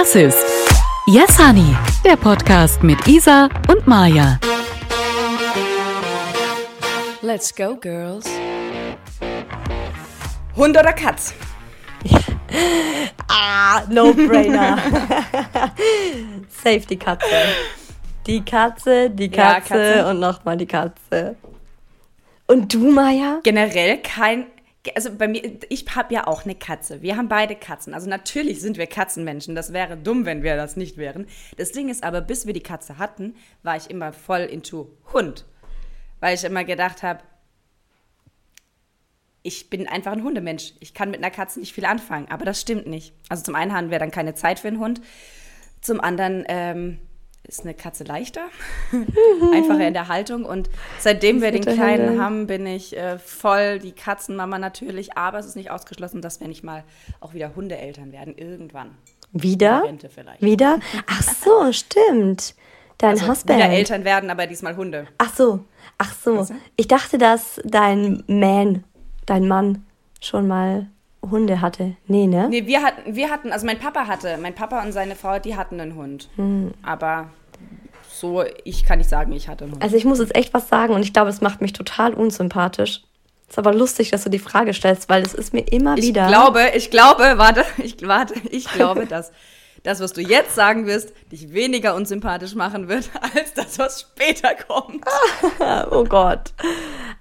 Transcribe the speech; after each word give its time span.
Das 0.00 0.14
ist 0.14 0.46
Yes 1.08 1.36
Honey, 1.44 1.76
der 2.04 2.14
Podcast 2.14 2.84
mit 2.84 3.04
Isa 3.08 3.48
und 3.66 3.84
Maja. 3.88 4.38
Let's 7.20 7.52
go, 7.52 7.74
girls. 7.74 8.24
Hund 10.54 10.78
oder 10.78 10.92
Katz? 10.92 11.34
ah, 13.28 13.82
no-brainer. 13.90 14.78
Safe 16.48 16.86
die 16.88 16.96
Katze. 16.96 17.26
Die 18.24 18.44
Katze, 18.44 19.10
die 19.10 19.28
Katze, 19.28 19.74
ja, 19.74 19.94
Katze. 19.94 20.06
und 20.10 20.20
nochmal 20.20 20.56
die 20.56 20.66
Katze. 20.66 21.34
Und 22.46 22.72
du, 22.72 22.92
Maja? 22.92 23.40
Generell 23.42 23.98
kein. 23.98 24.46
Also 24.94 25.14
bei 25.14 25.28
mir, 25.28 25.42
ich 25.68 25.84
habe 25.94 26.14
ja 26.14 26.26
auch 26.26 26.44
eine 26.44 26.54
Katze. 26.54 27.02
Wir 27.02 27.16
haben 27.16 27.28
beide 27.28 27.56
Katzen. 27.56 27.94
Also 27.94 28.08
natürlich 28.08 28.60
sind 28.60 28.78
wir 28.78 28.86
Katzenmenschen. 28.86 29.54
Das 29.54 29.72
wäre 29.72 29.96
dumm, 29.96 30.24
wenn 30.24 30.42
wir 30.42 30.56
das 30.56 30.76
nicht 30.76 30.96
wären. 30.96 31.26
Das 31.56 31.72
Ding 31.72 31.88
ist 31.88 32.04
aber, 32.04 32.20
bis 32.20 32.46
wir 32.46 32.52
die 32.52 32.62
Katze 32.62 32.98
hatten, 32.98 33.34
war 33.62 33.76
ich 33.76 33.90
immer 33.90 34.12
voll 34.12 34.40
into 34.40 34.90
Hund. 35.12 35.44
Weil 36.20 36.34
ich 36.34 36.44
immer 36.44 36.64
gedacht 36.64 37.02
habe, 37.02 37.20
ich 39.42 39.70
bin 39.70 39.88
einfach 39.88 40.12
ein 40.12 40.24
Hundemensch. 40.24 40.74
Ich 40.80 40.94
kann 40.94 41.10
mit 41.10 41.20
einer 41.20 41.30
Katze 41.30 41.60
nicht 41.60 41.72
viel 41.72 41.84
anfangen. 41.84 42.28
Aber 42.30 42.44
das 42.44 42.60
stimmt 42.60 42.86
nicht. 42.86 43.14
Also 43.28 43.42
zum 43.44 43.54
einen 43.54 43.72
haben 43.72 43.90
wir 43.90 43.98
dann 43.98 44.10
keine 44.10 44.34
Zeit 44.34 44.58
für 44.58 44.68
einen 44.68 44.80
Hund. 44.80 45.00
Zum 45.80 46.00
anderen 46.00 46.44
ähm, 46.48 46.98
ist 47.48 47.64
eine 47.64 47.74
Katze 47.74 48.04
leichter, 48.04 48.42
einfacher 49.52 49.88
in 49.88 49.94
der 49.94 50.08
Haltung. 50.08 50.44
Und 50.44 50.68
seitdem 50.98 51.40
wir 51.40 51.50
den 51.50 51.62
Kleinen 51.62 52.08
Hände. 52.08 52.22
haben, 52.22 52.46
bin 52.46 52.66
ich 52.66 52.96
äh, 52.96 53.18
voll 53.18 53.78
die 53.78 53.92
Katzenmama 53.92 54.58
natürlich. 54.58 55.16
Aber 55.16 55.38
es 55.38 55.46
ist 55.46 55.56
nicht 55.56 55.70
ausgeschlossen, 55.70 56.20
dass 56.20 56.40
wir 56.40 56.48
nicht 56.48 56.62
mal 56.62 56.84
auch 57.20 57.34
wieder 57.34 57.56
Hundeeltern 57.56 58.12
werden, 58.12 58.36
irgendwann. 58.36 58.96
Wieder? 59.32 59.82
Wieder? 60.40 60.78
Ach 61.06 61.22
so, 61.22 61.72
stimmt. 61.72 62.54
Dein 62.98 63.10
also 63.10 63.28
Husband. 63.28 63.58
Wieder 63.58 63.70
Eltern 63.70 64.04
werden, 64.04 64.28
aber 64.28 64.46
diesmal 64.46 64.76
Hunde. 64.76 65.06
Ach 65.18 65.34
so, 65.34 65.64
ach 65.96 66.14
so. 66.14 66.46
Ich 66.76 66.88
dachte, 66.88 67.16
dass 67.16 67.60
dein 67.64 68.24
Man, 68.26 68.84
dein 69.24 69.48
Mann 69.48 69.86
schon 70.20 70.48
mal 70.48 70.88
Hunde 71.30 71.60
hatte. 71.60 71.96
Nee, 72.06 72.26
ne? 72.26 72.48
Nee, 72.48 72.66
wir 72.66 72.82
hatten, 72.82 73.14
wir 73.14 73.30
hatten, 73.30 73.52
also 73.52 73.66
mein 73.66 73.78
Papa 73.78 74.06
hatte, 74.06 74.38
mein 74.40 74.54
Papa 74.54 74.82
und 74.82 74.92
seine 74.92 75.16
Frau, 75.16 75.38
die 75.38 75.56
hatten 75.56 75.80
einen 75.80 75.94
Hund. 75.94 76.28
Hm. 76.36 76.72
Aber 76.82 77.28
so, 78.08 78.44
ich 78.64 78.84
kann 78.84 78.98
nicht 78.98 79.10
sagen, 79.10 79.32
ich 79.32 79.48
hatte 79.48 79.64
einen 79.64 79.74
Hund. 79.74 79.82
Also 79.82 79.96
ich 79.96 80.04
muss 80.04 80.18
jetzt 80.18 80.34
echt 80.34 80.54
was 80.54 80.68
sagen 80.68 80.94
und 80.94 81.02
ich 81.02 81.12
glaube, 81.12 81.30
es 81.30 81.40
macht 81.40 81.60
mich 81.60 81.72
total 81.72 82.14
unsympathisch. 82.14 83.02
Ist 83.48 83.58
aber 83.58 83.72
lustig, 83.72 84.10
dass 84.10 84.24
du 84.24 84.30
die 84.30 84.38
Frage 84.38 84.74
stellst, 84.74 85.08
weil 85.08 85.22
es 85.22 85.32
ist 85.32 85.54
mir 85.54 85.60
immer 85.60 85.96
ich 85.96 86.04
wieder. 86.04 86.24
Ich 86.24 86.28
glaube, 86.28 86.60
ich 86.74 86.90
glaube, 86.90 87.34
warte, 87.36 87.64
ich 87.78 87.96
warte, 88.06 88.34
ich 88.50 88.66
glaube, 88.66 89.06
dass 89.08 89.32
das, 89.82 90.00
was 90.00 90.12
du 90.12 90.20
jetzt 90.20 90.54
sagen 90.54 90.86
wirst, 90.86 91.12
dich 91.30 91.52
weniger 91.52 91.94
unsympathisch 91.94 92.54
machen 92.54 92.88
wird, 92.88 93.10
als 93.34 93.54
das, 93.54 93.78
was 93.78 94.00
später 94.00 94.54
kommt. 94.54 95.04
oh 95.90 96.04
Gott. 96.04 96.52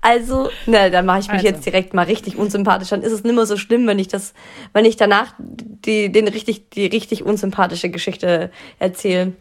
Also, 0.02 0.50
ne, 0.66 0.92
dann 0.92 1.06
mache 1.06 1.20
ich 1.20 1.28
mich 1.28 1.38
also. 1.38 1.48
jetzt 1.48 1.66
direkt 1.66 1.94
mal 1.94 2.06
richtig 2.06 2.38
unsympathisch. 2.38 2.90
Dann 2.90 3.02
ist 3.02 3.12
es 3.12 3.24
nicht 3.24 3.36
mehr 3.36 3.46
so 3.46 3.58
schlimm, 3.58 3.88
wenn 3.88 4.00
ich 4.00 4.08
das, 4.08 4.34
wenn 4.74 4.86
ich 4.86 4.96
danach 4.96 5.34
die, 5.40 6.12
den 6.12 6.28
richtig, 6.28 6.70
die 6.72 6.88
richtig 6.88 7.24
unsympathische 7.24 7.90
Geschichte 7.90 8.52
erzähle. 8.80 9.34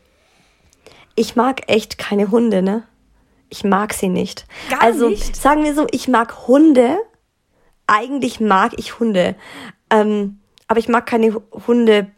Ich 1.14 1.36
mag 1.36 1.70
echt 1.70 1.98
keine 1.98 2.30
Hunde, 2.30 2.62
ne? 2.62 2.82
Ich 3.48 3.64
mag 3.64 3.94
sie 3.94 4.08
nicht. 4.08 4.46
Gar 4.70 4.82
also, 4.82 5.08
nicht? 5.08 5.36
sagen 5.36 5.64
wir 5.64 5.74
so, 5.74 5.86
ich 5.90 6.08
mag 6.08 6.46
Hunde. 6.48 6.98
Eigentlich 7.86 8.40
mag 8.40 8.72
ich 8.76 8.98
Hunde. 8.98 9.36
Ähm, 9.88 10.40
aber 10.68 10.80
ich 10.80 10.88
mag 10.88 11.06
keine 11.06 11.40
Hunde 11.66 12.08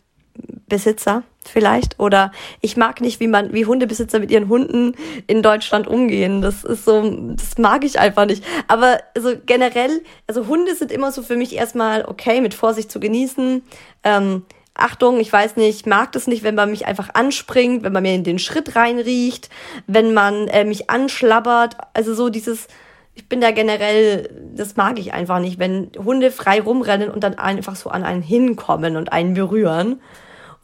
Besitzer 0.68 1.22
vielleicht 1.44 1.98
oder 1.98 2.30
ich 2.60 2.76
mag 2.76 3.00
nicht, 3.00 3.20
wie 3.20 3.26
man 3.26 3.52
wie 3.52 3.64
Hundebesitzer 3.64 4.18
mit 4.18 4.30
ihren 4.30 4.48
Hunden 4.48 4.94
in 5.26 5.42
Deutschland 5.42 5.86
umgehen. 5.86 6.42
Das 6.42 6.64
ist 6.64 6.84
so, 6.84 7.02
das 7.34 7.58
mag 7.58 7.84
ich 7.84 7.98
einfach 7.98 8.26
nicht. 8.26 8.44
Aber 8.68 8.98
also 9.16 9.32
generell, 9.46 10.02
also 10.26 10.46
Hunde 10.46 10.74
sind 10.74 10.92
immer 10.92 11.10
so 11.10 11.22
für 11.22 11.36
mich 11.36 11.56
erstmal 11.56 12.04
okay 12.04 12.40
mit 12.40 12.54
Vorsicht 12.54 12.90
zu 12.90 13.00
genießen. 13.00 13.62
Ähm, 14.04 14.42
Achtung, 14.74 15.18
ich 15.18 15.32
weiß 15.32 15.56
nicht, 15.56 15.80
ich 15.80 15.86
mag 15.86 16.12
das 16.12 16.28
nicht, 16.28 16.44
wenn 16.44 16.54
man 16.54 16.70
mich 16.70 16.86
einfach 16.86 17.10
anspringt, 17.14 17.82
wenn 17.82 17.92
man 17.92 18.02
mir 18.02 18.14
in 18.14 18.22
den 18.22 18.38
Schritt 18.38 18.76
reinriecht, 18.76 19.48
wenn 19.86 20.14
man 20.14 20.46
äh, 20.48 20.64
mich 20.64 20.88
anschlabbert. 20.88 21.76
Also 21.94 22.14
so 22.14 22.28
dieses, 22.28 22.68
ich 23.14 23.28
bin 23.28 23.40
da 23.40 23.50
generell, 23.50 24.30
das 24.54 24.76
mag 24.76 25.00
ich 25.00 25.12
einfach 25.12 25.40
nicht, 25.40 25.58
wenn 25.58 25.90
Hunde 25.98 26.30
frei 26.30 26.60
rumrennen 26.60 27.10
und 27.10 27.24
dann 27.24 27.34
einfach 27.34 27.74
so 27.74 27.90
an 27.90 28.04
einen 28.04 28.22
hinkommen 28.22 28.96
und 28.96 29.12
einen 29.12 29.34
berühren. 29.34 30.00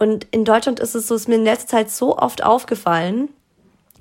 Und 0.05 0.27
in 0.33 0.45
Deutschland 0.45 0.81
ist 0.81 0.95
es 0.95 1.09
so, 1.09 1.15
ist 1.15 1.29
mir 1.29 1.37
in 1.37 1.45
letzter 1.45 1.79
Zeit 1.79 1.91
so 1.91 2.19
oft 2.19 2.45
aufgefallen, 2.45 3.31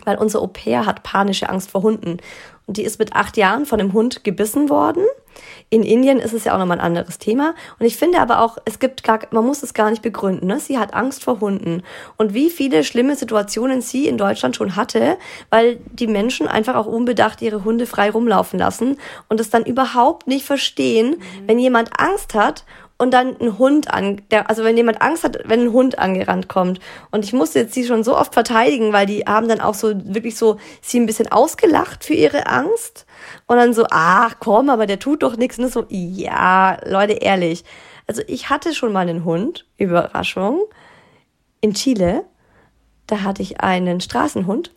weil 0.04 0.18
unser 0.18 0.42
Au 0.42 0.48
pair 0.48 0.86
hat 0.86 1.02
panische 1.04 1.48
Angst 1.48 1.72
vor 1.72 1.82
Hunden. 1.82 2.18
Und 2.68 2.76
die 2.76 2.84
ist 2.84 3.00
mit 3.00 3.16
acht 3.16 3.38
Jahren 3.38 3.66
von 3.66 3.80
einem 3.80 3.94
Hund 3.94 4.26
gebissen 4.26 4.70
worden. 4.70 5.06
In 5.70 5.82
Indien 5.82 6.20
ist 6.20 6.34
es 6.34 6.44
ja 6.44 6.54
auch 6.54 6.60
nochmal 6.60 6.80
ein 6.80 6.86
anderes 6.86 7.20
Thema. 7.20 7.56
Und 7.80 7.86
ich 7.86 7.96
finde 7.96 8.20
aber 8.20 8.42
auch, 8.42 8.58
es 8.66 8.80
gibt 8.80 9.06
gar, 9.06 9.20
man 9.32 9.46
muss 9.46 9.64
es 9.64 9.74
gar 9.74 9.92
nicht 9.92 10.02
begründen. 10.02 10.48
Ne? 10.48 10.60
Sie 10.60 10.78
hat 10.78 10.94
Angst 10.94 11.24
vor 11.24 11.40
Hunden. 11.40 11.84
Und 12.18 12.34
wie 12.34 12.50
viele 12.50 12.84
schlimme 12.84 13.16
Situationen 13.16 13.82
sie 13.82 14.08
in 14.10 14.18
Deutschland 14.18 14.58
schon 14.58 14.76
hatte, 14.76 15.18
weil 15.52 15.78
die 15.86 16.08
Menschen 16.08 16.50
einfach 16.50 16.76
auch 16.76 16.86
unbedacht 16.86 17.42
ihre 17.42 17.64
Hunde 17.64 17.86
frei 17.86 18.12
rumlaufen 18.12 18.60
lassen 18.60 18.98
und 19.30 19.40
es 19.40 19.50
dann 19.50 19.64
überhaupt 19.64 20.28
nicht 20.28 20.46
verstehen, 20.46 21.12
mhm. 21.12 21.48
wenn 21.48 21.60
jemand 21.60 21.98
Angst 21.98 22.34
hat 22.34 22.66
und 23.04 23.12
dann 23.12 23.36
ein 23.42 23.60
Hund 23.60 23.94
an, 23.94 24.22
der, 24.32 24.50
also 24.50 24.64
wenn 24.64 24.78
jemand 24.78 25.02
Angst 25.02 25.26
hat, 25.26 25.38
wenn 25.44 25.66
ein 25.66 25.74
Hund 25.74 26.00
angerannt 26.00 26.48
kommt. 26.48 26.80
Und 27.12 27.26
ich 27.26 27.34
musste 27.34 27.60
jetzt 27.60 27.74
sie 27.74 27.86
schon 27.86 28.06
so 28.06 28.18
oft 28.18 28.34
verteidigen, 28.34 28.94
weil 28.94 29.06
die 29.06 29.26
haben 29.26 29.50
dann 29.50 29.60
auch 29.60 29.74
so 29.74 29.94
wirklich 30.06 30.38
so 30.38 30.58
sie 30.82 31.02
ein 31.02 31.06
bisschen 31.06 31.30
ausgelacht 31.30 32.06
für 32.06 32.14
ihre 32.14 32.48
Angst. 32.48 33.06
Und 33.46 33.58
dann 33.58 33.74
so, 33.74 33.86
ach 33.92 34.36
komm, 34.40 34.70
aber 34.70 34.86
der 34.86 35.00
tut 35.00 35.22
doch 35.22 35.36
nichts. 35.36 35.60
Und 35.60 35.70
so, 35.70 35.86
ja, 35.90 36.78
Leute, 36.86 37.14
ehrlich. 37.14 37.66
Also 38.08 38.22
ich 38.26 38.50
hatte 38.50 38.74
schon 38.74 38.94
mal 38.94 39.02
einen 39.02 39.26
Hund, 39.26 39.66
Überraschung, 39.78 40.64
in 41.60 41.74
Chile. 41.74 42.24
Da 43.08 43.24
hatte 43.24 43.42
ich 43.42 43.60
einen 43.60 44.00
Straßenhund. 44.00 44.72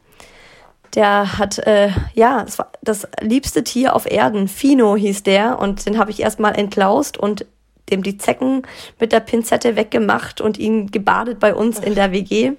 Der 0.97 1.39
hat, 1.39 1.59
äh, 1.59 1.91
ja, 2.15 2.43
es 2.43 2.59
war 2.59 2.73
das 2.83 3.07
liebste 3.21 3.63
Tier 3.63 3.95
auf 3.95 4.11
Erden. 4.11 4.49
Fino 4.49 4.97
hieß 4.97 5.23
der. 5.23 5.61
Und 5.61 5.87
den 5.87 5.97
habe 5.97 6.11
ich 6.11 6.19
erstmal 6.19 6.57
entklaust 6.59 7.19
und 7.19 7.47
dem 7.91 8.03
die 8.03 8.19
Zecken 8.19 8.63
mit 8.99 9.13
der 9.13 9.21
Pinzette 9.21 9.77
weggemacht 9.77 10.41
und 10.41 10.59
ihn 10.59 10.91
gebadet 10.91 11.39
bei 11.39 11.55
uns 11.55 11.79
in 11.79 11.95
der 11.95 12.13
WG. 12.13 12.53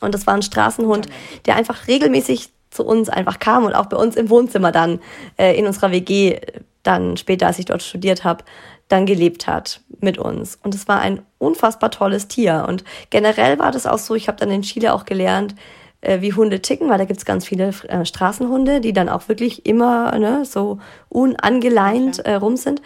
Und 0.00 0.14
das 0.14 0.26
war 0.26 0.34
ein 0.34 0.42
Straßenhund, 0.42 1.08
der 1.46 1.56
einfach 1.56 1.88
regelmäßig 1.88 2.50
zu 2.70 2.84
uns 2.84 3.08
einfach 3.08 3.38
kam 3.38 3.64
und 3.64 3.74
auch 3.74 3.86
bei 3.86 3.96
uns 3.96 4.16
im 4.16 4.30
Wohnzimmer 4.30 4.72
dann 4.72 5.00
äh, 5.36 5.58
in 5.58 5.66
unserer 5.66 5.90
WG 5.90 6.38
dann 6.82 7.16
später, 7.16 7.46
als 7.46 7.58
ich 7.58 7.64
dort 7.64 7.82
studiert 7.82 8.24
habe, 8.24 8.44
dann 8.88 9.06
gelebt 9.06 9.46
hat 9.46 9.80
mit 10.00 10.18
uns. 10.18 10.58
Und 10.62 10.74
es 10.74 10.88
war 10.88 11.00
ein 11.00 11.22
unfassbar 11.38 11.90
tolles 11.90 12.28
Tier. 12.28 12.64
Und 12.68 12.84
generell 13.10 13.58
war 13.58 13.70
das 13.70 13.86
auch 13.86 13.98
so, 13.98 14.14
ich 14.14 14.28
habe 14.28 14.38
dann 14.38 14.50
in 14.50 14.62
Chile 14.62 14.94
auch 14.94 15.04
gelernt, 15.04 15.54
äh, 16.00 16.20
wie 16.20 16.32
Hunde 16.32 16.62
ticken, 16.62 16.88
weil 16.88 16.98
da 16.98 17.04
gibt's 17.04 17.24
ganz 17.24 17.46
viele 17.46 17.72
äh, 17.88 18.04
Straßenhunde, 18.04 18.80
die 18.80 18.92
dann 18.92 19.08
auch 19.08 19.28
wirklich 19.28 19.66
immer 19.66 20.16
ne, 20.18 20.44
so 20.44 20.78
unangeleint 21.08 22.20
äh, 22.20 22.34
rum 22.34 22.56
sind. 22.56 22.80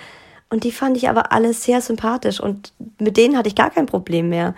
Und 0.53 0.65
die 0.65 0.71
fand 0.71 0.99
ich 0.99 1.09
aber 1.09 1.33
alle 1.33 1.55
sehr 1.55 1.81
sympathisch 1.81 2.39
und 2.39 2.75
mit 2.99 3.17
denen 3.17 3.39
hatte 3.39 3.49
ich 3.49 3.55
gar 3.55 3.71
kein 3.71 3.87
Problem 3.87 4.29
mehr. 4.29 4.55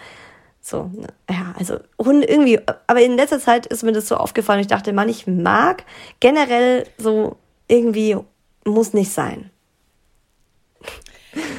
So, 0.60 0.90
ne, 0.92 1.06
ja, 1.30 1.54
also 1.56 1.78
Hunde 2.04 2.26
irgendwie, 2.26 2.58
aber 2.88 3.00
in 3.00 3.14
letzter 3.14 3.38
Zeit 3.38 3.66
ist 3.66 3.84
mir 3.84 3.92
das 3.92 4.08
so 4.08 4.16
aufgefallen. 4.16 4.58
Ich 4.58 4.66
dachte, 4.66 4.92
Mann, 4.92 5.08
ich 5.08 5.28
mag 5.28 5.84
generell 6.18 6.84
so 6.98 7.36
irgendwie 7.68 8.16
muss 8.64 8.92
nicht 8.92 9.12
sein. 9.12 9.50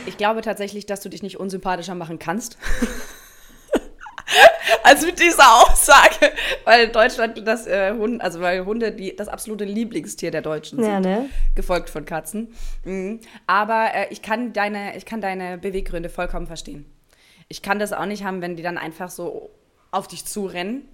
Ich 0.06 0.18
glaube 0.18 0.42
tatsächlich, 0.42 0.86
dass 0.86 1.00
du 1.00 1.08
dich 1.08 1.24
nicht 1.24 1.40
unsympathischer 1.40 1.96
machen 1.96 2.20
kannst. 2.20 2.58
als 4.84 5.06
mit 5.06 5.20
dieser 5.20 5.44
Aussage, 5.62 6.32
weil 6.64 6.90
Deutschland 6.90 7.46
das 7.46 7.68
äh, 7.68 7.94
Hunde, 7.94 8.24
also 8.24 8.42
weil 8.42 8.66
Hunde 8.66 8.92
die, 8.92 9.16
das 9.16 9.28
absolute 9.28 9.66
Lieblingstier 9.66 10.32
der 10.32 10.42
Deutschen 10.42 10.80
sind, 10.80 10.92
ja, 10.92 11.00
ne? 11.00 11.30
gefolgt 11.56 11.90
von 11.90 12.06
Katzen. 12.06 12.54
Mhm. 12.84 13.20
Aber 13.48 13.94
äh, 13.94 14.08
ich 14.10 14.22
kann 14.22 14.54
deine, 14.54 14.98
ich 14.98 15.06
kann 15.06 15.22
deine 15.22 15.58
Beweggründe 15.58 16.10
vollkommen 16.10 16.48
verstehen. 16.48 16.86
Ich 17.48 17.62
kann 17.62 17.80
das 17.80 17.94
auch 17.94 18.06
nicht 18.06 18.24
haben, 18.24 18.42
wenn 18.42 18.56
die 18.56 18.64
dann 18.64 18.78
einfach 18.78 19.10
so 19.10 19.52
auf 19.92 20.08
dich 20.08 20.26
zurennen. 20.26 20.88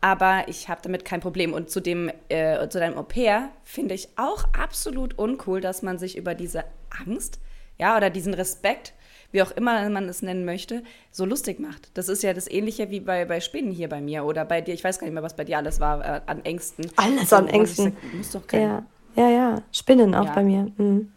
Aber 0.00 0.44
ich 0.46 0.68
habe 0.68 0.80
damit 0.82 1.04
kein 1.04 1.20
Problem. 1.20 1.52
Und 1.52 1.70
zu, 1.70 1.80
dem, 1.80 2.10
äh, 2.28 2.68
zu 2.68 2.78
deinem 2.78 2.98
Au 2.98 3.02
pair 3.02 3.50
finde 3.64 3.94
ich 3.94 4.08
auch 4.16 4.44
absolut 4.52 5.18
uncool, 5.18 5.60
dass 5.60 5.82
man 5.82 5.98
sich 5.98 6.16
über 6.16 6.34
diese 6.34 6.64
Angst, 7.06 7.40
ja, 7.78 7.96
oder 7.96 8.10
diesen 8.10 8.34
Respekt 8.34 8.92
wie 9.32 9.42
auch 9.42 9.50
immer 9.50 9.88
man 9.90 10.08
es 10.08 10.22
nennen 10.22 10.44
möchte, 10.44 10.82
so 11.10 11.24
lustig 11.24 11.60
macht. 11.60 11.90
Das 11.94 12.08
ist 12.08 12.22
ja 12.22 12.32
das 12.32 12.50
Ähnliche 12.50 12.90
wie 12.90 13.00
bei, 13.00 13.24
bei 13.24 13.40
Spinnen 13.40 13.72
hier 13.72 13.88
bei 13.88 14.00
mir 14.00 14.24
oder 14.24 14.44
bei 14.44 14.60
dir. 14.60 14.74
Ich 14.74 14.84
weiß 14.84 14.98
gar 14.98 15.06
nicht 15.06 15.14
mehr, 15.14 15.22
was 15.22 15.36
bei 15.36 15.44
dir 15.44 15.58
alles 15.58 15.80
war 15.80 16.04
äh, 16.04 16.20
an 16.26 16.44
Ängsten. 16.44 16.90
Alles 16.96 17.32
an 17.32 17.48
Ängsten. 17.48 17.96
Sag, 18.02 18.14
muss 18.14 18.30
doch 18.32 18.52
ja. 18.52 18.84
ja, 19.14 19.28
ja. 19.28 19.62
Spinnen 19.72 20.14
auch 20.14 20.26
ja. 20.26 20.32
bei 20.32 20.42
mir. 20.42 20.72
Mhm. 20.76 21.12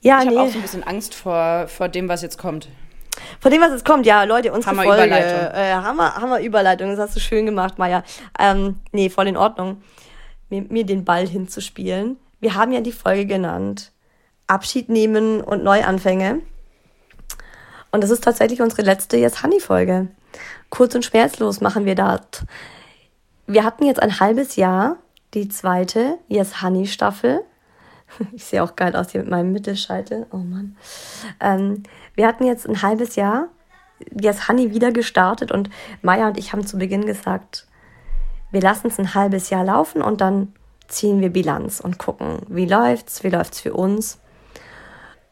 Ja, 0.00 0.18
ich 0.18 0.28
nee. 0.28 0.36
habe 0.36 0.48
auch 0.48 0.52
so 0.52 0.58
ein 0.58 0.62
bisschen 0.62 0.82
Angst 0.82 1.14
vor, 1.14 1.68
vor 1.68 1.88
dem, 1.88 2.08
was 2.08 2.22
jetzt 2.22 2.36
kommt. 2.36 2.68
Von 3.40 3.50
dem, 3.52 3.60
was 3.60 3.70
jetzt 3.70 3.84
kommt, 3.84 4.06
ja, 4.06 4.24
Leute, 4.24 4.52
unsere 4.52 4.72
Hammer 4.72 4.84
Folge. 4.84 5.04
Überleitung. 5.04 5.54
Äh, 5.54 5.74
Hammer, 5.74 6.14
Hammer 6.16 6.40
Überleitung. 6.40 6.90
Das 6.90 6.98
hast 6.98 7.16
du 7.16 7.20
schön 7.20 7.46
gemacht, 7.46 7.78
Maja. 7.78 8.02
Ähm, 8.38 8.76
nee, 8.90 9.10
voll 9.10 9.28
in 9.28 9.36
Ordnung, 9.36 9.82
mir, 10.50 10.62
mir 10.62 10.84
den 10.84 11.04
Ball 11.04 11.26
hinzuspielen. 11.28 12.16
Wir 12.40 12.54
haben 12.54 12.72
ja 12.72 12.80
die 12.80 12.92
Folge 12.92 13.26
genannt. 13.26 13.92
Abschied 14.48 14.88
nehmen 14.88 15.40
und 15.40 15.62
Neuanfänge. 15.62 16.40
Und 17.92 18.02
das 18.02 18.10
ist 18.10 18.24
tatsächlich 18.24 18.62
unsere 18.62 18.82
letzte 18.82 19.18
Yes 19.18 19.42
Honey 19.42 19.60
Folge. 19.60 20.08
Kurz 20.70 20.94
und 20.94 21.04
schmerzlos 21.04 21.60
machen 21.60 21.84
wir 21.84 21.94
das. 21.94 22.20
Wir 23.46 23.64
hatten 23.64 23.84
jetzt 23.84 24.02
ein 24.02 24.18
halbes 24.18 24.56
Jahr 24.56 24.96
die 25.34 25.48
zweite 25.48 26.18
Yes 26.28 26.62
Honey 26.62 26.86
Staffel. 26.86 27.42
Ich 28.32 28.44
sehe 28.44 28.62
auch 28.62 28.76
geil 28.76 28.94
aus 28.94 29.12
hier 29.12 29.22
mit 29.22 29.30
meinem 29.30 29.52
Mittelscheitel. 29.52 30.26
Oh 30.32 30.36
Mann. 30.36 30.76
Ähm, 31.40 31.82
wir 32.14 32.26
hatten 32.26 32.44
jetzt 32.44 32.68
ein 32.68 32.82
halbes 32.82 33.16
Jahr 33.16 33.48
Yes 34.20 34.48
Honey 34.48 34.70
wieder 34.74 34.92
gestartet 34.92 35.50
und 35.50 35.70
Maya 36.02 36.26
und 36.26 36.36
ich 36.36 36.52
haben 36.52 36.66
zu 36.66 36.76
Beginn 36.76 37.06
gesagt, 37.06 37.66
wir 38.50 38.60
lassen 38.60 38.88
es 38.88 38.98
ein 38.98 39.14
halbes 39.14 39.48
Jahr 39.48 39.64
laufen 39.64 40.02
und 40.02 40.20
dann 40.20 40.52
ziehen 40.88 41.22
wir 41.22 41.30
Bilanz 41.30 41.80
und 41.80 41.98
gucken, 41.98 42.40
wie 42.48 42.66
läuft's, 42.66 43.24
wie 43.24 43.30
läuft's 43.30 43.60
für 43.60 43.72
uns. 43.72 44.18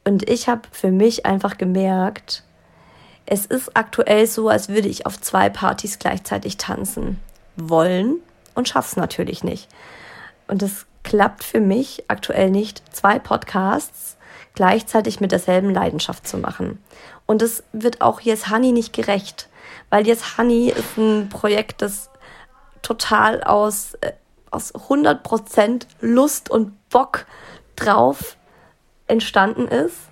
Und 0.04 0.28
ich 0.30 0.48
habe 0.48 0.62
für 0.72 0.90
mich 0.90 1.26
einfach 1.26 1.58
gemerkt, 1.58 2.44
es 3.30 3.46
ist 3.46 3.76
aktuell 3.76 4.26
so, 4.26 4.48
als 4.48 4.68
würde 4.68 4.88
ich 4.88 5.06
auf 5.06 5.20
zwei 5.20 5.48
Partys 5.48 6.00
gleichzeitig 6.00 6.56
tanzen 6.56 7.20
wollen 7.56 8.16
und 8.56 8.68
schaff's 8.68 8.96
natürlich 8.96 9.44
nicht. 9.44 9.68
Und 10.48 10.64
es 10.64 10.86
klappt 11.04 11.44
für 11.44 11.60
mich 11.60 12.04
aktuell 12.08 12.50
nicht, 12.50 12.82
zwei 12.92 13.20
Podcasts 13.20 14.16
gleichzeitig 14.54 15.20
mit 15.20 15.30
derselben 15.30 15.70
Leidenschaft 15.70 16.26
zu 16.26 16.38
machen. 16.38 16.82
Und 17.24 17.40
es 17.40 17.62
wird 17.72 18.00
auch 18.00 18.20
Yes 18.20 18.50
Honey 18.50 18.72
nicht 18.72 18.92
gerecht, 18.92 19.48
weil 19.90 20.08
Yes 20.08 20.36
Honey 20.36 20.70
ist 20.70 20.98
ein 20.98 21.28
Projekt, 21.28 21.82
das 21.82 22.10
total 22.82 23.44
aus, 23.44 23.94
äh, 24.00 24.10
aus 24.50 24.74
100% 24.74 25.86
Lust 26.00 26.50
und 26.50 26.72
Bock 26.88 27.26
drauf 27.76 28.36
entstanden 29.06 29.68
ist 29.68 30.09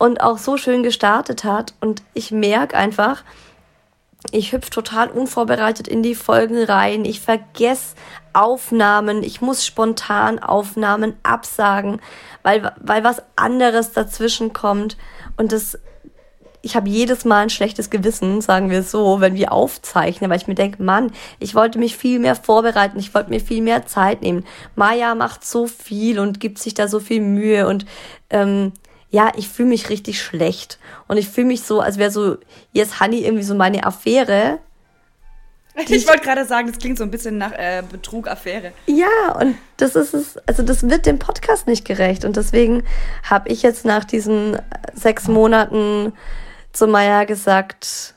und 0.00 0.22
auch 0.22 0.38
so 0.38 0.56
schön 0.56 0.82
gestartet 0.82 1.44
hat. 1.44 1.74
Und 1.78 2.02
ich 2.14 2.30
merke 2.30 2.74
einfach, 2.74 3.22
ich 4.30 4.52
hüpfe 4.52 4.70
total 4.70 5.10
unvorbereitet 5.10 5.86
in 5.86 6.02
die 6.02 6.14
Folgen 6.14 6.64
rein. 6.64 7.04
Ich 7.04 7.20
vergesse 7.20 7.96
Aufnahmen. 8.32 9.22
Ich 9.22 9.42
muss 9.42 9.66
spontan 9.66 10.38
Aufnahmen 10.38 11.16
absagen, 11.22 12.00
weil, 12.42 12.72
weil 12.80 13.04
was 13.04 13.22
anderes 13.36 13.92
dazwischen 13.92 14.54
kommt. 14.54 14.96
Und 15.36 15.52
das, 15.52 15.78
ich 16.62 16.76
habe 16.76 16.88
jedes 16.88 17.26
Mal 17.26 17.42
ein 17.42 17.50
schlechtes 17.50 17.90
Gewissen, 17.90 18.40
sagen 18.40 18.70
wir 18.70 18.82
so, 18.82 19.20
wenn 19.20 19.34
wir 19.34 19.52
aufzeichnen, 19.52 20.30
weil 20.30 20.38
ich 20.38 20.48
mir 20.48 20.54
denke, 20.54 20.82
Mann, 20.82 21.12
ich 21.40 21.54
wollte 21.54 21.78
mich 21.78 21.98
viel 21.98 22.20
mehr 22.20 22.36
vorbereiten, 22.36 22.98
ich 22.98 23.12
wollte 23.12 23.28
mir 23.28 23.40
viel 23.40 23.60
mehr 23.60 23.84
Zeit 23.84 24.22
nehmen. 24.22 24.46
Maya 24.76 25.14
macht 25.14 25.44
so 25.44 25.66
viel 25.66 26.18
und 26.18 26.40
gibt 26.40 26.58
sich 26.58 26.72
da 26.72 26.88
so 26.88 27.00
viel 27.00 27.20
Mühe 27.20 27.68
und 27.68 27.84
ähm, 28.30 28.72
ja, 29.10 29.32
ich 29.36 29.48
fühle 29.48 29.68
mich 29.68 29.90
richtig 29.90 30.22
schlecht. 30.22 30.78
Und 31.08 31.16
ich 31.16 31.28
fühle 31.28 31.48
mich 31.48 31.62
so, 31.62 31.80
als 31.80 31.98
wäre 31.98 32.10
so 32.10 32.38
Yes 32.72 33.00
Honey 33.00 33.24
irgendwie 33.24 33.44
so 33.44 33.54
meine 33.54 33.84
Affäre. 33.84 34.58
Ich 35.88 36.06
wollte 36.06 36.22
gerade 36.22 36.44
sagen, 36.44 36.68
das 36.68 36.78
klingt 36.78 36.98
so 36.98 37.04
ein 37.04 37.10
bisschen 37.10 37.38
nach 37.38 37.52
äh, 37.52 37.82
Betrug, 37.90 38.28
Affäre. 38.28 38.72
Ja, 38.86 39.32
und 39.40 39.56
das 39.78 39.96
ist 39.96 40.14
es, 40.14 40.36
also 40.46 40.62
das 40.62 40.88
wird 40.88 41.06
dem 41.06 41.18
Podcast 41.18 41.66
nicht 41.66 41.84
gerecht. 41.84 42.24
Und 42.24 42.36
deswegen 42.36 42.84
habe 43.22 43.48
ich 43.48 43.62
jetzt 43.62 43.84
nach 43.84 44.04
diesen 44.04 44.58
sechs 44.94 45.26
Monaten 45.26 46.12
zu 46.72 46.86
Maya 46.86 47.24
gesagt, 47.24 48.14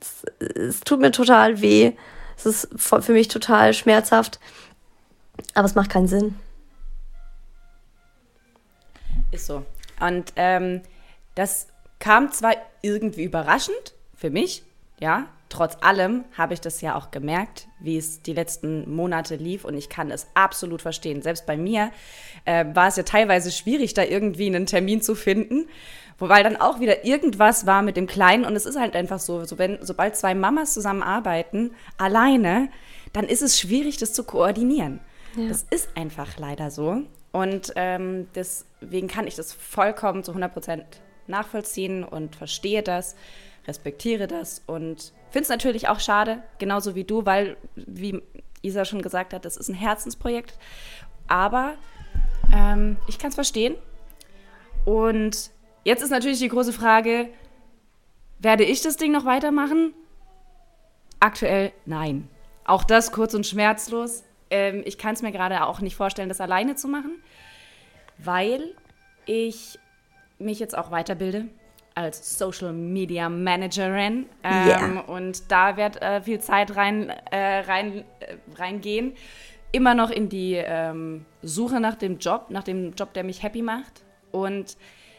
es, 0.00 0.24
es 0.40 0.80
tut 0.80 1.00
mir 1.00 1.12
total 1.12 1.60
weh. 1.60 1.92
Es 2.36 2.46
ist 2.46 2.68
für 2.76 3.12
mich 3.12 3.28
total 3.28 3.72
schmerzhaft. 3.72 4.40
Aber 5.54 5.66
es 5.66 5.74
macht 5.74 5.90
keinen 5.90 6.08
Sinn. 6.08 6.34
Ist 9.30 9.46
so. 9.46 9.64
Und 10.00 10.32
ähm, 10.36 10.82
das 11.34 11.68
kam 11.98 12.32
zwar 12.32 12.54
irgendwie 12.82 13.24
überraschend 13.24 13.94
für 14.14 14.30
mich, 14.30 14.62
ja, 15.00 15.26
trotz 15.48 15.76
allem 15.80 16.24
habe 16.36 16.54
ich 16.54 16.60
das 16.60 16.80
ja 16.80 16.94
auch 16.94 17.10
gemerkt, 17.10 17.68
wie 17.80 17.96
es 17.96 18.22
die 18.22 18.32
letzten 18.32 18.92
Monate 18.94 19.36
lief 19.36 19.64
und 19.64 19.74
ich 19.74 19.88
kann 19.88 20.10
es 20.10 20.26
absolut 20.34 20.82
verstehen. 20.82 21.22
Selbst 21.22 21.46
bei 21.46 21.56
mir 21.56 21.90
äh, 22.44 22.64
war 22.74 22.88
es 22.88 22.96
ja 22.96 23.02
teilweise 23.02 23.50
schwierig, 23.50 23.94
da 23.94 24.02
irgendwie 24.02 24.46
einen 24.46 24.66
Termin 24.66 25.00
zu 25.00 25.14
finden, 25.14 25.68
wobei 26.18 26.42
dann 26.42 26.56
auch 26.56 26.80
wieder 26.80 27.04
irgendwas 27.04 27.66
war 27.66 27.82
mit 27.82 27.96
dem 27.96 28.06
Kleinen 28.06 28.44
und 28.44 28.56
es 28.56 28.66
ist 28.66 28.78
halt 28.78 28.94
einfach 28.94 29.18
so, 29.18 29.44
so 29.44 29.58
wenn, 29.58 29.78
sobald 29.80 30.16
zwei 30.16 30.34
Mamas 30.34 30.74
zusammenarbeiten, 30.74 31.72
alleine, 31.96 32.68
dann 33.12 33.24
ist 33.24 33.42
es 33.42 33.58
schwierig, 33.58 33.96
das 33.96 34.12
zu 34.12 34.24
koordinieren. 34.24 35.00
Ja. 35.36 35.48
Das 35.48 35.64
ist 35.70 35.88
einfach 35.94 36.38
leider 36.38 36.70
so. 36.70 37.02
Und 37.38 37.72
ähm, 37.76 38.26
deswegen 38.34 39.06
kann 39.06 39.28
ich 39.28 39.36
das 39.36 39.52
vollkommen 39.52 40.24
zu 40.24 40.32
100 40.32 40.52
Prozent 40.52 40.84
nachvollziehen 41.28 42.02
und 42.02 42.34
verstehe 42.34 42.82
das, 42.82 43.14
respektiere 43.68 44.26
das 44.26 44.60
und 44.66 45.12
finde 45.30 45.44
es 45.44 45.48
natürlich 45.48 45.86
auch 45.86 46.00
schade, 46.00 46.42
genauso 46.58 46.96
wie 46.96 47.04
du, 47.04 47.26
weil, 47.26 47.56
wie 47.76 48.20
Isa 48.62 48.84
schon 48.84 49.02
gesagt 49.02 49.32
hat, 49.32 49.44
das 49.44 49.56
ist 49.56 49.68
ein 49.68 49.74
Herzensprojekt. 49.74 50.58
Aber 51.28 51.74
ähm, 52.52 52.96
ich 53.06 53.20
kann 53.20 53.28
es 53.28 53.36
verstehen. 53.36 53.76
Und 54.84 55.52
jetzt 55.84 56.02
ist 56.02 56.10
natürlich 56.10 56.40
die 56.40 56.48
große 56.48 56.72
Frage, 56.72 57.28
werde 58.40 58.64
ich 58.64 58.82
das 58.82 58.96
Ding 58.96 59.12
noch 59.12 59.26
weitermachen? 59.26 59.94
Aktuell 61.20 61.70
nein. 61.86 62.28
Auch 62.64 62.82
das 62.82 63.12
kurz 63.12 63.32
und 63.34 63.46
schmerzlos. 63.46 64.24
Ähm, 64.50 64.82
ich 64.84 64.98
kann 64.98 65.14
es 65.14 65.22
mir 65.22 65.32
gerade 65.32 65.64
auch 65.64 65.80
nicht 65.80 65.96
vorstellen, 65.96 66.28
das 66.28 66.40
alleine 66.40 66.74
zu 66.76 66.88
machen, 66.88 67.22
weil 68.18 68.74
ich 69.26 69.78
mich 70.38 70.58
jetzt 70.58 70.76
auch 70.76 70.90
weiterbilde 70.90 71.46
als 71.94 72.38
Social 72.38 72.72
Media 72.72 73.28
Managerin. 73.28 74.26
Ähm, 74.44 74.66
yeah. 74.66 75.00
Und 75.00 75.50
da 75.50 75.76
wird 75.76 76.00
äh, 76.00 76.22
viel 76.22 76.40
Zeit 76.40 76.76
rein, 76.76 77.10
äh, 77.30 77.60
rein, 77.60 78.04
äh, 78.20 78.36
reingehen. 78.56 79.14
Immer 79.72 79.94
noch 79.94 80.10
in 80.10 80.28
die 80.28 80.54
ähm, 80.54 81.26
Suche 81.42 81.80
nach 81.80 81.96
dem 81.96 82.18
Job, 82.18 82.46
nach 82.50 82.62
dem 82.62 82.94
Job, 82.94 83.12
der 83.14 83.24
mich 83.24 83.42
happy 83.42 83.62
macht. 83.62 84.04
Und 84.30 84.76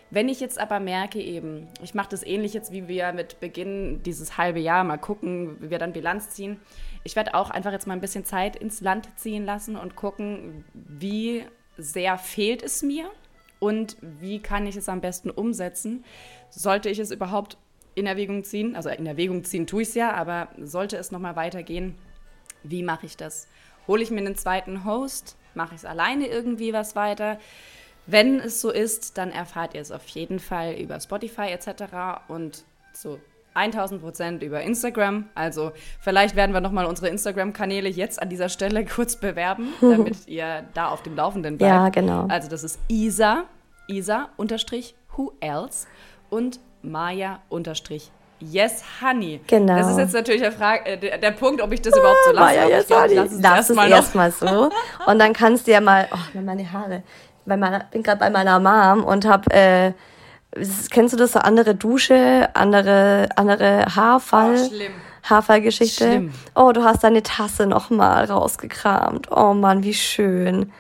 wenn 0.10 0.30
ich 0.30 0.40
jetzt 0.40 0.60
aber 0.60 0.80
merke, 0.80 1.20
eben, 1.20 1.68
ich 1.84 1.94
mache 1.94 2.10
das 2.10 2.26
ähnlich 2.26 2.54
jetzt, 2.54 2.72
wie 2.72 2.88
wir 2.88 3.12
mit 3.12 3.40
Beginn 3.40 4.02
dieses 4.04 4.38
halbe 4.38 4.60
Jahr 4.60 4.84
mal 4.84 4.98
gucken, 4.98 5.58
wie 5.60 5.70
wir 5.70 5.78
dann 5.78 5.94
Bilanz 5.94 6.32
ziehen. 6.32 6.60
Ich 7.04 7.16
werde 7.16 7.34
auch 7.34 7.50
einfach 7.50 7.72
jetzt 7.72 7.88
mal 7.88 7.94
ein 7.94 8.02
bisschen 8.02 8.26
Zeit 8.26 8.56
ins 8.56 8.82
Land 8.82 9.10
ziehen 9.18 9.46
lassen 9.46 9.76
und 9.76 9.96
gucken, 9.96 10.66
wie 10.74 11.46
sehr 11.78 12.18
fehlt 12.18 12.62
es 12.62 12.82
mir 12.82 13.10
und 13.60 13.98
wie 14.02 14.40
kann 14.40 14.68
ich 14.68 14.76
es 14.76 14.90
am 14.90 15.02
besten 15.02 15.30
umsetzen. 15.30 16.04
Sollte 16.50 16.90
ich 16.90 17.00
es 17.00 17.12
überhaupt 17.12 17.58
in 17.96 18.06
Erwägung 18.06 18.44
ziehen, 18.44 18.76
also 18.76 18.90
in 18.90 19.06
Erwägung 19.06 19.44
ziehen 19.44 19.68
tue 19.68 19.82
ich 19.82 19.90
es 19.90 19.96
ja, 19.96 20.14
aber 20.14 20.50
sollte 20.62 20.98
es 20.98 21.12
nochmal 21.12 21.36
weitergehen, 21.36 21.96
wie 22.64 22.84
mache 22.84 23.06
ich 23.06 23.18
das? 23.18 23.48
Hole 23.88 24.04
ich 24.04 24.12
mir 24.12 24.20
einen 24.20 24.36
zweiten 24.36 24.86
Host? 24.86 25.38
Mache 25.56 25.76
ich 25.76 25.82
es 25.82 25.86
alleine 25.86 26.28
irgendwie 26.28 26.74
was 26.74 26.96
weiter? 26.96 27.40
Wenn 28.06 28.40
es 28.40 28.62
so 28.62 28.72
ist, 28.72 29.18
dann 29.18 29.32
erfahrt 29.32 29.74
ihr 29.74 29.82
es 29.82 29.92
auf 29.92 30.08
jeden 30.10 30.40
Fall 30.40 30.74
über 30.74 31.00
Spotify 31.00 31.48
etc. 31.50 32.24
und 32.28 32.64
so 32.94 33.20
1000 33.60 34.02
Prozent 34.02 34.44
über 34.44 34.62
Instagram. 34.62 35.26
Also 35.36 35.72
vielleicht 36.00 36.36
werden 36.36 36.54
wir 36.54 36.62
nochmal 36.62 36.86
unsere 36.86 37.10
Instagram-Kanäle 37.10 37.90
jetzt 37.90 38.22
an 38.22 38.30
dieser 38.30 38.50
Stelle 38.50 38.86
kurz 38.96 39.18
bewerben, 39.18 39.74
damit 39.82 40.16
ihr 40.28 40.64
da 40.74 40.88
auf 40.88 41.04
dem 41.04 41.16
Laufenden 41.16 41.58
bleibt. 41.58 41.72
Ja, 41.72 41.90
genau. 41.90 42.26
Also 42.30 42.50
das 42.50 42.64
ist 42.64 42.80
Isa, 42.88 43.44
Isa 43.88 44.30
unterstrich 44.38 44.96
who 45.16 45.34
else 45.42 45.88
und 46.30 46.60
Maya 46.82 47.40
unterstrich 47.50 48.12
Yes, 48.42 48.84
Honey. 49.02 49.42
Genau. 49.48 49.76
Das 49.76 49.92
ist 49.92 49.98
jetzt 49.98 50.14
natürlich 50.14 50.42
der, 50.42 50.54
Frage, 50.54 50.86
äh, 50.86 50.98
der, 50.98 51.18
der 51.18 51.32
Punkt, 51.32 51.62
ob 51.62 51.74
ich 51.74 51.82
das 51.82 51.94
überhaupt 51.94 52.20
so 52.26 52.32
lasse. 52.32 52.56
Maya, 52.56 52.70
yes, 52.70 52.88
glaub. 52.88 53.10
Lass 53.12 53.34
es 53.34 53.42
erstmal 53.42 53.90
erst 53.92 54.40
so. 54.40 54.70
Und 55.08 55.20
dann 55.20 55.34
kannst 55.34 55.68
du 55.68 55.72
ja 55.72 55.82
mal, 55.82 56.08
oh, 56.10 56.40
meine 56.40 56.72
Haare. 56.72 57.04
Bei 57.46 57.58
meiner, 57.58 57.84
bin 57.92 58.02
gerade 58.02 58.20
bei 58.20 58.30
meiner 58.30 58.60
Mom 58.60 59.04
und 59.04 59.26
habe 59.26 59.52
äh, 59.52 59.92
Kennst 60.90 61.14
du 61.14 61.18
das 61.18 61.34
so 61.34 61.40
andere 61.40 61.76
Dusche, 61.76 62.50
andere, 62.54 63.30
andere 63.36 63.86
Haarfall? 63.96 64.56
Oh, 64.56 64.68
schlimm. 64.68 64.94
Haarfallgeschichte. 65.24 66.06
Schlimm. 66.06 66.34
Oh, 66.56 66.72
du 66.72 66.84
hast 66.84 67.04
deine 67.04 67.22
Tasse 67.24 67.68
nochmal 67.68 68.26
rausgekramt. 68.26 69.32
Oh 69.32 69.54
Mann, 69.54 69.84
wie 69.84 69.94
schön. 69.94 70.72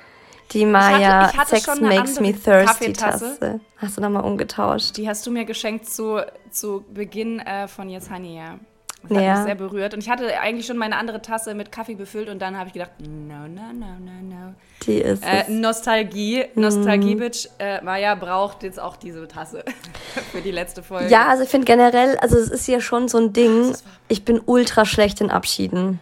Die 0.51 0.65
Maya 0.65 1.29
ich 1.29 1.37
hatte, 1.37 1.57
ich 1.57 1.67
hatte 1.67 1.77
Sex 1.77 1.81
Makes 1.81 2.19
Me 2.19 2.33
Thirsty 2.33 2.93
Tasse. 2.93 3.59
Hast 3.77 3.97
du 3.97 4.01
nochmal 4.01 4.23
umgetauscht? 4.23 4.97
Die 4.97 5.07
hast 5.07 5.25
du 5.27 5.31
mir 5.31 5.45
geschenkt 5.45 5.87
zu, 5.87 6.25
zu 6.49 6.83
Beginn 6.91 7.39
äh, 7.39 7.67
von 7.67 7.89
Jetzt 7.89 8.09
Honey, 8.09 8.37
ja. 8.37 8.57
Das 9.03 9.17
hat 9.17 9.23
Ja. 9.23 9.35
mich 9.35 9.43
sehr 9.45 9.55
berührt. 9.55 9.93
Und 9.93 10.01
ich 10.01 10.09
hatte 10.09 10.39
eigentlich 10.39 10.65
schon 10.65 10.77
meine 10.77 10.97
andere 10.97 11.21
Tasse 11.21 11.55
mit 11.55 11.71
Kaffee 11.71 11.95
befüllt 11.95 12.29
und 12.29 12.39
dann 12.39 12.57
habe 12.57 12.67
ich 12.67 12.73
gedacht, 12.73 12.91
no, 12.99 13.47
no, 13.47 13.71
no, 13.73 13.85
no, 13.99 14.11
no. 14.21 14.53
Die 14.85 14.97
ist 14.99 15.23
Äh. 15.25 15.49
Nostalgie, 15.49 16.45
Mhm. 16.53 16.61
Nostalgie-Bitch. 16.61 17.47
Äh, 17.59 17.81
Maya 17.83 18.15
braucht 18.15 18.63
jetzt 18.63 18.79
auch 18.79 18.97
diese 18.97 19.27
Tasse 19.27 19.63
für 20.31 20.41
die 20.41 20.51
letzte 20.51 20.83
Folge. 20.83 21.09
Ja, 21.09 21.27
also 21.27 21.43
ich 21.43 21.49
finde 21.49 21.65
generell, 21.65 22.17
also 22.17 22.37
es 22.37 22.49
ist 22.49 22.67
ja 22.67 22.81
schon 22.81 23.07
so 23.07 23.17
ein 23.17 23.33
Ding, 23.33 23.73
ich 24.09 24.25
bin 24.25 24.41
ultra 24.45 24.85
schlecht 24.85 25.21
in 25.21 25.31
Abschieden. 25.31 25.99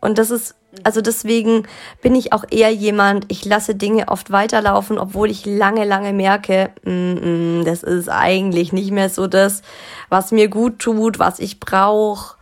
Und 0.00 0.18
das 0.18 0.30
ist, 0.30 0.54
also 0.84 1.00
deswegen 1.00 1.66
bin 2.02 2.14
ich 2.14 2.32
auch 2.32 2.44
eher 2.50 2.70
jemand, 2.70 3.26
ich 3.28 3.44
lasse 3.44 3.74
Dinge 3.74 4.08
oft 4.08 4.30
weiterlaufen, 4.30 4.98
obwohl 4.98 5.30
ich 5.30 5.46
lange, 5.46 5.84
lange 5.84 6.12
merke, 6.12 6.70
mm, 6.84 7.60
mm, 7.60 7.64
das 7.64 7.82
ist 7.82 8.08
eigentlich 8.08 8.72
nicht 8.72 8.90
mehr 8.90 9.08
so 9.08 9.26
das, 9.26 9.62
was 10.08 10.32
mir 10.32 10.48
gut 10.48 10.78
tut, 10.78 11.18
was 11.18 11.38
ich 11.38 11.60
brauche. 11.60 12.36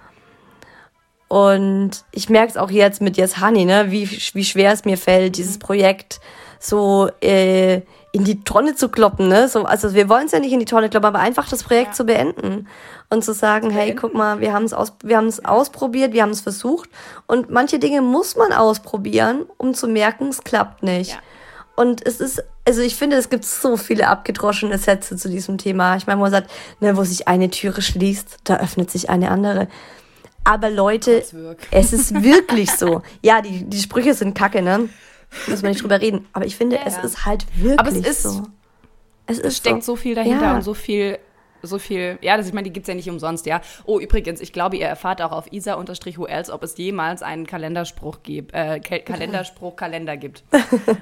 Und 1.29 2.05
ich 2.13 2.29
merke 2.29 2.51
es 2.51 2.57
auch 2.57 2.71
jetzt 2.71 3.01
mit 3.01 3.17
Yes 3.17 3.41
Honey, 3.41 3.65
ne, 3.65 3.91
wie, 3.91 4.09
wie 4.09 4.45
schwer 4.45 4.73
es 4.73 4.85
mir 4.85 4.99
fällt, 4.99 5.37
dieses 5.37 5.59
Projekt 5.59 6.21
so 6.61 7.09
äh, 7.21 7.83
in 8.15 8.23
die 8.23 8.45
Tonne 8.45 8.77
zu 8.77 8.89
kloppen. 8.89 9.27
Ne? 9.27 9.49
So, 9.49 9.65
also 9.65 9.93
wir 9.93 10.09
wollen 10.09 10.27
es 10.27 10.33
ja 10.33 10.39
nicht 10.39 10.53
in 10.53 10.61
die 10.61 10.65
Tonne 10.67 10.89
kloppen, 10.89 11.09
aber 11.09 11.19
einfach 11.19 11.49
das 11.49 11.65
Projekt 11.65 11.89
Ja. 11.89 11.93
zu 11.95 12.05
beenden 12.05 12.69
und 13.11 13.25
zu 13.25 13.35
sagen, 13.35 13.71
hey, 13.71 13.87
Beenden. 13.87 14.01
guck 14.01 14.15
mal, 14.15 14.39
wir 14.39 14.53
haben 14.53 14.65
es 14.65 14.73
aus, 14.73 14.93
wir 15.03 15.17
haben 15.17 15.27
es 15.27 15.45
ausprobiert, 15.45 16.13
wir 16.13 16.23
haben 16.23 16.31
es 16.31 16.41
versucht 16.41 16.89
und 17.27 17.51
manche 17.51 17.81
Dinge 17.81 18.03
muss 18.03 18.37
man 18.37 18.53
ausprobieren, 18.53 19.47
um 19.59 19.75
zu 19.75 19.89
merken, 19.89 20.29
es 20.29 20.45
klappt 20.45 20.85
nicht. 20.85 21.11
Ja. 21.11 21.19
Und 21.75 22.07
es 22.07 22.21
ist, 22.21 22.45
also 22.65 22.83
ich 22.83 22.95
finde, 22.95 23.17
es 23.17 23.31
gibt 23.31 23.45
so 23.45 23.77
viele 23.77 24.07
abgedroschene 24.07 24.79
Sätze 24.79 25.17
zu 25.17 25.29
diesem 25.29 25.59
Thema. 25.59 25.97
Ich 25.97 26.07
meine, 26.07 26.21
wo 26.21 26.23
man 26.23 26.31
sagt, 26.31 26.49
ne, 26.79 26.97
wo 26.97 27.03
sich 27.03 27.27
eine 27.27 27.51
Türe 27.51 27.83
schließt, 27.83 28.39
da 28.45 28.59
öffnet 28.59 28.93
sich 28.93 29.11
eine 29.11 29.33
andere. 29.33 29.67
Aber 30.45 30.71
Leute, 30.71 31.25
es 31.73 31.93
ist 31.93 32.23
wirklich 32.23 32.71
so. 32.71 33.03
Ja, 33.23 33.41
die, 33.41 33.65
die 33.65 33.81
Sprüche 33.81 34.15
sind 34.15 34.35
kacke, 34.39 34.63
ne? 34.63 34.89
Muss 35.49 35.63
man 35.63 35.73
nicht 35.73 35.83
drüber 35.83 36.01
reden. 36.01 36.27
Aber 36.33 36.47
ich 36.47 36.57
finde, 36.57 36.77
Ja, 36.77 36.83
es 36.87 36.97
ja. 36.97 37.03
ist 37.03 37.27
halt 37.27 37.47
wirklich 37.57 37.79
Aber 37.79 37.89
es 37.91 37.97
ist- 37.97 38.23
so. 38.23 38.43
Es 39.27 39.39
ist 39.39 39.57
steckt 39.57 39.83
so 39.85 39.97
viel 39.97 40.15
dahinter 40.15 40.43
Ja. 40.43 40.55
und 40.57 40.63
so 40.63 40.75
viel, 40.75 41.19
so 41.63 41.79
viel, 41.79 42.19
ja, 42.21 42.37
das, 42.37 42.47
ich 42.47 42.53
meine, 42.53 42.65
die 42.65 42.73
gibt's 42.75 42.89
ja 42.91 42.95
nicht 42.95 43.09
umsonst, 43.09 43.47
ja. 43.47 43.63
Oh, 43.87 43.99
übrigens, 43.99 44.43
ich 44.43 44.53
glaube, 44.53 44.77
ihr 44.77 44.85
erfahrt 44.87 45.23
auch 45.23 45.33
auf 45.33 45.51
isa-who 45.51 46.27
else, 46.27 46.53
ob 46.53 46.63
es 46.63 46.77
jemals 46.77 47.23
einen 47.23 47.47
Kalenderspruch 47.47 48.23
gibt, 48.23 48.53
äh, 48.55 48.81
Ka- 48.81 48.99
Kalenderspruch 48.99 49.77
Kalender 49.77 50.19
gibt. 50.19 50.45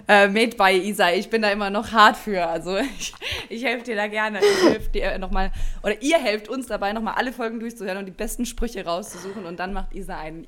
äh, 0.06 0.28
made 0.28 0.56
by 0.56 0.70
Isa, 0.70 1.10
ich 1.10 1.30
bin 1.30 1.42
da 1.42 1.50
immer 1.50 1.68
noch 1.70 1.90
hart 1.90 2.16
für, 2.16 2.46
also 2.46 2.76
ich, 2.78 3.12
ich 3.48 3.64
helfe 3.64 3.86
dir 3.86 3.96
da 3.96 4.06
gerne. 4.06 4.38
Ich 4.38 4.70
helfe 4.70 4.90
dir 4.90 5.18
nochmal, 5.18 5.50
oder 5.82 6.00
ihr 6.00 6.18
helft 6.18 6.48
uns 6.48 6.68
dabei, 6.68 6.92
nochmal 6.92 7.14
alle 7.16 7.32
Folgen 7.32 7.58
durchzuhören 7.58 7.98
und 7.98 8.06
die 8.06 8.12
besten 8.12 8.46
Sprüche 8.46 8.84
rauszusuchen 8.84 9.46
und 9.46 9.58
dann 9.58 9.72
macht 9.72 9.92
Isa 9.96 10.16
einen 10.16 10.44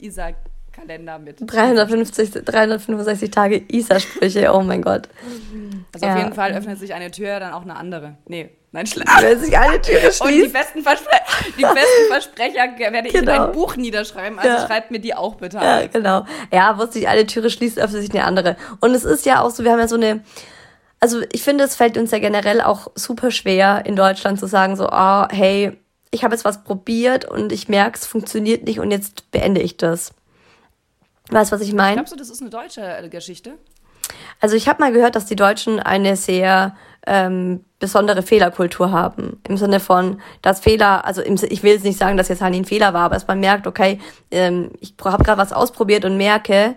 Isa-Kalender 0.74 1.18
mit. 1.18 1.38
350, 1.40 2.30
365 2.44 3.30
Tage 3.30 3.62
Isa-Sprüche, 3.70 4.52
oh 4.52 4.62
mein 4.62 4.82
Gott. 4.82 5.08
Also 5.92 6.06
Ja. 6.06 6.12
auf 6.14 6.18
jeden 6.18 6.32
Fall 6.34 6.52
öffnet 6.52 6.78
sich 6.78 6.94
eine 6.94 7.10
Tür, 7.10 7.40
dann 7.40 7.52
auch 7.52 7.62
eine 7.62 7.76
andere. 7.76 8.16
Nee, 8.26 8.50
nein, 8.72 8.86
schlecht. 8.86 9.08
Wenn 9.20 9.38
sich 9.40 9.56
eine 9.56 9.80
Türe 9.80 9.98
Und 10.20 10.30
die 10.30 10.38
schließt. 10.40 10.52
besten, 10.52 10.82
Verspre 10.82 11.10
die 11.56 11.62
besten 11.62 12.08
Versprecher 12.10 12.78
werde 12.78 13.08
ich 13.08 13.14
in 13.14 13.20
Genau. 13.24 13.46
ein 13.46 13.52
Buch 13.52 13.76
niederschreiben. 13.76 14.38
Also 14.38 14.48
Ja. 14.56 14.66
schreibt 14.66 14.90
mir 14.90 14.98
die 15.00 15.14
auch 15.14 15.36
bitte. 15.36 15.56
Ja, 15.58 15.86
genau. 15.86 16.26
Ja, 16.52 16.78
wo 16.78 16.86
sich 16.86 17.06
eine 17.08 17.26
Türe 17.26 17.50
schließt, 17.50 17.78
öffnet 17.78 18.02
sich 18.02 18.10
eine 18.12 18.24
andere. 18.24 18.56
Und 18.80 18.92
es 18.94 19.04
ist 19.04 19.26
ja 19.26 19.40
auch 19.42 19.50
so, 19.50 19.64
wir 19.64 19.72
haben 19.72 19.78
ja 19.80 19.88
so 19.88 19.96
eine, 19.96 20.22
also 21.00 21.20
ich 21.32 21.42
finde, 21.42 21.64
es 21.64 21.76
fällt 21.76 21.96
uns 21.96 22.10
ja 22.10 22.18
generell 22.18 22.60
auch 22.60 22.88
super 22.94 23.30
schwer 23.30 23.82
in 23.86 23.94
Deutschland 23.96 24.40
zu 24.40 24.46
sagen, 24.46 24.76
so, 24.76 24.88
ah, 24.88 25.28
hey, 25.30 25.78
ich 26.10 26.22
habe 26.24 26.34
jetzt 26.34 26.44
was 26.44 26.62
probiert 26.64 27.24
und 27.24 27.52
ich 27.52 27.68
merke, 27.68 27.98
es 27.98 28.06
funktioniert 28.06 28.64
nicht 28.64 28.78
und 28.80 28.90
jetzt 28.90 29.30
beende 29.32 29.60
ich 29.60 29.76
das. 29.76 30.12
Weißt 31.30 31.50
du, 31.50 31.56
was 31.56 31.62
ich 31.62 31.72
meine? 31.72 31.96
Glaubst 31.96 32.12
du, 32.12 32.16
das 32.16 32.30
ist 32.30 32.40
eine 32.40 32.50
deutsche 32.50 32.82
äh, 32.82 33.08
Geschichte? 33.08 33.54
Also 34.40 34.56
ich 34.56 34.68
habe 34.68 34.82
mal 34.82 34.92
gehört, 34.92 35.16
dass 35.16 35.26
die 35.26 35.36
Deutschen 35.36 35.80
eine 35.80 36.16
sehr 36.16 36.76
ähm, 37.06 37.64
besondere 37.78 38.22
Fehlerkultur 38.22 38.90
haben. 38.90 39.40
Im 39.48 39.56
Sinne 39.56 39.80
von, 39.80 40.20
dass 40.42 40.60
Fehler, 40.60 41.04
also 41.04 41.22
im, 41.22 41.38
ich 41.48 41.62
will 41.62 41.72
jetzt 41.72 41.84
nicht 41.84 41.98
sagen, 41.98 42.16
dass 42.16 42.28
jetzt 42.28 42.42
halt 42.42 42.54
ein 42.54 42.64
Fehler 42.64 42.92
war, 42.92 43.04
aber 43.04 43.14
dass 43.14 43.26
man 43.26 43.40
merkt, 43.40 43.66
okay, 43.66 44.00
ähm, 44.30 44.70
ich 44.80 44.94
habe 45.02 45.24
gerade 45.24 45.40
was 45.40 45.52
ausprobiert 45.52 46.04
und 46.04 46.16
merke, 46.16 46.76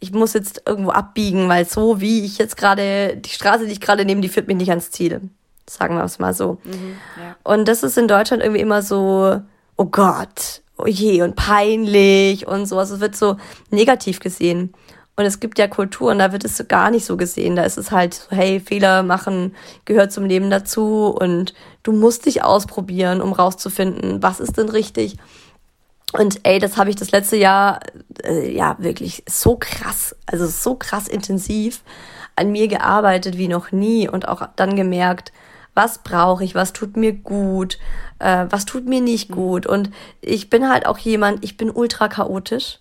ich 0.00 0.12
muss 0.12 0.32
jetzt 0.34 0.62
irgendwo 0.66 0.90
abbiegen, 0.90 1.48
weil 1.48 1.64
so 1.64 2.00
wie 2.00 2.24
ich 2.24 2.38
jetzt 2.38 2.56
gerade, 2.56 3.16
die 3.16 3.30
Straße, 3.30 3.66
die 3.66 3.72
ich 3.72 3.80
gerade 3.80 4.04
nehme, 4.04 4.20
die 4.20 4.28
führt 4.28 4.46
mich 4.46 4.56
nicht 4.56 4.70
ans 4.70 4.90
Ziel. 4.90 5.22
Sagen 5.68 5.96
wir 5.96 6.04
es 6.04 6.18
mal 6.18 6.32
so. 6.34 6.58
Ja. 6.64 7.36
Und 7.42 7.68
das 7.68 7.82
ist 7.82 7.98
in 7.98 8.08
Deutschland 8.08 8.42
irgendwie 8.42 8.62
immer 8.62 8.80
so, 8.80 9.40
oh 9.76 9.84
Gott, 9.84 10.62
oh 10.78 10.86
je, 10.86 11.22
und 11.22 11.36
peinlich 11.36 12.46
und 12.46 12.66
sowas. 12.66 12.90
Es 12.90 13.00
wird 13.00 13.16
so 13.16 13.36
negativ 13.70 14.20
gesehen. 14.20 14.72
Und 15.16 15.24
es 15.24 15.40
gibt 15.40 15.58
ja 15.58 15.66
Kulturen, 15.66 16.20
da 16.20 16.30
wird 16.30 16.44
es 16.44 16.64
gar 16.68 16.92
nicht 16.92 17.04
so 17.04 17.16
gesehen. 17.16 17.56
Da 17.56 17.64
ist 17.64 17.76
es 17.76 17.90
halt 17.90 18.14
so, 18.14 18.36
hey, 18.36 18.60
Fehler 18.60 19.02
machen 19.02 19.56
gehört 19.84 20.12
zum 20.12 20.24
Leben 20.24 20.48
dazu 20.48 21.08
und 21.08 21.54
du 21.82 21.90
musst 21.90 22.26
dich 22.26 22.44
ausprobieren, 22.44 23.20
um 23.20 23.32
rauszufinden, 23.32 24.22
was 24.22 24.38
ist 24.38 24.56
denn 24.56 24.68
richtig. 24.68 25.16
Und 26.12 26.40
ey, 26.44 26.60
das 26.60 26.76
habe 26.76 26.90
ich 26.90 26.96
das 26.96 27.10
letzte 27.10 27.36
Jahr 27.36 27.80
äh, 28.22 28.50
ja 28.50 28.76
wirklich 28.78 29.24
so 29.28 29.56
krass, 29.58 30.14
also 30.26 30.46
so 30.46 30.76
krass 30.76 31.08
intensiv 31.08 31.82
an 32.36 32.52
mir 32.52 32.68
gearbeitet 32.68 33.36
wie 33.36 33.48
noch 33.48 33.72
nie 33.72 34.08
und 34.08 34.28
auch 34.28 34.48
dann 34.54 34.76
gemerkt, 34.76 35.32
was 35.78 35.98
brauche 35.98 36.42
ich, 36.42 36.54
was 36.56 36.72
tut 36.72 36.96
mir 36.96 37.12
gut, 37.12 37.78
äh, 38.18 38.46
was 38.50 38.64
tut 38.64 38.86
mir 38.86 39.00
nicht 39.00 39.30
gut. 39.30 39.64
Und 39.64 39.90
ich 40.20 40.50
bin 40.50 40.68
halt 40.68 40.86
auch 40.86 40.98
jemand, 40.98 41.44
ich 41.44 41.56
bin 41.56 41.70
ultra 41.70 42.08
chaotisch. 42.08 42.80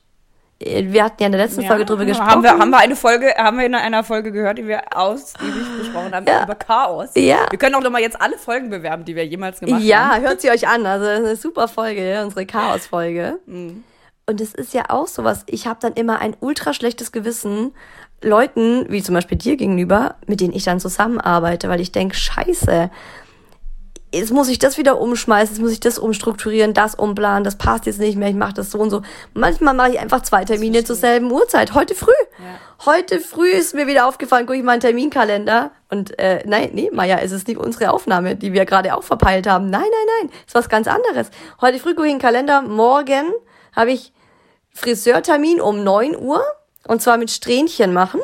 Äh, 0.59 0.85
Wir 0.91 1.03
hatten 1.03 1.17
ja 1.21 1.27
in 1.27 1.31
der 1.31 1.41
letzten 1.41 1.61
Folge 1.63 1.85
drüber 1.85 2.05
gesprochen. 2.05 2.31
Haben 2.31 2.43
wir, 2.43 2.57
haben 2.57 2.71
wir 2.71 2.79
eine 2.79 2.95
Folge, 2.95 3.33
haben 3.37 3.59
wir 3.59 3.67
in 3.67 3.75
einer 3.75 4.03
Folge 4.03 4.31
gehört, 4.31 4.57
die 4.57 4.67
wir 4.67 4.81
ausgiebig 4.97 5.63
besprochen 5.77 6.11
haben 6.15 6.25
Ja. 6.27 6.43
über 6.43 6.55
Chaos. 6.55 7.09
Ja. 7.15 7.45
Wir 7.51 7.59
können 7.59 7.75
auch 7.75 7.81
noch 7.83 7.91
mal 7.91 8.01
jetzt 8.01 8.19
alle 8.19 8.37
Folgen 8.39 8.71
bewerben, 8.71 9.05
die 9.05 9.15
wir 9.15 9.25
jemals 9.27 9.59
gemacht 9.59 9.75
haben. 9.79 9.85
Ja, 9.87 10.17
hört 10.17 10.41
sie 10.41 10.49
euch 10.49 10.67
an. 10.67 10.83
Also 10.87 11.05
das 11.05 11.19
ist 11.19 11.25
eine 11.27 11.35
super 11.35 11.67
Folge, 11.67 12.19
unsere 12.23 12.47
Chaos-Folge. 12.47 13.37
Mhm. 13.45 13.83
Und 14.29 14.41
es 14.41 14.53
ist 14.55 14.73
ja 14.73 14.85
auch 14.89 15.07
sowas. 15.07 15.43
Ich 15.45 15.67
habe 15.67 15.77
dann 15.79 15.93
immer 15.93 16.19
ein 16.19 16.35
ultra 16.41 16.73
schlechtes 16.73 17.11
Gewissen 17.13 17.73
Leuten, 18.21 18.85
wie 18.89 19.03
zum 19.03 19.15
Beispiel 19.15 19.37
dir 19.37 19.57
gegenüber, 19.57 20.15
mit 20.25 20.41
denen 20.41 20.53
ich 20.53 20.63
dann 20.63 20.79
zusammenarbeite, 20.79 21.69
weil 21.69 21.81
ich 21.81 21.91
denke, 21.91 22.15
scheiße, 22.15 22.89
jetzt 24.13 24.31
muss 24.31 24.49
ich 24.49 24.57
das 24.57 24.77
wieder 24.77 24.99
umschmeißen, 24.99 25.55
jetzt 25.55 25.61
muss 25.61 25.71
ich 25.71 25.79
das 25.79 25.99
umstrukturieren, 25.99 26.73
das 26.73 26.95
umplanen, 26.95 27.43
das 27.43 27.57
passt 27.57 27.85
jetzt 27.85 27.99
nicht 27.99 28.17
mehr, 28.17 28.29
ich 28.29 28.35
mache 28.35 28.53
das 28.53 28.71
so 28.71 28.79
und 28.79 28.89
so. 28.89 29.01
Manchmal 29.33 29.73
mache 29.73 29.91
ich 29.91 29.99
einfach 29.99 30.21
zwei 30.23 30.45
Termine 30.45 30.83
zur 30.83 30.95
selben 30.95 31.31
Uhrzeit. 31.31 31.73
Heute 31.73 31.93
früh. 31.93 32.11
Ja. 32.39 32.85
Heute 32.91 33.19
früh 33.19 33.49
ist 33.49 33.75
mir 33.75 33.87
wieder 33.87 34.07
aufgefallen, 34.07 34.45
gucke 34.45 34.57
ich 34.57 34.63
meinen 34.63 34.79
Terminkalender 34.79 35.71
und 35.89 36.17
äh, 36.19 36.43
nein, 36.45 36.71
nee, 36.73 36.89
Maja, 36.93 37.17
es 37.17 37.31
ist 37.31 37.47
nicht 37.47 37.59
unsere 37.59 37.91
Aufnahme, 37.91 38.35
die 38.35 38.53
wir 38.53 38.65
gerade 38.65 38.95
auch 38.95 39.03
verpeilt 39.03 39.47
haben. 39.47 39.69
Nein, 39.69 39.81
nein, 39.81 40.15
nein, 40.21 40.31
ist 40.45 40.55
was 40.55 40.69
ganz 40.69 40.87
anderes. 40.87 41.29
Heute 41.61 41.79
früh 41.79 41.93
gucke 41.93 42.07
ich 42.07 42.13
in 42.13 42.17
den 42.17 42.21
Kalender, 42.21 42.61
morgen 42.61 43.33
habe 43.75 43.91
ich 43.91 44.13
Friseurtermin 44.73 45.59
um 45.59 45.83
9 45.83 46.15
Uhr 46.15 46.43
und 46.87 47.01
zwar 47.01 47.17
mit 47.17 47.31
Strähnchen 47.31 47.93
machen. 47.93 48.19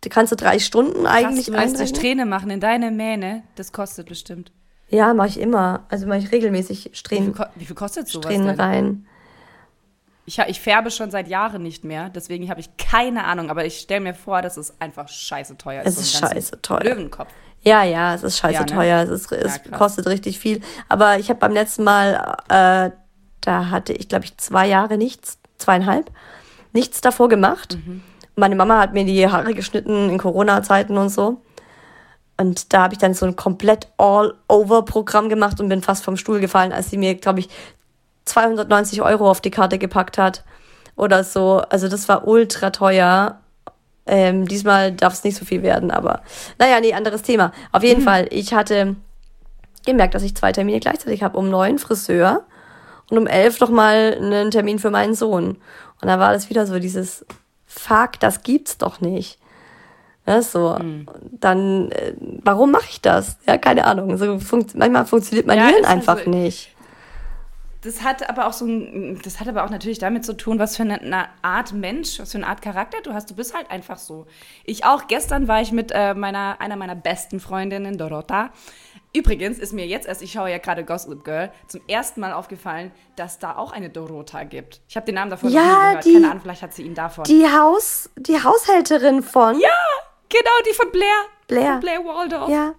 Da 0.00 0.10
kannst 0.10 0.32
du 0.32 0.36
drei 0.36 0.58
Stunden 0.58 1.06
eigentlich 1.06 1.46
Krass, 1.46 1.54
du 1.54 1.60
einrechnen. 1.60 1.86
Strähne 1.86 2.26
machen 2.26 2.50
in 2.50 2.60
deine 2.60 2.90
Mähne. 2.90 3.42
Das 3.56 3.72
kostet 3.72 4.08
bestimmt. 4.08 4.52
Ja, 4.90 5.14
mache 5.14 5.28
ich 5.28 5.40
immer. 5.40 5.86
Also 5.88 6.06
mache 6.06 6.18
ich 6.18 6.30
regelmäßig 6.30 6.78
Wie 6.84 6.88
viel, 6.90 6.94
Strähnen, 6.94 7.34
wie 7.54 7.64
viel 7.64 7.74
kostet 7.74 8.08
sowas 8.08 8.26
Strähnen 8.26 8.48
denn? 8.48 8.60
rein. 8.60 9.06
Ich, 10.26 10.38
ich 10.38 10.60
färbe 10.60 10.90
schon 10.90 11.10
seit 11.10 11.28
Jahren 11.28 11.62
nicht 11.62 11.84
mehr, 11.84 12.08
deswegen 12.08 12.48
habe 12.48 12.58
ich 12.60 12.76
keine 12.78 13.24
Ahnung, 13.24 13.50
aber 13.50 13.66
ich 13.66 13.78
stelle 13.80 14.00
mir 14.00 14.14
vor, 14.14 14.40
dass 14.40 14.56
es 14.56 14.72
einfach 14.80 15.06
scheiße 15.08 15.58
teuer 15.58 15.82
ist. 15.82 15.88
Es 15.88 15.94
so 15.96 16.00
ist 16.00 16.20
ganzen 16.20 16.34
scheiße 16.36 16.62
teuer. 16.62 16.80
Löwenkopf. 16.82 17.28
Ja, 17.60 17.82
ja, 17.82 18.14
es 18.14 18.22
ist 18.22 18.38
scheiße 18.38 18.54
Ja, 18.54 18.60
ne? 18.60 18.66
teuer. 18.66 19.02
Es, 19.02 19.10
ist, 19.10 19.32
es 19.32 19.60
Ja, 19.70 19.76
kostet 19.76 20.06
richtig 20.06 20.38
viel. 20.38 20.62
Aber 20.88 21.18
ich 21.18 21.28
habe 21.28 21.40
beim 21.40 21.52
letzten 21.52 21.84
Mal, 21.84 22.36
äh, 22.48 22.90
da 23.42 23.70
hatte 23.70 23.92
ich, 23.92 24.08
glaube 24.08 24.24
ich, 24.24 24.36
zwei 24.38 24.66
Jahre 24.66 24.96
nichts, 24.96 25.38
zweieinhalb, 25.58 26.10
nichts 26.74 27.00
davor 27.00 27.28
gemacht. 27.28 27.78
Mhm. 27.84 28.02
Meine 28.36 28.56
Mama 28.56 28.80
hat 28.80 28.92
mir 28.92 29.04
die 29.04 29.26
Haare 29.26 29.54
geschnitten 29.54 30.10
in 30.10 30.18
Corona-Zeiten 30.18 30.98
und 30.98 31.08
so. 31.08 31.40
Und 32.36 32.72
da 32.72 32.82
habe 32.82 32.94
ich 32.94 32.98
dann 32.98 33.14
so 33.14 33.26
ein 33.26 33.36
komplett 33.36 33.88
All-Over-Programm 33.96 35.28
gemacht 35.28 35.60
und 35.60 35.68
bin 35.68 35.82
fast 35.82 36.04
vom 36.04 36.16
Stuhl 36.16 36.40
gefallen, 36.40 36.72
als 36.72 36.90
sie 36.90 36.98
mir, 36.98 37.14
glaube 37.14 37.40
ich, 37.40 37.48
290 38.24 39.02
Euro 39.02 39.30
auf 39.30 39.40
die 39.40 39.52
Karte 39.52 39.78
gepackt 39.78 40.18
hat. 40.18 40.44
Oder 40.96 41.22
so. 41.22 41.62
Also 41.68 41.88
das 41.88 42.08
war 42.08 42.26
ultra 42.26 42.70
teuer. 42.70 43.40
Ähm, 44.06 44.46
diesmal 44.46 44.92
darf 44.92 45.14
es 45.14 45.24
nicht 45.24 45.36
so 45.36 45.44
viel 45.44 45.62
werden, 45.62 45.90
aber 45.90 46.22
naja, 46.58 46.78
nee, 46.80 46.92
anderes 46.92 47.22
Thema. 47.22 47.52
Auf 47.72 47.82
jeden 47.82 48.02
Fall, 48.02 48.26
ich 48.30 48.52
hatte 48.52 48.96
gemerkt, 49.86 50.14
dass 50.14 50.22
ich 50.22 50.36
zwei 50.36 50.52
Termine 50.52 50.80
gleichzeitig 50.80 51.22
habe. 51.22 51.38
Um 51.38 51.48
neun 51.48 51.78
Friseur 51.78 52.44
und 53.14 53.18
um 53.18 53.26
elf 53.28 53.60
nochmal 53.60 54.16
einen 54.20 54.50
Termin 54.50 54.78
für 54.78 54.90
meinen 54.90 55.14
Sohn. 55.14 55.56
Und 56.00 56.08
da 56.08 56.18
war 56.18 56.32
das 56.32 56.50
wieder 56.50 56.66
so 56.66 56.78
dieses 56.78 57.24
Fuck, 57.66 58.18
das 58.20 58.42
gibt's 58.42 58.76
doch 58.76 59.00
nicht. 59.00 59.38
Ja, 60.26 60.40
so, 60.40 60.78
dann, 61.32 61.92
äh, 61.92 62.14
warum 62.42 62.70
mache 62.70 62.86
ich 62.88 63.00
das? 63.00 63.36
Ja, 63.46 63.58
keine 63.58 63.84
Ahnung. 63.84 64.16
So 64.16 64.38
funkt, 64.38 64.74
manchmal 64.74 65.04
funktioniert 65.04 65.46
mein 65.46 65.58
Ja, 65.58 65.68
Hirn 65.68 65.84
einfach 65.84 66.18
so. 66.24 66.30
nicht. 66.30 66.74
das 67.82 68.02
hat 68.02 68.28
aber 68.28 68.46
auch 68.46 68.54
so 68.54 68.64
ein, 68.64 69.20
das 69.22 69.38
hat 69.38 69.48
aber 69.48 69.64
auch 69.64 69.70
natürlich 69.70 69.98
damit 69.98 70.24
zu 70.24 70.34
tun, 70.34 70.58
was 70.58 70.76
für 70.76 70.82
eine, 70.82 71.00
eine, 71.02 71.26
Art 71.42 71.74
Mensch, 71.74 72.18
was 72.18 72.32
für 72.32 72.38
eine 72.38 72.46
Art 72.46 72.62
Charakter 72.62 72.98
du 73.02 73.12
hast. 73.12 73.30
Du 73.30 73.34
bist 73.34 73.54
halt 73.54 73.70
einfach 73.70 73.98
so. 73.98 74.26
Ich 74.64 74.86
auch. 74.86 75.06
Gestern 75.08 75.46
war 75.46 75.60
ich 75.60 75.72
mit 75.72 75.92
äh, 75.94 76.14
meiner, 76.14 76.56
einer 76.58 76.76
meiner 76.76 76.94
besten 76.96 77.38
Freundinnen, 77.38 77.98
Dorota. 77.98 78.50
Übrigens 79.16 79.60
ist 79.60 79.72
mir 79.72 79.86
jetzt 79.86 80.08
erst, 80.08 80.22
ich 80.22 80.32
schaue 80.32 80.50
ja 80.50 80.58
gerade 80.58 80.84
Gossip 80.84 81.24
Girl, 81.24 81.52
zum 81.68 81.80
ersten 81.86 82.20
Mal 82.20 82.32
aufgefallen, 82.32 82.90
dass 83.14 83.38
da 83.38 83.56
auch 83.56 83.70
eine 83.70 83.88
Dorota 83.88 84.42
gibt. 84.42 84.80
Ich 84.88 84.96
habe 84.96 85.06
den 85.06 85.14
Namen 85.14 85.30
davon 85.30 85.50
ja, 85.50 85.60
gehört. 85.90 86.04
Die, 86.04 86.14
Keine 86.14 86.30
Ahnung, 86.30 86.40
vielleicht 86.42 86.62
hat 86.62 86.74
sie 86.74 86.82
ihn 86.82 86.96
davon. 86.96 87.22
Die 87.22 87.46
Haus, 87.46 88.10
die 88.16 88.42
Haushälterin 88.42 89.22
von. 89.22 89.60
Ja, 89.60 89.68
genau, 90.28 90.50
die 90.68 90.74
von 90.74 90.90
Blair. 90.90 91.14
Blair. 91.46 91.72
Von 91.74 91.80
Blair 91.80 92.04
Waldorf. 92.04 92.50
Ja. 92.50 92.74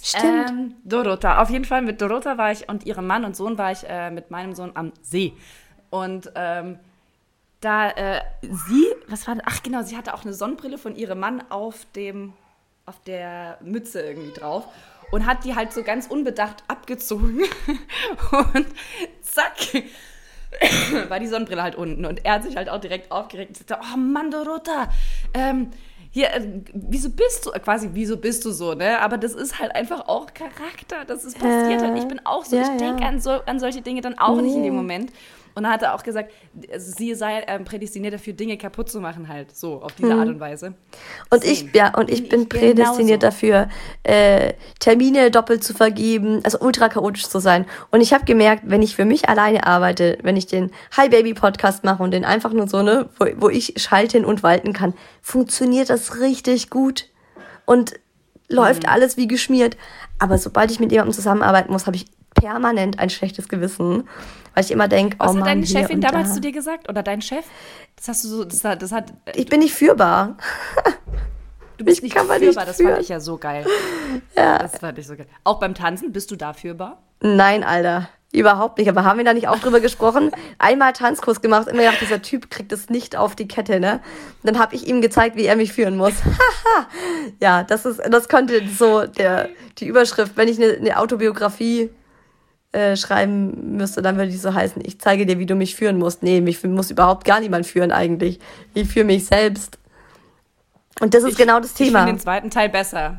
Stimmt. 0.00 0.50
Ähm, 0.50 0.74
Dorota. 0.84 1.42
Auf 1.42 1.50
jeden 1.50 1.64
Fall 1.64 1.82
mit 1.82 2.00
Dorota 2.00 2.38
war 2.38 2.52
ich 2.52 2.68
und 2.68 2.86
ihrem 2.86 3.08
Mann 3.08 3.24
und 3.24 3.34
Sohn 3.34 3.58
war 3.58 3.72
ich 3.72 3.84
äh, 3.88 4.12
mit 4.12 4.30
meinem 4.30 4.54
Sohn 4.54 4.70
am 4.74 4.92
See. 5.02 5.32
Und 5.90 6.30
ähm, 6.36 6.78
da 7.60 7.90
äh, 7.90 8.20
sie, 8.42 8.86
was 9.08 9.26
war 9.26 9.34
das? 9.34 9.44
Ach 9.46 9.62
genau, 9.64 9.82
sie 9.82 9.96
hatte 9.96 10.14
auch 10.14 10.24
eine 10.24 10.34
Sonnenbrille 10.34 10.78
von 10.78 10.94
ihrem 10.94 11.18
Mann 11.18 11.42
auf 11.50 11.84
dem, 11.96 12.32
auf 12.86 13.00
der 13.00 13.58
Mütze 13.60 14.02
irgendwie 14.02 14.32
drauf 14.32 14.68
und 15.12 15.26
hat 15.26 15.44
die 15.44 15.54
halt 15.54 15.72
so 15.72 15.84
ganz 15.84 16.08
unbedacht 16.08 16.64
abgezogen 16.66 17.42
und 18.54 18.66
zack 19.22 19.54
war 21.08 21.20
die 21.20 21.28
Sonnenbrille 21.28 21.62
halt 21.62 21.76
unten 21.76 22.04
und 22.04 22.24
er 22.24 22.34
hat 22.34 22.42
sich 22.42 22.56
halt 22.56 22.68
auch 22.68 22.80
direkt 22.80 23.12
aufgeregt 23.12 23.50
und 23.50 23.56
sagte, 23.68 23.78
oh 23.82 23.96
Mann, 23.96 24.30
Dorota, 24.30 24.90
ähm, 25.34 25.70
hier, 26.10 26.30
äh, 26.34 26.46
wieso 26.74 27.08
bist 27.08 27.46
du, 27.46 27.52
äh, 27.52 27.58
quasi, 27.60 27.88
wieso 27.94 28.18
bist 28.18 28.44
du 28.44 28.50
so, 28.50 28.74
ne? 28.74 29.00
Aber 29.00 29.16
das 29.16 29.32
ist 29.32 29.58
halt 29.58 29.74
einfach 29.74 30.08
auch 30.08 30.26
Charakter, 30.34 31.06
das 31.06 31.24
ist 31.24 31.38
passiert 31.38 31.80
Äh, 31.80 31.86
halt. 31.86 31.98
Ich 31.98 32.06
bin 32.06 32.20
auch 32.26 32.44
so, 32.44 32.56
ja, 32.56 32.62
ich 32.64 32.76
denke 32.76 33.02
ja. 33.02 33.08
an, 33.08 33.20
so, 33.20 33.30
an 33.30 33.58
solche 33.58 33.80
Dinge 33.80 34.02
dann 34.02 34.18
auch 34.18 34.36
nicht 34.36 34.54
in 34.54 34.62
dem 34.62 34.74
Nee. 34.74 34.78
Moment. 34.78 35.12
Und 35.54 35.64
dann 35.64 35.72
hat 35.72 35.82
er 35.82 35.94
auch 35.94 36.02
gesagt, 36.02 36.32
also 36.72 36.92
sie 36.96 37.14
sei 37.14 37.44
ähm, 37.46 37.64
prädestiniert 37.64 38.14
dafür, 38.14 38.32
Dinge 38.32 38.56
kaputt 38.56 38.90
zu 38.90 39.00
machen, 39.00 39.28
halt, 39.28 39.54
so, 39.56 39.82
auf 39.82 39.92
diese 39.92 40.14
Art 40.14 40.28
und 40.28 40.40
Weise. 40.40 40.70
Mhm. 40.70 40.74
Und 41.30 41.44
ich, 41.44 41.60
Same. 41.60 41.70
ja, 41.74 41.94
und 41.96 42.10
ich 42.10 42.28
bin 42.28 42.48
prädestiniert 42.48 43.20
genauso. 43.20 43.36
dafür, 43.36 43.68
äh, 44.02 44.54
Termine 44.80 45.30
doppelt 45.30 45.62
zu 45.64 45.74
vergeben, 45.74 46.40
also 46.44 46.58
ultra 46.60 46.88
chaotisch 46.88 47.28
zu 47.28 47.38
sein. 47.38 47.66
Und 47.90 48.00
ich 48.00 48.12
habe 48.12 48.24
gemerkt, 48.24 48.64
wenn 48.66 48.82
ich 48.82 48.96
für 48.96 49.04
mich 49.04 49.28
alleine 49.28 49.66
arbeite, 49.66 50.18
wenn 50.22 50.36
ich 50.36 50.46
den 50.46 50.70
Hi 50.96 51.08
Baby 51.08 51.34
Podcast 51.34 51.84
mache 51.84 52.02
und 52.02 52.12
den 52.12 52.24
einfach 52.24 52.52
nur 52.52 52.68
so, 52.68 52.82
ne, 52.82 53.08
wo, 53.18 53.26
wo 53.36 53.48
ich 53.48 53.74
schalten 53.76 54.24
und 54.24 54.42
walten 54.42 54.72
kann, 54.72 54.94
funktioniert 55.20 55.90
das 55.90 56.20
richtig 56.20 56.70
gut 56.70 57.08
und 57.66 57.94
läuft 58.48 58.88
alles 58.88 59.16
wie 59.16 59.26
geschmiert. 59.26 59.76
Aber 60.18 60.38
sobald 60.38 60.70
ich 60.70 60.80
mit 60.80 60.92
jemandem 60.92 61.14
zusammenarbeiten 61.14 61.72
muss, 61.72 61.86
habe 61.86 61.96
ich 61.96 62.06
permanent 62.34 62.98
ein 62.98 63.10
schlechtes 63.10 63.48
Gewissen, 63.48 64.08
weil 64.54 64.64
ich 64.64 64.70
immer 64.70 64.88
denke, 64.88 65.16
oh 65.20 65.26
Was 65.26 65.36
hat 65.36 65.46
deine 65.46 65.66
Chefin 65.66 66.00
damals 66.00 66.28
da. 66.28 66.34
zu 66.34 66.40
dir 66.40 66.52
gesagt? 66.52 66.88
Oder 66.88 67.02
dein 67.02 67.22
Chef? 67.22 67.44
Das 67.96 68.08
hast 68.08 68.24
du 68.24 68.28
so, 68.28 68.44
das 68.44 68.64
hat, 68.64 68.82
das 68.82 68.92
hat 68.92 69.12
Ich 69.34 69.46
bin 69.46 69.60
nicht 69.60 69.74
führbar. 69.74 70.36
du 71.78 71.84
bist 71.84 71.98
ich 71.98 72.02
nicht 72.02 72.18
führbar, 72.18 72.38
nicht 72.38 72.56
das 72.56 72.76
fand 72.80 72.98
ich 72.98 73.08
ja 73.08 73.20
so 73.20 73.38
geil. 73.38 73.66
Ja. 74.36 74.58
Das 74.58 74.78
fand 74.78 74.98
ich 74.98 75.06
so 75.06 75.16
geil. 75.16 75.26
Auch 75.44 75.58
beim 75.58 75.74
Tanzen, 75.74 76.12
bist 76.12 76.30
du 76.30 76.36
da 76.36 76.52
führbar? 76.52 77.02
Nein, 77.20 77.64
Alter. 77.64 78.08
Überhaupt 78.32 78.78
nicht. 78.78 78.88
Aber 78.88 79.04
haben 79.04 79.18
wir 79.18 79.24
da 79.26 79.34
nicht 79.34 79.48
auch 79.48 79.58
drüber 79.58 79.80
gesprochen? 79.80 80.30
Einmal 80.58 80.94
Tanzkurs 80.94 81.42
gemacht, 81.42 81.68
immer 81.68 81.82
gedacht, 81.82 82.00
dieser 82.00 82.22
Typ 82.22 82.50
kriegt 82.50 82.72
es 82.72 82.88
nicht 82.88 83.14
auf 83.14 83.36
die 83.36 83.46
Kette, 83.46 83.78
ne? 83.78 84.00
Und 84.42 84.54
dann 84.54 84.58
habe 84.58 84.74
ich 84.74 84.86
ihm 84.86 85.02
gezeigt, 85.02 85.36
wie 85.36 85.44
er 85.44 85.56
mich 85.56 85.72
führen 85.72 85.96
muss. 85.96 86.14
Ja, 87.40 87.62
das 87.62 87.84
ist, 87.84 88.00
das 88.10 88.28
konnte 88.28 88.66
so 88.68 89.06
der, 89.06 89.48
die 89.78 89.86
Überschrift, 89.86 90.36
wenn 90.36 90.48
ich 90.48 90.60
eine, 90.60 90.72
eine 90.72 90.98
Autobiografie 90.98 91.90
äh, 92.72 92.96
schreiben 92.96 93.76
müsste, 93.76 94.00
dann 94.02 94.16
würde 94.16 94.30
die 94.30 94.36
so 94.36 94.54
heißen, 94.54 94.82
ich 94.84 94.98
zeige 95.00 95.26
dir, 95.26 95.38
wie 95.38 95.46
du 95.46 95.54
mich 95.54 95.74
führen 95.76 95.98
musst. 95.98 96.22
Nee, 96.22 96.40
mich 96.40 96.62
muss 96.64 96.90
überhaupt 96.90 97.24
gar 97.24 97.40
niemand 97.40 97.66
führen 97.66 97.92
eigentlich. 97.92 98.40
Ich 98.74 98.88
führe 98.88 99.04
mich 99.04 99.26
selbst. 99.26 99.78
Und 101.00 101.14
das 101.14 101.24
ist 101.24 101.36
genau 101.36 101.60
das 101.60 101.70
Ich 101.72 101.76
Thema. 101.76 102.00
finde 102.00 102.12
den 102.14 102.20
zweiten 102.20 102.50
Teil 102.50 102.68
besser. 102.68 103.18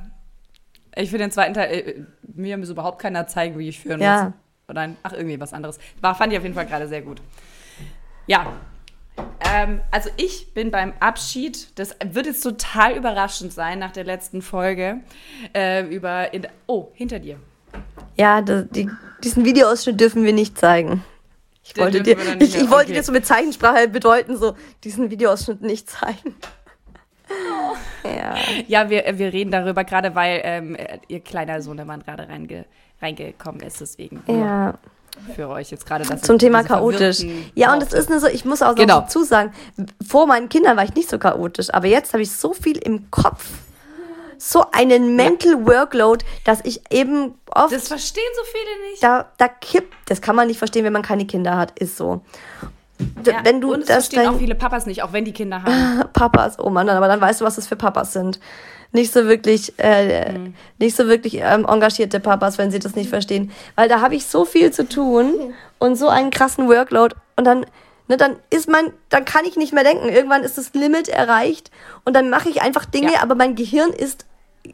Ich 0.95 1.09
finde 1.09 1.25
den 1.25 1.31
zweiten 1.31 1.53
Teil, 1.53 1.71
äh, 1.71 2.03
mir 2.33 2.57
muss 2.57 2.69
überhaupt 2.69 2.99
keiner 2.99 3.27
zeigen, 3.27 3.57
wie 3.59 3.69
ich 3.69 3.79
führen 3.79 4.01
Ja. 4.01 4.23
muss. 4.25 4.33
Oder 4.69 4.81
ein, 4.81 4.97
ach, 5.03 5.13
irgendwie 5.13 5.39
was 5.39 5.53
anderes. 5.53 5.77
War, 6.01 6.15
fand 6.15 6.31
ich 6.31 6.37
auf 6.37 6.43
jeden 6.43 6.55
Fall 6.55 6.65
gerade 6.65 6.87
sehr 6.87 7.01
gut. 7.01 7.21
Ja. 8.27 8.53
Ähm, 9.53 9.81
also 9.91 10.09
ich 10.17 10.53
bin 10.53 10.71
beim 10.71 10.93
Abschied, 10.99 11.77
das 11.77 11.95
wird 12.11 12.25
jetzt 12.25 12.41
total 12.41 12.95
überraschend 12.95 13.53
sein 13.53 13.77
nach 13.77 13.91
der 13.91 14.05
letzten 14.05 14.41
Folge, 14.41 15.01
äh, 15.53 15.83
über, 15.85 16.33
in, 16.33 16.47
oh, 16.65 16.89
hinter 16.93 17.19
dir. 17.19 17.37
Ja, 18.17 18.41
das, 18.41 18.65
die, 18.69 18.89
diesen 19.23 19.45
Videoausschnitt 19.45 19.99
dürfen 19.99 20.23
wir 20.23 20.33
nicht 20.33 20.57
zeigen. 20.57 21.03
Ich 21.63 21.73
Den 21.73 21.83
wollte, 21.83 22.03
dir, 22.03 22.17
ich, 22.39 22.55
ich 22.55 22.69
wollte 22.69 22.91
okay. 22.91 22.93
dir 22.93 23.03
so 23.03 23.11
mit 23.11 23.25
Zeichensprache 23.25 23.87
bedeuten, 23.87 24.37
so 24.37 24.55
diesen 24.83 25.09
Videoausschnitt 25.09 25.61
nicht 25.61 25.89
zeigen. 25.89 26.35
Ja. 28.03 28.35
Ja, 28.67 28.89
wir, 28.89 29.17
wir 29.17 29.33
reden 29.33 29.49
darüber 29.49 29.83
gerade, 29.85 30.13
weil 30.13 30.41
ähm, 30.43 30.75
äh, 30.75 30.99
ihr 31.07 31.21
kleiner 31.21 31.61
Sohnemann 31.61 32.03
gerade 32.03 32.27
reinge, 32.27 32.65
reingekommen 33.01 33.61
ist, 33.61 33.81
deswegen 33.81 34.21
ja. 34.27 34.77
für 35.33 35.47
euch 35.47 35.71
jetzt 35.71 35.85
gerade 35.85 36.05
das. 36.05 36.21
Zum 36.21 36.37
Thema 36.37 36.63
chaotisch. 36.63 37.25
Ja, 37.55 37.73
und 37.73 37.81
es 37.81 37.93
ist 37.93 38.09
nur 38.09 38.19
so, 38.19 38.27
ich 38.27 38.45
muss 38.45 38.61
auch 38.61 38.71
noch 38.71 38.75
Genau. 38.75 38.99
dazu 38.99 39.23
sagen, 39.23 39.51
vor 40.05 40.27
meinen 40.27 40.49
Kindern 40.49 40.77
war 40.77 40.83
ich 40.83 40.93
nicht 40.93 41.09
so 41.09 41.17
chaotisch, 41.17 41.73
aber 41.73 41.87
jetzt 41.87 42.13
habe 42.13 42.21
ich 42.21 42.31
so 42.31 42.53
viel 42.53 42.77
im 42.77 43.09
Kopf. 43.09 43.49
So 44.45 44.65
einen 44.73 45.15
Mental 45.15 45.65
Workload, 45.65 46.25
dass 46.43 46.59
ich 46.63 46.81
eben 46.91 47.33
oft 47.53 47.71
Das 47.71 47.87
verstehen 47.87 48.23
so 48.35 48.41
viele 48.43 48.89
nicht. 48.91 49.01
da, 49.01 49.31
da 49.37 49.47
kippt. 49.47 49.93
Das 50.09 50.21
kann 50.21 50.35
man 50.35 50.47
nicht 50.47 50.57
verstehen, 50.57 50.83
wenn 50.83 50.91
man 50.91 51.01
keine 51.01 51.25
Kinder 51.25 51.55
hat, 51.57 51.79
ist 51.79 51.95
so. 51.95 52.21
Ja, 53.25 53.37
wenn 53.43 53.61
du 53.61 53.73
und 53.73 53.81
das 53.81 53.89
verstehen 53.89 54.19
auch 54.27 54.31
dein- 54.31 54.39
viele 54.39 54.55
Papas 54.55 54.85
nicht, 54.85 55.01
auch 55.01 55.13
wenn 55.13 55.23
die 55.23 55.31
Kinder 55.31 55.63
haben. 55.63 56.03
Papas, 56.13 56.59
oh 56.59 56.69
Mann, 56.69 56.89
aber 56.89 57.07
dann 57.07 57.21
weißt 57.21 57.39
du, 57.41 57.45
was 57.45 57.55
das 57.55 57.67
für 57.67 57.75
Papas 57.77 58.11
sind. 58.13 58.39
Nicht 58.91 59.13
so 59.13 59.25
wirklich, 59.27 59.73
äh, 59.79 60.33
Mhm. 60.33 60.55
nicht 60.77 60.95
so 60.95 61.07
wirklich 61.07 61.35
ähm, 61.35 61.65
engagierte 61.65 62.19
Papas, 62.19 62.57
wenn 62.57 62.69
sie 62.69 62.79
das 62.79 62.95
nicht 62.95 63.09
verstehen. 63.09 63.49
Weil 63.75 63.87
da 63.89 64.01
habe 64.01 64.15
ich 64.15 64.25
so 64.27 64.43
viel 64.45 64.71
zu 64.71 64.87
tun 64.87 65.53
und 65.79 65.95
so 65.95 66.09
einen 66.09 66.31
krassen 66.31 66.67
Workload 66.69 67.15
und 67.37 67.45
dann, 67.45 67.65
ne, 68.09 68.17
dann 68.17 68.35
ist 68.51 68.69
mein, 68.69 68.91
dann 69.09 69.23
kann 69.25 69.45
ich 69.45 69.55
nicht 69.55 69.71
mehr 69.73 69.83
denken. 69.85 70.09
Irgendwann 70.09 70.43
ist 70.43 70.57
das 70.57 70.73
Limit 70.73 71.07
erreicht 71.07 71.71
und 72.05 72.13
dann 72.13 72.29
mache 72.29 72.49
ich 72.49 72.61
einfach 72.61 72.85
Dinge, 72.85 73.13
Ja. 73.13 73.21
aber 73.23 73.35
mein 73.35 73.55
Gehirn 73.55 73.91
ist 73.91 74.25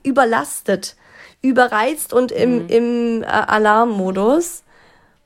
überlastet, 0.04 0.95
überreizt 1.41 2.13
und 2.13 2.32
im, 2.32 2.63
Mhm. 2.63 2.67
im 2.67 3.23
äh, 3.23 3.25
Alarmmodus. 3.25 4.63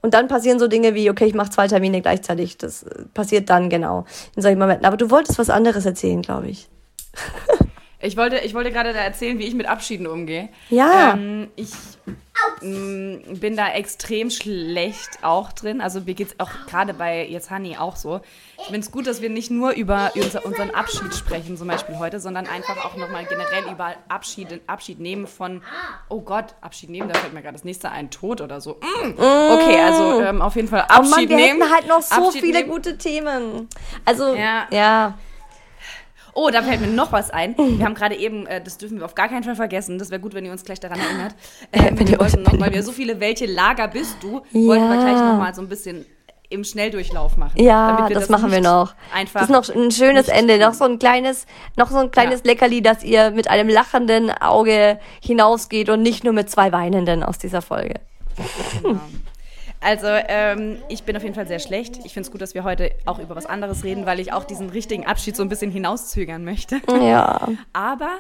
Und 0.02 0.14
dann 0.14 0.28
passieren 0.28 0.60
so 0.60 0.68
Dinge 0.68 0.96
wie, 0.96 1.10
okay, 1.10 1.26
ich 1.26 1.34
mache 1.34 1.50
zwei 1.50 1.68
Termine 1.68 2.02
gleichzeitig. 2.02 2.58
Das 2.58 2.84
äh, 2.84 3.06
passiert 3.14 3.50
dann 3.50 3.70
genau 3.70 4.06
in 4.36 4.42
solchen 4.42 4.60
Momenten. 4.60 4.86
Aber 4.86 4.98
du 4.98 5.10
wolltest 5.10 5.40
was 5.40 5.50
anderes 5.50 5.86
erzählen, 5.86 6.22
glaube 6.22 6.50
ich. 6.50 6.68
Ich 8.04 8.18
wollte, 8.18 8.38
ich 8.40 8.54
wollte 8.54 8.72
gerade 8.72 8.92
da 8.94 9.00
erzählen, 9.00 9.40
wie 9.40 9.44
ich 9.46 9.54
mit 9.56 9.66
Abschieden 9.66 10.08
umgehe. 10.08 10.50
Ja. 10.70 11.14
Ähm, 11.14 11.48
ich 11.56 11.72
mm, 12.62 13.40
bin 13.40 13.56
da 13.56 13.70
extrem 13.70 14.30
schlecht 14.30 15.20
auch 15.22 15.54
drin. 15.54 15.80
Also 15.80 16.02
mir 16.02 16.14
geht 16.14 16.28
es 16.28 16.40
auch 16.40 16.50
gerade 16.68 16.94
bei 16.94 17.26
jetzt 17.26 17.50
Hani 17.50 17.78
auch 17.78 17.96
so. 17.96 18.20
Ich 18.58 18.66
finde 18.66 18.82
es 18.82 18.92
gut, 18.92 19.08
dass 19.08 19.22
wir 19.22 19.30
nicht 19.30 19.52
nur 19.52 19.72
über 19.72 20.12
unser, 20.16 20.46
unseren 20.46 20.72
Abschied 20.72 21.14
sprechen, 21.16 21.56
zum 21.58 21.68
Beispiel 21.68 21.98
heute, 21.98 22.20
sondern 22.20 22.46
einfach 22.48 22.84
auch 22.86 22.98
nochmal 22.98 23.26
generell 23.26 23.72
über 23.72 23.94
Abschied, 24.10 24.62
Abschied 24.68 25.00
nehmen 25.00 25.26
von, 25.26 25.62
oh 26.10 26.22
Gott, 26.22 26.56
Abschied 26.62 26.90
nehmen, 26.90 27.08
da 27.08 27.18
fällt 27.18 27.34
mir 27.34 27.42
gerade 27.42 27.54
das 27.54 27.64
nächste 27.64 27.90
ein, 27.90 28.10
Tod 28.12 28.42
oder 28.42 28.60
so. 28.62 28.80
Mm. 28.82 29.12
Okay, 29.18 29.80
also 29.80 30.22
ähm, 30.22 30.42
auf 30.42 30.56
jeden 30.58 30.68
Fall 30.68 30.86
Oh 30.90 30.94
Mann, 31.04 31.14
Abschied 31.14 31.30
wir 31.30 31.36
nehmen. 31.38 31.62
hätten 31.62 31.74
halt 31.74 31.88
noch 31.88 32.02
so 32.02 32.28
Abschied 32.28 32.42
viele 32.42 32.60
nehmen. 32.60 32.70
gute 32.70 32.98
Themen. 32.98 33.70
Also, 34.06 34.36
Ja. 34.36 34.68
ja. 34.72 35.18
Oh, 36.34 36.50
da 36.52 36.62
fällt 36.64 36.82
mir 36.82 36.88
noch 36.88 37.12
was 37.12 37.30
ein. 37.30 37.56
Wir 37.58 37.86
haben 37.86 37.96
gerade 37.96 38.16
eben, 38.16 38.46
äh, 38.48 38.62
das 38.62 38.78
dürfen 38.78 38.98
wir 39.00 39.06
auf 39.06 39.16
gar 39.16 39.30
keinen 39.30 39.44
Fall 39.44 39.56
vergessen, 39.56 40.00
das 40.00 40.10
wäre 40.10 40.20
gut, 40.20 40.34
wenn 40.34 40.46
ihr 40.46 40.52
uns 40.52 40.64
gleich 40.64 40.80
daran 40.80 41.00
erinnert. 41.00 41.36
Ähm, 41.72 41.98
wenn 41.98 42.08
wir 42.08 42.14
ihr 42.14 42.22
euch 42.22 42.34
wollten 42.34 42.44
noch, 42.44 42.60
weil 42.60 42.74
wir 42.74 42.84
so 42.84 42.92
viele, 42.92 43.20
welche 43.20 43.46
Lager 43.46 43.88
bist 43.88 44.18
du, 44.22 44.42
wollten 44.52 44.90
wir 44.90 44.98
gleich 44.98 45.16
noch 45.18 45.38
mal 45.38 45.54
so 45.54 45.62
ein 45.62 45.70
bisschen 45.70 46.06
im 46.50 46.64
Schnelldurchlauf 46.64 47.36
machen. 47.38 47.60
Ja, 47.60 47.96
damit 47.96 48.10
wir 48.10 48.20
das, 48.20 48.30
machen 48.30 48.52
wir 48.52 48.62
noch. 48.62 48.94
Einfach 49.14 49.48
das 49.48 49.50
ist 49.50 49.70
noch 49.70 49.76
ein 49.84 49.92
schönes 49.92 50.28
Ende, 50.28 50.60
noch 50.60 50.74
so 50.74 50.86
ein 50.86 51.00
kleines, 51.00 51.48
noch 51.78 51.90
so 51.90 51.98
ein 51.98 52.12
kleines 52.12 52.42
Ja. 52.44 52.52
Leckerli, 52.52 52.82
dass 52.82 53.04
ihr 53.04 53.32
mit 53.32 53.50
einem 53.50 53.70
lachenden 53.70 54.30
Auge 54.30 55.00
hinausgeht 55.22 55.90
und 55.90 56.04
nicht 56.04 56.24
nur 56.24 56.34
mit 56.34 56.50
zwei 56.50 56.72
weinenden 56.72 57.24
aus 57.24 57.40
dieser 57.40 57.62
Folge. 57.62 57.96
Also, 59.84 60.08
ähm, 60.08 60.82
ich 60.88 61.04
bin 61.04 61.18
auf 61.18 61.24
jeden 61.24 61.36
Fall 61.36 61.48
sehr 61.48 61.60
schlecht. 61.60 61.98
Ich 62.06 62.14
finde 62.14 62.28
es 62.28 62.32
gut, 62.32 62.42
dass 62.42 62.54
wir 62.54 62.64
heute 62.64 62.92
auch 63.06 63.20
über 63.20 63.36
was 63.36 63.46
anderes 63.46 63.84
reden, 63.84 64.06
weil 64.06 64.20
ich 64.22 64.32
auch 64.32 64.46
diesen 64.46 64.70
richtigen 64.70 65.06
Abschied 65.06 65.36
so 65.36 65.44
ein 65.44 65.50
bisschen 65.50 65.72
hinauszögern 65.72 66.46
möchte. 66.46 66.82
Ja. 66.88 67.50
Aber, 67.74 68.18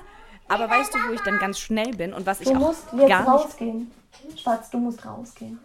aber 0.50 0.70
weißt 0.70 0.94
du, 0.94 0.98
wo 1.08 1.14
ich 1.14 1.22
dann 1.22 1.40
ganz 1.40 1.60
schnell 1.60 1.94
bin 1.96 2.14
und 2.14 2.26
was 2.26 2.42
ich 2.42 2.50
Du 2.50 2.56
auch 2.56 2.60
musst 2.60 2.84
jetzt 2.92 3.08
gar 3.08 3.20
nicht 3.22 3.30
rausgehen. 3.30 3.92
Schatz, 4.36 4.70
du 4.70 4.78
musst 4.78 5.06
rausgehen. 5.06 5.58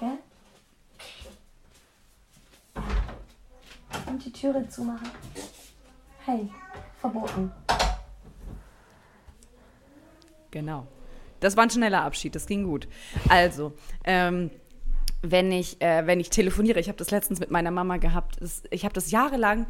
Gell? 0.00 0.18
Und 4.06 4.24
die 4.24 4.32
Türe 4.32 4.66
zumachen. 4.68 5.10
Hey, 6.24 6.48
verboten. 7.00 7.52
Genau. 10.50 10.86
Das 11.40 11.56
war 11.56 11.64
ein 11.64 11.70
schneller 11.70 12.02
Abschied, 12.02 12.34
das 12.34 12.46
ging 12.46 12.64
gut. 12.64 12.88
Also, 13.28 13.72
ähm, 14.04 14.50
wenn 15.22 15.50
ich, 15.52 15.80
äh, 15.80 16.06
wenn 16.06 16.20
ich 16.20 16.30
telefoniere. 16.30 16.80
Ich 16.80 16.88
habe 16.88 16.98
das 16.98 17.10
letztens 17.10 17.40
mit 17.40 17.50
meiner 17.50 17.70
Mama 17.70 17.96
gehabt. 17.96 18.36
Ich 18.70 18.84
habe 18.84 18.94
das 18.94 19.10
jahrelang 19.10 19.66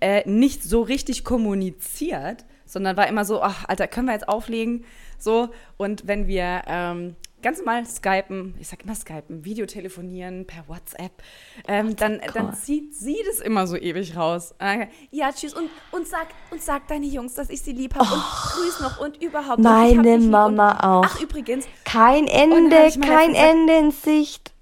äh, 0.00 0.28
nicht 0.28 0.62
so 0.62 0.82
richtig 0.82 1.24
kommuniziert, 1.24 2.44
sondern 2.64 2.96
war 2.96 3.08
immer 3.08 3.24
so, 3.24 3.42
ach, 3.42 3.64
Alter, 3.66 3.88
können 3.88 4.06
wir 4.06 4.14
jetzt 4.14 4.28
auflegen? 4.28 4.84
So, 5.18 5.48
und 5.76 6.06
wenn 6.06 6.26
wir 6.26 6.62
ähm, 6.66 7.16
ganz 7.42 7.58
normal 7.58 7.86
skypen, 7.86 8.54
ich 8.58 8.68
sag 8.68 8.84
immer 8.84 8.94
skypen, 8.94 9.44
Videotelefonieren 9.44 10.46
per 10.46 10.68
WhatsApp, 10.68 11.12
ähm, 11.66 11.96
dann, 11.96 12.20
dann 12.34 12.54
zieht 12.54 12.94
sie 12.94 13.16
das 13.26 13.40
immer 13.40 13.66
so 13.66 13.76
ewig 13.76 14.16
raus. 14.16 14.54
Ja, 15.10 15.32
tschüss 15.32 15.54
und, 15.54 15.70
und, 15.92 16.06
sag, 16.06 16.26
und 16.50 16.60
sag 16.60 16.88
deine 16.88 17.06
Jungs, 17.06 17.34
dass 17.34 17.48
ich 17.48 17.62
sie 17.62 17.72
lieb 17.72 17.94
habe 17.94 18.08
oh, 18.10 18.14
und 18.14 18.22
grüß 18.22 18.80
noch 18.80 19.00
und 19.00 19.22
überhaupt. 19.22 19.60
Meine 19.60 20.18
Mama 20.18 20.72
und, 20.72 20.80
auch. 20.80 21.04
Ach, 21.06 21.20
übrigens. 21.20 21.66
Kein 21.84 22.26
Ende, 22.26 22.90
kein 23.00 23.34
Ende 23.34 23.78
in 23.78 23.90
Sicht. 23.92 24.52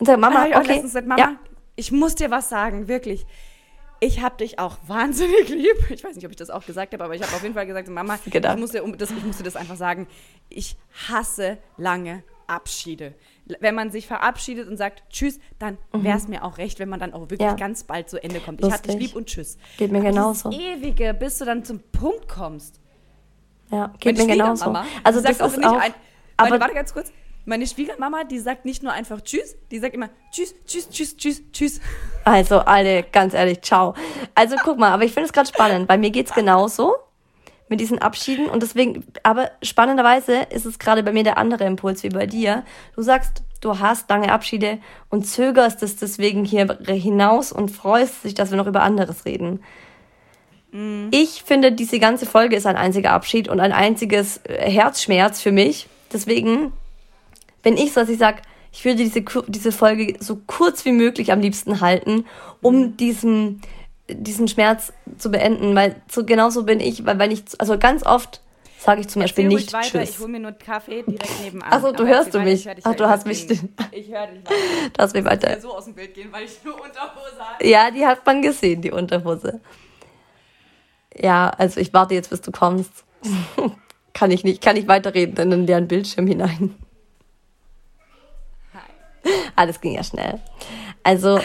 Mhm. 0.00 0.06
Und 0.06 0.06
sag, 0.06 0.18
Mama, 0.18 0.46
okay. 0.56 0.80
Gesagt, 0.80 1.06
Mama, 1.06 1.20
ja. 1.20 1.36
ich 1.76 1.92
muss 1.92 2.14
dir 2.14 2.30
was 2.30 2.48
sagen, 2.48 2.88
wirklich 2.88 3.26
ich 4.00 4.22
habe 4.22 4.38
dich 4.38 4.58
auch 4.58 4.78
wahnsinnig 4.86 5.48
lieb. 5.48 5.90
Ich 5.90 6.02
weiß 6.02 6.16
nicht, 6.16 6.24
ob 6.24 6.30
ich 6.30 6.36
das 6.36 6.50
auch 6.50 6.64
gesagt 6.64 6.92
habe, 6.92 7.04
aber 7.04 7.14
ich 7.14 7.22
habe 7.22 7.32
auf 7.34 7.42
jeden 7.42 7.54
Fall 7.54 7.66
gesagt, 7.66 7.88
Mama, 7.88 8.18
ich 8.24 8.32
muss, 8.56 8.70
dir, 8.72 8.82
das, 8.96 9.10
ich 9.10 9.24
muss 9.24 9.36
dir 9.36 9.44
das 9.44 9.56
einfach 9.56 9.76
sagen. 9.76 10.08
Ich 10.48 10.76
hasse 11.08 11.58
lange 11.76 12.24
Abschiede. 12.46 13.14
Wenn 13.60 13.74
man 13.74 13.90
sich 13.90 14.06
verabschiedet 14.06 14.68
und 14.68 14.76
sagt 14.76 15.04
Tschüss, 15.10 15.38
dann 15.58 15.78
mhm. 15.92 16.04
wäre 16.04 16.16
es 16.16 16.26
mir 16.26 16.44
auch 16.44 16.58
recht, 16.58 16.78
wenn 16.78 16.88
man 16.88 16.98
dann 16.98 17.12
auch 17.12 17.30
wirklich 17.30 17.40
ja. 17.40 17.54
ganz 17.54 17.84
bald 17.84 18.08
zu 18.08 18.22
Ende 18.22 18.40
kommt. 18.40 18.60
Lustig. 18.60 18.68
Ich 18.68 18.88
hatte 18.88 18.98
dich 18.98 19.08
lieb 19.08 19.16
und 19.16 19.26
Tschüss. 19.26 19.58
Geht 19.76 19.92
mir 19.92 20.00
genauso. 20.00 20.50
Das 20.50 20.58
Ewige, 20.58 21.14
bis 21.14 21.38
du 21.38 21.44
dann 21.44 21.64
zum 21.64 21.80
Punkt 21.92 22.28
kommst. 22.28 22.80
Ja, 23.70 23.92
geht 24.00 24.18
mir 24.18 24.26
genauso. 24.26 24.74
Also 25.04 25.20
das 25.20 25.40
ist 25.40 25.64
auch... 25.64 25.76
Ein, 25.76 25.94
aber 26.36 26.58
warte 26.58 26.74
ganz 26.74 26.92
kurz. 26.92 27.12
Meine 27.46 27.66
Schwiegermama, 27.66 28.24
die 28.24 28.38
sagt 28.38 28.64
nicht 28.64 28.82
nur 28.82 28.92
einfach 28.92 29.20
Tschüss, 29.22 29.56
die 29.70 29.78
sagt 29.78 29.94
immer 29.94 30.10
Tschüss, 30.30 30.54
Tschüss, 30.66 30.88
Tschüss, 30.90 31.16
Tschüss, 31.16 31.42
Tschüss. 31.52 31.80
Also 32.24 32.60
alle, 32.60 33.02
ganz 33.02 33.34
ehrlich, 33.34 33.62
ciao. 33.62 33.94
Also 34.34 34.56
guck 34.62 34.78
mal, 34.78 34.90
aber 34.90 35.04
ich 35.04 35.12
finde 35.12 35.26
es 35.26 35.32
gerade 35.32 35.48
spannend. 35.48 35.88
Bei 35.88 35.96
mir 35.96 36.10
geht 36.10 36.28
es 36.28 36.34
genauso 36.34 36.94
mit 37.68 37.80
diesen 37.80 38.00
Abschieden 38.00 38.46
und 38.46 38.62
deswegen, 38.62 39.04
aber 39.22 39.52
spannenderweise 39.62 40.42
ist 40.50 40.66
es 40.66 40.78
gerade 40.78 41.02
bei 41.02 41.12
mir 41.12 41.22
der 41.22 41.38
andere 41.38 41.64
Impuls 41.64 42.02
wie 42.02 42.08
bei 42.08 42.26
dir. 42.26 42.64
Du 42.96 43.02
sagst, 43.02 43.42
du 43.60 43.78
hast 43.78 44.10
lange 44.10 44.32
Abschiede 44.32 44.78
und 45.08 45.26
zögerst 45.26 45.82
es 45.82 45.96
deswegen 45.96 46.44
hier 46.44 46.78
hinaus 46.86 47.52
und 47.52 47.70
freust 47.70 48.24
dich, 48.24 48.34
dass 48.34 48.50
wir 48.50 48.56
noch 48.56 48.66
über 48.66 48.82
anderes 48.82 49.24
reden. 49.24 49.62
Mhm. 50.72 51.08
Ich 51.12 51.44
finde, 51.44 51.72
diese 51.72 51.98
ganze 51.98 52.26
Folge 52.26 52.56
ist 52.56 52.66
ein 52.66 52.76
einziger 52.76 53.12
Abschied 53.12 53.48
und 53.48 53.60
ein 53.60 53.72
einziges 53.72 54.40
Herzschmerz 54.48 55.40
für 55.40 55.52
mich. 55.52 55.88
Deswegen 56.12 56.72
wenn 57.62 57.76
ich 57.76 57.92
so, 57.92 58.00
dass 58.00 58.08
ich 58.08 58.18
sage, 58.18 58.42
ich 58.72 58.84
würde 58.84 59.02
diese, 59.02 59.24
diese 59.48 59.72
Folge 59.72 60.14
so 60.20 60.40
kurz 60.46 60.84
wie 60.84 60.92
möglich 60.92 61.32
am 61.32 61.40
liebsten 61.40 61.80
halten, 61.80 62.26
um 62.62 62.80
mhm. 62.80 62.96
diesen, 62.96 63.62
diesen 64.08 64.48
Schmerz 64.48 64.92
zu 65.18 65.30
beenden, 65.30 65.74
weil 65.74 65.96
so 66.08 66.24
genauso 66.24 66.64
bin 66.64 66.80
ich, 66.80 67.04
weil 67.04 67.18
wenn 67.18 67.30
ich, 67.30 67.42
also 67.58 67.78
ganz 67.78 68.04
oft 68.06 68.40
sage 68.78 69.02
ich 69.02 69.08
zum 69.08 69.20
Beispiel 69.20 69.44
Erzähl 69.44 69.56
nicht 69.58 69.72
weiter, 69.72 69.88
Tschüss. 70.00 70.10
Ich 70.10 70.18
hole 70.20 70.28
mir 70.28 70.40
nur 70.40 70.52
Kaffee 70.52 71.02
direkt 71.02 71.40
nebenan. 71.42 71.70
Achso, 71.70 71.92
du 71.92 72.06
hörst 72.06 72.32
du 72.32 72.40
mich. 72.40 72.66
Ach, 72.82 72.94
du 72.94 73.08
hast 73.08 73.26
mich. 73.26 73.46
Ich 73.92 74.10
höre 74.10 74.26
dich. 74.28 74.44
Du 74.44 75.02
hast 75.02 75.14
mich 75.14 75.24
weiter. 75.24 75.54
Ich 75.54 75.62
so 75.62 75.74
aus 75.76 75.84
dem 75.84 75.94
Bild 75.94 76.14
gehen, 76.14 76.28
weil 76.32 76.44
ich 76.44 76.64
nur 76.64 76.74
Unterhose 76.74 77.38
habe. 77.38 77.66
Ja, 77.66 77.90
die 77.90 78.06
hat 78.06 78.24
man 78.24 78.40
gesehen, 78.40 78.80
die 78.80 78.90
Unterhose. 78.90 79.60
Ja, 81.14 81.50
also 81.50 81.78
ich 81.80 81.92
warte 81.92 82.14
jetzt, 82.14 82.30
bis 82.30 82.40
du 82.40 82.52
kommst. 82.52 83.04
kann 84.14 84.30
ich 84.30 84.44
nicht, 84.44 84.62
kann 84.62 84.76
ich 84.76 84.88
weiterreden 84.88 85.52
in 85.52 85.66
deren 85.66 85.86
Bildschirm 85.86 86.26
hinein. 86.26 86.74
Alles 89.56 89.80
ging 89.80 89.94
ja 89.94 90.04
schnell. 90.04 90.40
Also, 91.02 91.40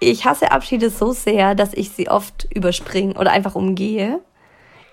ich 0.00 0.24
hasse 0.24 0.50
Abschiede 0.50 0.90
so 0.90 1.12
sehr, 1.12 1.54
dass 1.54 1.72
ich 1.74 1.90
sie 1.90 2.08
oft 2.08 2.46
überspringe 2.54 3.14
oder 3.14 3.32
einfach 3.32 3.54
umgehe, 3.54 4.20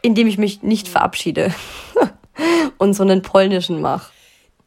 indem 0.01 0.27
ich 0.27 0.38
mich 0.38 0.63
nicht 0.63 0.88
verabschiede 0.88 1.53
und 2.77 2.93
so 2.93 3.03
einen 3.03 3.21
polnischen 3.21 3.82
mache. 3.82 4.12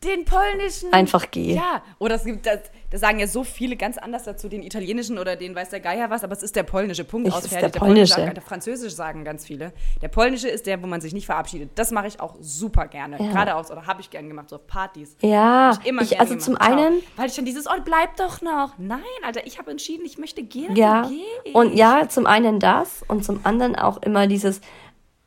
Den 0.04 0.24
polnischen? 0.24 0.92
Einfach 0.92 1.30
gehe. 1.30 1.56
Ja, 1.56 1.82
oder 1.98 2.16
es 2.16 2.24
gibt, 2.24 2.46
das, 2.46 2.60
das 2.90 3.00
sagen 3.00 3.18
ja 3.18 3.26
so 3.26 3.44
viele 3.44 3.76
ganz 3.76 3.98
anders 3.98 4.24
dazu, 4.24 4.48
den 4.48 4.62
italienischen 4.62 5.18
oder 5.18 5.36
den 5.36 5.54
weiß 5.54 5.70
der 5.70 5.80
Geier 5.80 6.10
was, 6.10 6.24
aber 6.24 6.32
es 6.32 6.42
ist 6.42 6.56
der 6.56 6.62
polnische 6.62 7.04
Punkt 7.04 7.32
aus 7.32 7.46
fertig. 7.46 7.72
Der, 7.72 7.80
polnische. 7.80 8.16
Der, 8.16 8.34
der 8.34 8.42
französische 8.42 8.94
sagen 8.94 9.24
ganz 9.24 9.44
viele. 9.44 9.72
Der 10.02 10.08
polnische 10.08 10.48
ist 10.48 10.66
der, 10.66 10.82
wo 10.82 10.86
man 10.86 11.00
sich 11.00 11.12
nicht 11.12 11.26
verabschiedet. 11.26 11.70
Das 11.74 11.90
mache 11.90 12.06
ich 12.06 12.20
auch 12.20 12.36
super 12.40 12.86
gerne. 12.86 13.18
Ja. 13.20 13.30
Gerade 13.32 13.56
auf, 13.56 13.70
oder 13.70 13.86
habe 13.86 14.00
ich 14.00 14.10
gern 14.10 14.28
gemacht, 14.28 14.50
so 14.50 14.56
auf 14.56 14.66
Partys. 14.66 15.16
Ja, 15.20 15.72
ich 15.72 15.86
immer 15.86 16.02
ich, 16.02 16.20
also 16.20 16.34
gemacht. 16.34 16.44
zum 16.44 16.56
einen. 16.56 17.02
Weil 17.16 17.28
ich 17.28 17.34
dann 17.34 17.44
dieses, 17.44 17.66
oh, 17.66 17.80
bleib 17.84 18.16
doch 18.16 18.40
noch. 18.40 18.74
Nein, 18.78 19.00
Alter, 19.24 19.46
ich 19.46 19.58
habe 19.58 19.70
entschieden, 19.70 20.04
ich 20.04 20.18
möchte 20.18 20.42
gehen. 20.42 20.76
Ja. 20.76 21.10
Und 21.52 21.74
ja, 21.74 22.08
zum 22.08 22.26
einen 22.26 22.60
das 22.60 23.02
und 23.08 23.24
zum 23.24 23.40
anderen 23.44 23.76
auch 23.76 24.02
immer 24.02 24.26
dieses, 24.26 24.60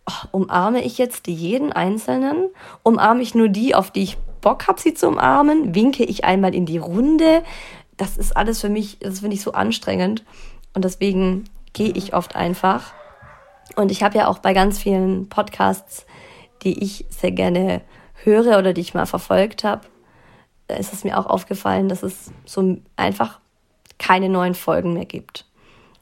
oh, 0.09 0.27
umarme 0.31 0.83
ich 0.83 0.97
jetzt 0.97 1.27
jeden 1.27 1.73
Einzelnen? 1.73 2.49
Umarme 2.83 3.21
ich 3.21 3.35
nur 3.35 3.49
die, 3.49 3.75
auf 3.75 3.91
die 3.91 4.03
ich 4.03 4.17
Bock 4.41 4.67
habe, 4.67 4.79
sie 4.79 4.93
zu 4.93 5.07
umarmen, 5.07 5.75
winke 5.75 6.03
ich 6.03 6.23
einmal 6.23 6.55
in 6.55 6.65
die 6.65 6.77
Runde. 6.77 7.43
Das 7.97 8.17
ist 8.17 8.35
alles 8.35 8.61
für 8.61 8.69
mich, 8.69 8.97
das 8.99 9.19
finde 9.19 9.35
ich 9.35 9.41
so 9.41 9.53
anstrengend. 9.53 10.23
Und 10.73 10.85
deswegen 10.85 11.45
gehe 11.73 11.91
ich 11.91 12.13
oft 12.13 12.35
einfach. 12.35 12.93
Und 13.75 13.91
ich 13.91 14.03
habe 14.03 14.17
ja 14.17 14.27
auch 14.27 14.39
bei 14.39 14.53
ganz 14.53 14.79
vielen 14.79 15.29
Podcasts, 15.29 16.05
die 16.63 16.83
ich 16.83 17.05
sehr 17.09 17.31
gerne 17.31 17.81
höre 18.23 18.57
oder 18.57 18.73
die 18.73 18.81
ich 18.81 18.93
mal 18.93 19.05
verfolgt 19.05 19.63
habe, 19.63 19.81
da 20.67 20.75
ist 20.75 20.93
es 20.93 21.03
mir 21.03 21.17
auch 21.17 21.25
aufgefallen, 21.25 21.89
dass 21.89 22.03
es 22.03 22.31
so 22.45 22.77
einfach 22.95 23.39
keine 23.97 24.29
neuen 24.29 24.55
Folgen 24.55 24.93
mehr 24.93 25.05
gibt. 25.05 25.45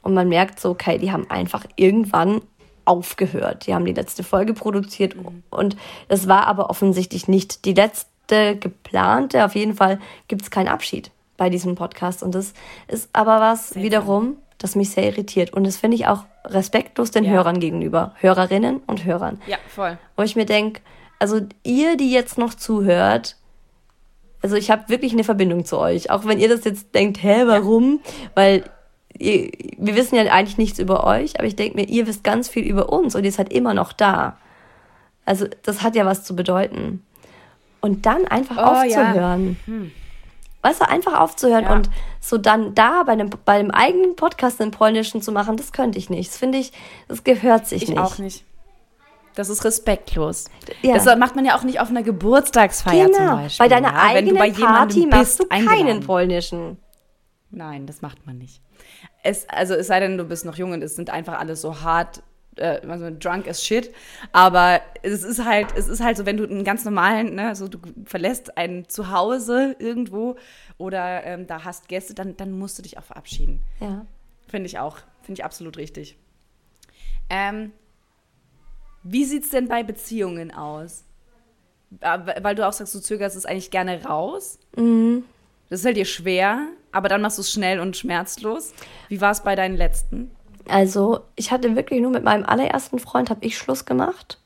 Und 0.02 0.14
man 0.14 0.28
merkt 0.28 0.60
so, 0.60 0.70
okay, 0.70 0.98
die 0.98 1.10
haben 1.10 1.30
einfach 1.30 1.64
irgendwann 1.76 2.42
aufgehört. 2.84 3.66
Die 3.66 3.74
haben 3.74 3.84
die 3.84 3.92
letzte 3.92 4.22
Folge 4.22 4.54
produziert 4.54 5.16
mhm. 5.16 5.42
und 5.50 5.76
es 6.08 6.28
war 6.28 6.46
aber 6.46 6.70
offensichtlich 6.70 7.28
nicht 7.28 7.64
die 7.64 7.74
letzte 7.74 8.10
letzte 8.28 8.56
geplante. 8.56 9.44
Auf 9.44 9.54
jeden 9.54 9.74
Fall 9.74 9.98
gibt 10.28 10.42
es 10.42 10.50
keinen 10.50 10.68
Abschied 10.68 11.10
bei 11.36 11.50
diesem 11.50 11.74
Podcast. 11.74 12.22
Und 12.22 12.34
das 12.34 12.52
ist 12.88 13.08
aber 13.12 13.40
was 13.40 13.70
sehr 13.70 13.82
wiederum, 13.82 14.36
das 14.58 14.74
mich 14.74 14.90
sehr 14.90 15.04
irritiert. 15.04 15.52
Und 15.52 15.64
das 15.64 15.76
finde 15.76 15.96
ich 15.96 16.06
auch 16.06 16.24
respektlos 16.44 17.10
den 17.10 17.24
ja. 17.24 17.32
Hörern 17.32 17.60
gegenüber. 17.60 18.14
Hörerinnen 18.16 18.78
und 18.86 19.04
Hörern. 19.04 19.40
Ja, 19.46 19.58
voll. 19.68 19.98
Wo 20.16 20.22
ich 20.22 20.36
mir 20.36 20.46
denke, 20.46 20.80
also 21.18 21.40
ihr, 21.62 21.96
die 21.96 22.12
jetzt 22.12 22.38
noch 22.38 22.54
zuhört, 22.54 23.36
also 24.40 24.56
ich 24.56 24.70
habe 24.70 24.88
wirklich 24.88 25.12
eine 25.12 25.24
Verbindung 25.24 25.64
zu 25.64 25.78
euch. 25.78 26.10
Auch 26.10 26.24
wenn 26.24 26.38
ihr 26.38 26.48
das 26.48 26.64
jetzt 26.64 26.94
denkt, 26.94 27.22
hä, 27.22 27.42
warum? 27.46 28.00
Ja. 28.04 28.30
Weil 28.34 28.64
ihr, 29.16 29.50
wir 29.78 29.96
wissen 29.96 30.14
ja 30.14 30.22
eigentlich 30.32 30.58
nichts 30.58 30.78
über 30.78 31.04
euch, 31.04 31.38
aber 31.38 31.46
ich 31.46 31.56
denke 31.56 31.76
mir, 31.76 31.88
ihr 31.88 32.06
wisst 32.06 32.24
ganz 32.24 32.48
viel 32.48 32.64
über 32.64 32.92
uns 32.92 33.14
und 33.14 33.24
ihr 33.24 33.32
seid 33.32 33.52
immer 33.52 33.74
noch 33.74 33.92
da. 33.92 34.38
Also 35.24 35.46
das 35.62 35.82
hat 35.82 35.94
ja 35.94 36.06
was 36.06 36.24
zu 36.24 36.34
bedeuten 36.34 37.02
und 37.80 38.06
dann 38.06 38.26
einfach 38.26 38.56
oh, 38.56 38.60
aufzuhören. 38.60 39.56
Ja. 39.66 39.72
Hm. 39.72 39.92
Weißt 40.62 40.80
du, 40.80 40.88
einfach 40.88 41.20
aufzuhören 41.20 41.64
ja. 41.64 41.72
und 41.72 41.88
so 42.20 42.36
dann 42.36 42.74
da 42.74 43.04
bei 43.04 43.12
einem, 43.12 43.30
bei 43.44 43.54
einem 43.54 43.70
eigenen 43.70 44.16
Podcast 44.16 44.60
in 44.60 44.70
Polnischen 44.70 45.22
zu 45.22 45.30
machen, 45.30 45.56
das 45.56 45.72
könnte 45.72 45.98
ich 45.98 46.10
nicht. 46.10 46.30
Das 46.30 46.36
finde 46.36 46.58
ich, 46.58 46.72
das 47.06 47.22
gehört 47.22 47.66
sich 47.66 47.82
ich 47.82 47.88
nicht. 47.90 47.98
Ich 47.98 48.04
auch 48.04 48.18
nicht. 48.18 48.44
Das 49.34 49.48
ist 49.50 49.64
respektlos. 49.64 50.46
Ja. 50.82 50.94
Das 50.94 51.04
macht 51.16 51.36
man 51.36 51.44
ja 51.44 51.56
auch 51.56 51.62
nicht 51.62 51.78
auf 51.78 51.90
einer 51.90 52.02
Geburtstagsfeier 52.02 53.06
genau. 53.06 53.18
zum 53.18 53.26
Beispiel. 53.42 53.64
Bei 53.64 53.68
deiner 53.68 53.92
ja? 53.92 54.02
eigenen 54.02 54.34
Wenn 54.36 54.52
du 54.52 54.60
bei 54.60 54.66
Party 54.66 55.06
machst 55.06 55.38
du 55.38 55.46
keinen 55.46 56.00
polnischen. 56.00 56.76
Nein, 57.50 57.86
das 57.86 58.02
macht 58.02 58.26
man 58.26 58.36
nicht. 58.38 58.60
Es, 59.22 59.48
also 59.48 59.74
es 59.74 59.86
sei 59.86 60.00
denn, 60.00 60.18
du 60.18 60.24
bist 60.24 60.44
noch 60.44 60.56
jung 60.56 60.72
und 60.72 60.82
es 60.82 60.96
sind 60.96 61.10
einfach 61.10 61.38
alle 61.38 61.54
so 61.54 61.82
hart 61.82 62.22
äh, 62.58 62.80
also 62.88 63.10
drunk 63.10 63.48
as 63.48 63.64
shit. 63.64 63.92
Aber 64.32 64.80
es 65.02 65.22
ist 65.22 65.44
halt, 65.44 65.68
es 65.76 65.88
ist 65.88 66.02
halt 66.02 66.16
so, 66.16 66.26
wenn 66.26 66.36
du 66.36 66.44
einen 66.44 66.64
ganz 66.64 66.84
normalen, 66.84 67.34
ne, 67.34 67.54
so 67.54 67.68
du 67.68 67.78
verlässt 68.04 68.56
ein 68.56 68.88
Zuhause 68.88 69.76
irgendwo 69.78 70.36
oder 70.76 71.24
ähm, 71.24 71.46
da 71.46 71.64
hast 71.64 71.88
Gäste, 71.88 72.14
dann, 72.14 72.36
dann 72.36 72.52
musst 72.52 72.78
du 72.78 72.82
dich 72.82 72.98
auch 72.98 73.04
verabschieden. 73.04 73.60
Ja. 73.80 74.06
Finde 74.48 74.66
ich 74.66 74.78
auch. 74.78 74.98
Finde 75.22 75.40
ich 75.40 75.44
absolut 75.44 75.76
richtig. 75.76 76.16
Ähm, 77.30 77.72
wie 79.02 79.24
sieht 79.24 79.44
es 79.44 79.50
denn 79.50 79.68
bei 79.68 79.82
Beziehungen 79.82 80.52
aus? 80.52 81.04
Äh, 82.00 82.18
weil 82.42 82.54
du 82.54 82.66
auch 82.66 82.72
sagst, 82.72 82.94
du 82.94 83.00
zögerst 83.00 83.36
es 83.36 83.46
eigentlich 83.46 83.70
gerne 83.70 84.04
raus. 84.04 84.58
Mhm. 84.76 85.24
Das 85.70 85.82
fällt 85.82 85.96
dir 85.96 86.06
schwer, 86.06 86.68
aber 86.92 87.08
dann 87.08 87.20
machst 87.20 87.38
du 87.38 87.42
es 87.42 87.52
schnell 87.52 87.80
und 87.80 87.96
schmerzlos. 87.96 88.72
Wie 89.08 89.20
war 89.20 89.32
es 89.32 89.42
bei 89.42 89.54
deinen 89.54 89.76
letzten? 89.76 90.30
Also 90.68 91.20
ich 91.36 91.50
hatte 91.50 91.76
wirklich 91.76 92.00
nur 92.00 92.10
mit 92.10 92.24
meinem 92.24 92.44
allerersten 92.44 92.98
Freund 92.98 93.30
habe 93.30 93.44
ich 93.44 93.56
Schluss 93.56 93.84
gemacht. 93.84 94.38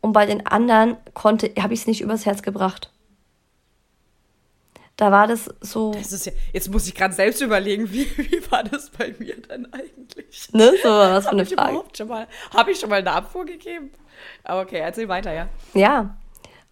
Und 0.00 0.12
bei 0.12 0.26
den 0.26 0.46
anderen 0.46 0.96
konnte, 1.14 1.50
habe 1.58 1.74
ich 1.74 1.80
es 1.80 1.86
nicht 1.86 2.00
übers 2.00 2.26
Herz 2.26 2.42
gebracht. 2.42 2.90
Da 4.96 5.10
war 5.10 5.26
das 5.26 5.50
so. 5.60 5.92
Das 5.92 6.24
ja, 6.24 6.32
jetzt 6.52 6.70
muss 6.70 6.86
ich 6.86 6.94
gerade 6.94 7.14
selbst 7.14 7.40
überlegen, 7.40 7.92
wie, 7.92 8.06
wie 8.16 8.50
war 8.50 8.62
das 8.62 8.90
bei 8.90 9.14
mir 9.18 9.36
dann 9.40 9.66
eigentlich? 9.72 10.52
Ne, 10.52 10.72
so 10.82 10.88
was 10.88 11.24
für 11.24 11.32
eine 11.32 11.46
Frage. 11.46 11.82
Habe 12.54 12.70
ich 12.70 12.78
schon 12.78 12.90
mal 12.90 13.00
eine 13.00 13.12
Abfuhr 13.12 13.44
gegeben? 13.44 13.90
Aber 14.44 14.60
okay, 14.60 14.78
erzähl 14.78 15.08
weiter, 15.08 15.32
ja. 15.32 15.48
Ja. 15.74 16.16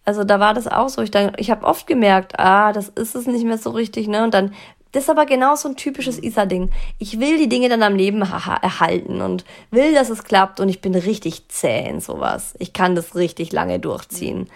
Also 0.05 0.23
da 0.23 0.39
war 0.39 0.53
das 0.53 0.67
auch 0.67 0.89
so. 0.89 1.01
Ich, 1.01 1.11
ich 1.37 1.51
habe 1.51 1.65
oft 1.65 1.87
gemerkt, 1.87 2.39
ah, 2.39 2.71
das 2.71 2.89
ist 2.89 3.15
es 3.15 3.25
nicht 3.25 3.45
mehr 3.45 3.57
so 3.57 3.71
richtig, 3.71 4.07
ne? 4.07 4.23
Und 4.23 4.33
dann, 4.33 4.53
das 4.93 5.05
ist 5.05 5.09
aber 5.09 5.25
genau 5.25 5.55
so 5.55 5.67
ein 5.67 5.75
typisches 5.75 6.21
Isa-Ding. 6.21 6.69
Ich 6.99 7.19
will 7.19 7.39
die 7.39 7.49
Dinge 7.49 7.67
dann 7.67 7.81
am 7.81 7.95
Leben 7.95 8.21
erhalten 8.21 9.21
und 9.21 9.43
will, 9.71 9.93
dass 9.93 10.11
es 10.11 10.23
klappt 10.23 10.59
und 10.59 10.69
ich 10.69 10.81
bin 10.81 10.93
richtig 10.93 11.49
zäh 11.49 11.89
in 11.89 11.99
sowas. 11.99 12.53
Ich 12.59 12.73
kann 12.73 12.95
das 12.95 13.15
richtig 13.15 13.51
lange 13.51 13.79
durchziehen. 13.79 14.49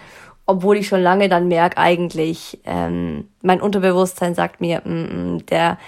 Obwohl 0.45 0.77
ich 0.77 0.87
schon 0.87 1.01
lange 1.01 1.27
dann 1.27 1.47
merke, 1.47 1.77
eigentlich, 1.77 2.59
ähm, 2.65 3.27
mein 3.41 3.61
Unterbewusstsein 3.61 4.35
sagt 4.35 4.61
mir, 4.61 4.81
mm, 4.85 4.91
mm, 5.35 5.45
der, 5.47 5.79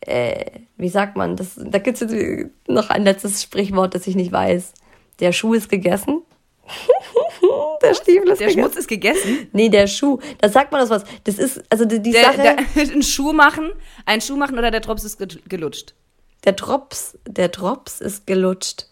äh, 0.00 0.46
wie 0.78 0.88
sagt 0.88 1.16
man, 1.16 1.36
das, 1.36 1.60
da 1.62 1.78
gibt 1.78 2.00
es 2.00 2.46
noch 2.66 2.88
ein 2.88 3.04
letztes 3.04 3.42
Sprichwort, 3.42 3.94
das 3.94 4.06
ich 4.06 4.16
nicht 4.16 4.32
weiß. 4.32 4.72
Der 5.20 5.32
Schuh 5.32 5.52
ist 5.52 5.68
gegessen. 5.68 6.22
der 7.82 7.94
Stiefel 7.94 8.28
ist 8.28 8.40
Der 8.40 8.48
gegessen. 8.48 8.60
Schmutz 8.60 8.76
ist 8.76 8.88
gegessen? 8.88 9.48
Nee, 9.52 9.68
der 9.68 9.86
Schuh. 9.86 10.18
Da 10.40 10.48
sagt 10.48 10.72
man 10.72 10.80
das 10.80 10.90
was. 10.90 11.04
Das 11.24 11.38
ist, 11.38 11.62
also 11.70 11.84
die, 11.84 12.00
die 12.00 12.12
der, 12.12 12.24
Sache. 12.24 12.42
Der, 12.42 12.56
ein 12.76 13.02
Schuh 13.02 13.32
machen, 13.32 13.70
ein 14.06 14.20
Schuh 14.20 14.36
machen 14.36 14.58
oder 14.58 14.70
der 14.70 14.80
Drops 14.80 15.04
ist 15.04 15.18
gelutscht? 15.48 15.94
Der 16.44 16.52
Drops, 16.52 17.18
der 17.26 17.48
Drops 17.48 18.00
ist 18.00 18.26
gelutscht. 18.26 18.86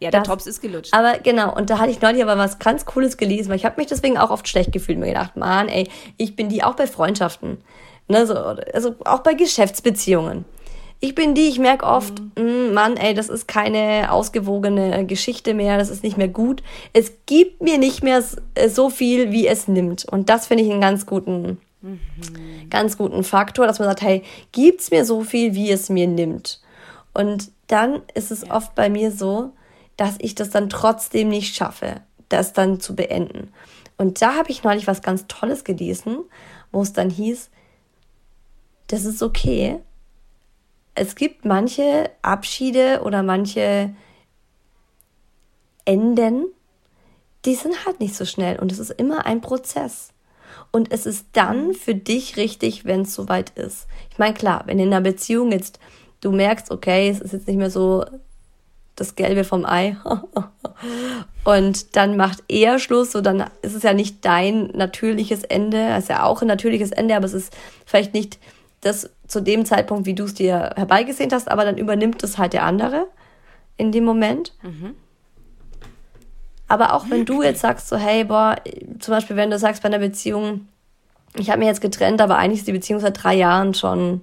Ja, 0.00 0.10
der 0.10 0.20
das, 0.20 0.28
Drops 0.28 0.46
ist 0.46 0.62
gelutscht. 0.62 0.94
Aber 0.94 1.18
genau, 1.18 1.54
und 1.54 1.68
da 1.68 1.78
hatte 1.78 1.90
ich 1.90 2.00
neulich 2.00 2.22
aber 2.22 2.38
was 2.38 2.58
ganz 2.58 2.86
Cooles 2.86 3.18
gelesen, 3.18 3.50
weil 3.50 3.56
ich 3.56 3.66
habe 3.66 3.76
mich 3.78 3.86
deswegen 3.86 4.16
auch 4.16 4.30
oft 4.30 4.48
schlecht 4.48 4.72
gefühlt 4.72 4.96
und 4.96 5.00
mir 5.00 5.08
gedacht, 5.08 5.36
Mann, 5.36 5.68
ey, 5.68 5.88
ich 6.16 6.36
bin 6.36 6.48
die 6.48 6.62
auch 6.62 6.74
bei 6.74 6.86
Freundschaften. 6.86 7.58
Ne, 8.08 8.26
so, 8.26 8.34
also 8.34 8.96
auch 9.04 9.20
bei 9.20 9.34
Geschäftsbeziehungen. 9.34 10.44
Ich 11.02 11.14
bin 11.14 11.34
die, 11.34 11.48
ich 11.48 11.58
merke 11.58 11.86
oft, 11.86 12.20
mhm. 12.38 12.70
Mm, 12.70 12.74
Mann, 12.74 12.96
ey, 12.96 13.14
das 13.14 13.30
ist 13.30 13.48
keine 13.48 14.12
ausgewogene 14.12 15.06
Geschichte 15.06 15.54
mehr, 15.54 15.78
das 15.78 15.88
ist 15.88 16.02
nicht 16.02 16.18
mehr 16.18 16.28
gut. 16.28 16.62
Es 16.92 17.12
gibt 17.24 17.62
mir 17.62 17.78
nicht 17.78 18.02
mehr 18.02 18.22
äh, 18.54 18.68
so 18.68 18.90
viel, 18.90 19.32
wie 19.32 19.46
es 19.46 19.66
nimmt. 19.66 20.04
Und 20.04 20.28
das 20.28 20.46
finde 20.46 20.64
ich 20.64 20.70
einen 20.70 20.82
ganz 20.82 21.06
guten, 21.06 21.58
mhm. 21.80 22.00
ganz 22.68 22.98
guten 22.98 23.24
Faktor, 23.24 23.66
dass 23.66 23.78
man 23.78 23.88
sagt, 23.88 24.02
hey, 24.02 24.22
gibt's 24.52 24.90
mir 24.90 25.06
so 25.06 25.22
viel, 25.22 25.54
wie 25.54 25.70
es 25.70 25.88
mir 25.88 26.06
nimmt? 26.06 26.60
Und 27.14 27.50
dann 27.66 28.02
ist 28.14 28.30
es 28.30 28.42
ja. 28.42 28.54
oft 28.54 28.74
bei 28.74 28.90
mir 28.90 29.10
so, 29.10 29.52
dass 29.96 30.16
ich 30.18 30.34
das 30.34 30.50
dann 30.50 30.68
trotzdem 30.68 31.28
nicht 31.28 31.56
schaffe, 31.56 32.02
das 32.28 32.52
dann 32.52 32.78
zu 32.78 32.94
beenden. 32.94 33.52
Und 33.96 34.22
da 34.22 34.34
habe 34.34 34.50
ich 34.50 34.64
neulich 34.64 34.86
was 34.86 35.02
ganz 35.02 35.26
Tolles 35.28 35.64
gelesen, 35.64 36.18
wo 36.72 36.82
es 36.82 36.92
dann 36.92 37.10
hieß, 37.10 37.50
das 38.86 39.04
ist 39.04 39.22
okay, 39.22 39.80
es 40.94 41.14
gibt 41.14 41.44
manche 41.44 42.10
Abschiede 42.22 43.02
oder 43.04 43.22
manche 43.22 43.94
Enden, 45.84 46.46
die 47.44 47.54
sind 47.54 47.86
halt 47.86 48.00
nicht 48.00 48.14
so 48.14 48.24
schnell 48.24 48.58
und 48.58 48.70
es 48.70 48.78
ist 48.78 48.90
immer 48.90 49.26
ein 49.26 49.40
Prozess. 49.40 50.12
Und 50.72 50.92
es 50.92 51.06
ist 51.06 51.26
dann 51.32 51.74
für 51.74 51.94
dich 51.94 52.36
richtig, 52.36 52.84
wenn 52.84 53.02
es 53.02 53.14
soweit 53.14 53.50
ist. 53.50 53.86
Ich 54.10 54.18
meine, 54.18 54.34
klar, 54.34 54.62
wenn 54.66 54.78
in 54.78 54.88
einer 54.88 55.00
Beziehung 55.00 55.52
jetzt 55.52 55.80
du 56.20 56.30
merkst, 56.30 56.70
okay, 56.70 57.08
es 57.08 57.20
ist 57.20 57.32
jetzt 57.32 57.48
nicht 57.48 57.56
mehr 57.56 57.70
so 57.70 58.04
das 58.94 59.14
Gelbe 59.14 59.44
vom 59.44 59.64
Ei 59.64 59.96
und 61.44 61.96
dann 61.96 62.16
macht 62.16 62.44
er 62.48 62.78
Schluss, 62.78 63.12
so 63.12 63.22
dann 63.22 63.46
ist 63.62 63.74
es 63.74 63.82
ja 63.82 63.94
nicht 63.94 64.24
dein 64.24 64.66
natürliches 64.74 65.42
Ende, 65.42 65.78
es 65.96 66.04
ist 66.04 66.08
ja 66.10 66.24
auch 66.24 66.42
ein 66.42 66.48
natürliches 66.48 66.92
Ende, 66.92 67.16
aber 67.16 67.24
es 67.24 67.32
ist 67.32 67.56
vielleicht 67.86 68.12
nicht 68.12 68.38
das 68.82 69.10
zu 69.30 69.40
dem 69.40 69.64
Zeitpunkt, 69.64 70.06
wie 70.06 70.14
du 70.14 70.24
es 70.24 70.34
dir 70.34 70.72
herbeigesehnt 70.76 71.32
hast, 71.32 71.50
aber 71.50 71.64
dann 71.64 71.78
übernimmt 71.78 72.22
es 72.22 72.36
halt 72.36 72.52
der 72.52 72.64
andere 72.64 73.06
in 73.76 73.92
dem 73.92 74.04
Moment. 74.04 74.52
Mhm. 74.62 74.94
Aber 76.66 76.94
auch 76.94 77.08
wenn 77.10 77.24
du 77.24 77.42
jetzt 77.42 77.60
sagst, 77.60 77.88
so, 77.88 77.96
hey, 77.96 78.24
boah, 78.24 78.56
zum 78.98 79.14
Beispiel, 79.14 79.36
wenn 79.36 79.50
du 79.50 79.58
sagst 79.58 79.82
bei 79.82 79.88
einer 79.88 79.98
Beziehung, 79.98 80.68
ich 81.36 81.48
habe 81.50 81.60
mir 81.60 81.66
jetzt 81.66 81.80
getrennt, 81.80 82.20
aber 82.20 82.36
eigentlich 82.38 82.60
ist 82.60 82.68
die 82.68 82.72
Beziehung 82.72 83.00
seit 83.00 83.22
drei 83.22 83.34
Jahren 83.34 83.74
schon. 83.74 84.22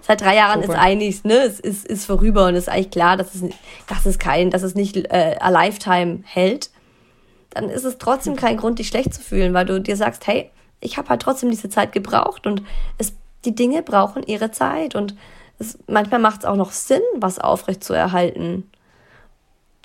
Seit 0.00 0.20
drei 0.20 0.36
Jahren 0.36 0.62
Super. 0.62 0.74
ist 0.74 0.80
eigentlich, 0.80 1.24
ne, 1.24 1.38
es 1.38 1.60
ist, 1.60 1.86
ist 1.86 2.06
vorüber 2.06 2.46
und 2.46 2.54
es 2.54 2.64
ist 2.64 2.68
eigentlich 2.68 2.90
klar, 2.90 3.16
dass 3.16 3.34
es, 3.34 3.44
dass 3.86 4.06
es 4.06 4.18
kein, 4.18 4.50
dass 4.50 4.62
es 4.62 4.74
nicht 4.74 4.96
äh, 4.96 5.36
a 5.38 5.50
Lifetime 5.50 6.20
hält. 6.24 6.70
Dann 7.50 7.68
ist 7.68 7.84
es 7.84 7.98
trotzdem 7.98 8.34
kein 8.34 8.56
Grund, 8.56 8.78
dich 8.78 8.88
schlecht 8.88 9.14
zu 9.14 9.20
fühlen, 9.20 9.54
weil 9.54 9.66
du 9.66 9.80
dir 9.80 9.96
sagst, 9.96 10.26
hey, 10.26 10.50
ich 10.80 10.96
habe 10.98 11.08
halt 11.08 11.22
trotzdem 11.22 11.50
diese 11.50 11.68
Zeit 11.68 11.92
gebraucht 11.92 12.46
und 12.46 12.62
es, 12.98 13.12
die 13.44 13.54
Dinge 13.54 13.82
brauchen 13.82 14.22
ihre 14.22 14.50
Zeit 14.50 14.94
und 14.94 15.14
es, 15.58 15.78
manchmal 15.86 16.20
macht 16.20 16.40
es 16.40 16.44
auch 16.46 16.56
noch 16.56 16.72
Sinn, 16.72 17.02
was 17.16 17.38
aufrecht 17.38 17.84
zu 17.84 17.92
erhalten 17.92 18.70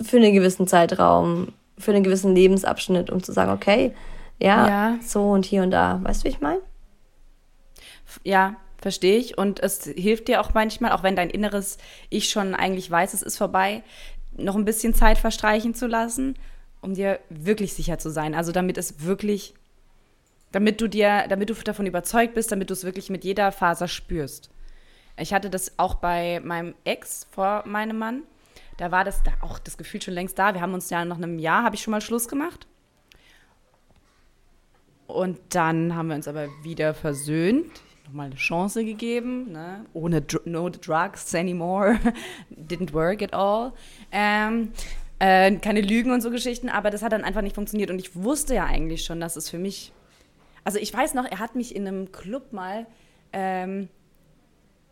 für 0.01 0.17
einen 0.17 0.33
gewissen 0.33 0.67
Zeitraum, 0.67 1.53
für 1.77 1.91
einen 1.91 2.03
gewissen 2.03 2.35
Lebensabschnitt, 2.35 3.09
um 3.09 3.23
zu 3.23 3.31
sagen, 3.31 3.51
okay, 3.51 3.93
ja, 4.39 4.67
ja. 4.67 4.99
so 5.01 5.31
und 5.31 5.45
hier 5.45 5.63
und 5.63 5.71
da. 5.71 5.99
Weißt 6.03 6.21
du, 6.21 6.25
wie 6.25 6.29
ich 6.29 6.41
meine? 6.41 6.61
Ja, 8.23 8.55
verstehe 8.79 9.17
ich. 9.17 9.37
Und 9.37 9.59
es 9.61 9.83
hilft 9.83 10.27
dir 10.27 10.41
auch 10.41 10.53
manchmal, 10.53 10.91
auch 10.91 11.03
wenn 11.03 11.15
dein 11.15 11.29
inneres 11.29 11.77
Ich 12.09 12.29
schon 12.29 12.53
eigentlich 12.53 12.89
weiß, 12.89 13.13
es 13.13 13.23
ist 13.23 13.37
vorbei, 13.37 13.83
noch 14.35 14.55
ein 14.55 14.65
bisschen 14.65 14.93
Zeit 14.93 15.17
verstreichen 15.17 15.73
zu 15.73 15.87
lassen, 15.87 16.35
um 16.81 16.93
dir 16.93 17.19
wirklich 17.29 17.73
sicher 17.73 17.97
zu 17.97 18.11
sein. 18.11 18.35
Also 18.35 18.51
damit 18.51 18.77
es 18.77 19.03
wirklich 19.03 19.55
damit 20.51 20.81
du 20.81 20.88
dir, 20.88 21.25
damit 21.29 21.49
du 21.49 21.53
davon 21.53 21.86
überzeugt 21.86 22.33
bist, 22.33 22.51
damit 22.51 22.69
du 22.69 22.73
es 22.73 22.83
wirklich 22.83 23.10
mit 23.10 23.23
jeder 23.23 23.51
Faser 23.51 23.88
spürst. 23.88 24.49
Ich 25.17 25.33
hatte 25.33 25.49
das 25.49 25.77
auch 25.77 25.95
bei 25.95 26.39
meinem 26.43 26.75
Ex 26.83 27.27
vor 27.31 27.63
meinem 27.65 27.97
Mann. 27.97 28.23
Da 28.77 28.91
war 28.91 29.03
das 29.03 29.23
da 29.23 29.31
auch 29.41 29.60
das 29.60 29.77
Gefühl 29.77 30.01
schon 30.01 30.13
längst 30.13 30.38
da. 30.38 30.53
Wir 30.53 30.62
haben 30.62 30.73
uns 30.73 30.89
ja 30.89 31.03
nach 31.03 31.17
einem 31.17 31.39
Jahr, 31.39 31.63
habe 31.63 31.75
ich 31.75 31.81
schon 31.81 31.91
mal 31.91 32.01
Schluss 32.01 32.27
gemacht. 32.27 32.67
Und 35.07 35.39
dann 35.49 35.95
haben 35.95 36.10
wir 36.10 36.15
uns 36.15 36.27
aber 36.27 36.47
wieder 36.63 36.93
versöhnt, 36.93 37.81
nochmal 38.05 38.27
eine 38.27 38.36
Chance 38.36 38.86
gegeben, 38.86 39.51
ne? 39.51 39.86
ohne 39.93 40.21
Dr 40.21 40.41
no 40.45 40.69
drugs 40.69 41.33
anymore, 41.33 41.97
didn't 42.51 42.93
work 42.93 43.21
at 43.21 43.33
all. 43.33 43.73
Ähm, 44.12 44.73
äh, 45.19 45.55
keine 45.55 45.81
Lügen 45.81 46.12
und 46.12 46.21
so 46.21 46.29
Geschichten, 46.29 46.69
aber 46.69 46.91
das 46.91 47.01
hat 47.01 47.13
dann 47.13 47.23
einfach 47.23 47.41
nicht 47.41 47.55
funktioniert. 47.55 47.89
Und 47.89 47.99
ich 47.99 48.15
wusste 48.15 48.53
ja 48.53 48.65
eigentlich 48.65 49.03
schon, 49.03 49.19
dass 49.19 49.38
es 49.38 49.49
für 49.49 49.57
mich 49.57 49.93
also 50.67 50.80
ich 50.80 50.93
weiß 50.93 51.13
noch, 51.13 51.23
er 51.23 51.39
hat 51.39 51.56
mich 51.56 51.73
in 51.73 51.88
einem 51.88 52.12
Club 52.12 52.51
mal 52.51 52.88
ähm, 53.32 53.88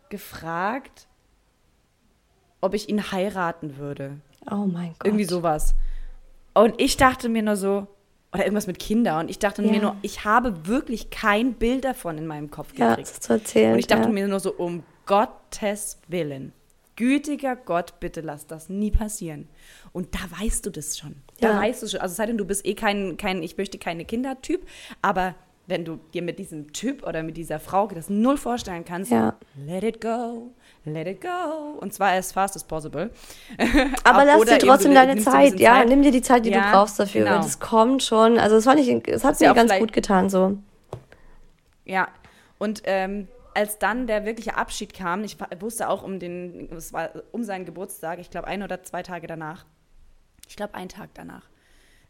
gefragt, 0.08 1.06
ob 2.62 2.72
ich 2.72 2.88
ihn 2.88 3.12
heiraten 3.12 3.76
würde. 3.76 4.16
Oh 4.50 4.64
mein 4.64 4.94
Gott. 4.98 5.04
Irgendwie 5.04 5.26
sowas. 5.26 5.74
Und 6.54 6.80
ich 6.80 6.96
dachte 6.96 7.28
mir 7.28 7.42
nur 7.42 7.56
so, 7.56 7.88
oder 8.32 8.44
irgendwas 8.44 8.66
mit 8.66 8.78
Kindern. 8.78 9.20
Und 9.26 9.28
ich 9.28 9.38
dachte 9.38 9.62
ja. 9.62 9.70
mir 9.70 9.82
nur, 9.82 9.96
ich 10.00 10.24
habe 10.24 10.66
wirklich 10.66 11.10
kein 11.10 11.52
Bild 11.52 11.84
davon 11.84 12.16
in 12.16 12.26
meinem 12.26 12.50
Kopf 12.50 12.68
gekriegt. 12.68 12.88
Ja, 12.88 12.96
das 12.96 13.20
zu 13.20 13.34
erzählen. 13.34 13.74
Und 13.74 13.78
ich 13.78 13.86
dachte 13.86 14.08
ja. 14.08 14.14
mir 14.14 14.28
nur 14.28 14.40
so, 14.40 14.54
um 14.54 14.82
Gottes 15.04 15.98
Willen, 16.08 16.54
gütiger 16.96 17.54
Gott, 17.54 18.00
bitte 18.00 18.22
lass 18.22 18.46
das 18.46 18.70
nie 18.70 18.90
passieren. 18.90 19.46
Und 19.92 20.14
da 20.14 20.20
weißt 20.40 20.64
du 20.64 20.70
das 20.70 20.96
schon. 20.96 21.16
Da 21.38 21.50
ja. 21.50 21.60
weißt 21.60 21.82
du 21.82 21.88
schon. 21.88 22.00
Also 22.00 22.14
sei 22.14 22.24
denn, 22.24 22.38
du 22.38 22.46
bist 22.46 22.64
eh 22.64 22.72
kein, 22.72 23.18
kein 23.18 23.42
ich 23.42 23.58
möchte 23.58 23.76
keine 23.76 24.06
Kinder-Typ, 24.06 24.66
aber 25.02 25.34
wenn 25.66 25.84
du 25.84 25.98
dir 26.14 26.22
mit 26.22 26.38
diesem 26.38 26.72
Typ 26.72 27.06
oder 27.06 27.22
mit 27.22 27.36
dieser 27.36 27.58
Frau 27.58 27.86
das 27.88 28.08
null 28.08 28.36
vorstellen 28.36 28.84
kannst, 28.84 29.10
ja. 29.10 29.34
let 29.56 29.82
it 29.82 30.00
go, 30.00 30.52
let 30.84 31.06
it 31.06 31.20
go. 31.20 31.78
Und 31.80 31.92
zwar 31.92 32.12
as 32.12 32.32
fast 32.32 32.54
as 32.56 32.64
possible. 32.64 33.10
Aber 34.04 34.24
lass 34.24 34.44
dir 34.44 34.58
trotzdem 34.58 34.94
deine 34.94 35.18
Zeit, 35.18 35.58
ja. 35.58 35.74
Zeit. 35.74 35.88
Nimm 35.88 36.02
dir 36.02 36.12
die 36.12 36.22
Zeit, 36.22 36.44
die 36.44 36.50
ja, 36.50 36.60
du 36.60 36.70
brauchst 36.72 36.98
dafür. 37.00 37.24
Genau. 37.24 37.36
Das 37.36 37.58
kommt 37.58 38.02
schon. 38.02 38.38
Also 38.38 38.56
es 38.56 38.66
nicht, 38.66 39.08
es 39.08 39.24
hat 39.24 39.40
mir 39.40 39.52
ganz 39.54 39.72
gut 39.78 39.92
getan 39.92 40.30
so. 40.30 40.56
Ja. 41.84 42.08
Und 42.58 42.82
ähm, 42.84 43.28
als 43.54 43.78
dann 43.78 44.06
der 44.06 44.24
wirkliche 44.24 44.56
Abschied 44.56 44.94
kam, 44.94 45.24
ich 45.24 45.36
wusste 45.60 45.88
auch 45.88 46.02
um 46.02 46.18
den, 46.18 46.70
es 46.72 46.92
war 46.92 47.10
um 47.32 47.42
seinen 47.42 47.64
Geburtstag, 47.64 48.18
ich 48.18 48.30
glaube 48.30 48.46
ein 48.46 48.62
oder 48.62 48.82
zwei 48.82 49.02
Tage 49.02 49.26
danach. 49.26 49.66
Ich 50.48 50.56
glaube 50.56 50.74
einen 50.74 50.88
Tag 50.88 51.10
danach 51.14 51.42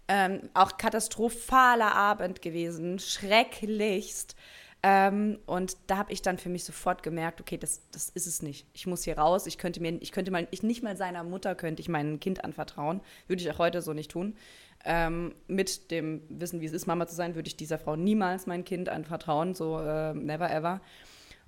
ähm, 0.08 0.48
auch 0.54 0.76
katastrophaler 0.76 1.94
Abend 1.94 2.42
gewesen, 2.42 2.98
schrecklichst. 2.98 4.36
Ähm, 4.82 5.38
und 5.46 5.76
da 5.88 5.96
habe 5.96 6.12
ich 6.12 6.22
dann 6.22 6.38
für 6.38 6.48
mich 6.48 6.62
sofort 6.62 7.02
gemerkt, 7.02 7.40
okay, 7.40 7.58
das, 7.58 7.82
das 7.90 8.10
ist 8.10 8.26
es 8.26 8.42
nicht. 8.42 8.66
Ich 8.72 8.86
muss 8.86 9.02
hier 9.02 9.18
raus. 9.18 9.46
Ich 9.46 9.58
könnte 9.58 9.80
mir, 9.80 9.98
ich 10.00 10.12
könnte 10.12 10.30
mal, 10.30 10.46
ich 10.50 10.62
nicht 10.62 10.82
mal 10.82 10.96
seiner 10.96 11.24
Mutter 11.24 11.54
könnte 11.54 11.80
ich 11.80 11.88
mein 11.88 12.20
Kind 12.20 12.44
anvertrauen. 12.44 13.00
Würde 13.26 13.42
ich 13.42 13.50
auch 13.50 13.58
heute 13.58 13.82
so 13.82 13.92
nicht 13.94 14.10
tun. 14.10 14.36
Ähm, 14.84 15.34
mit 15.48 15.90
dem 15.90 16.22
Wissen, 16.28 16.60
wie 16.60 16.66
es 16.66 16.72
ist, 16.72 16.86
Mama 16.86 17.08
zu 17.08 17.16
sein, 17.16 17.34
würde 17.34 17.48
ich 17.48 17.56
dieser 17.56 17.78
Frau 17.78 17.96
niemals 17.96 18.46
mein 18.46 18.64
Kind 18.64 18.88
anvertrauen. 18.88 19.54
So 19.54 19.80
äh, 19.80 20.14
never 20.14 20.50
ever. 20.50 20.80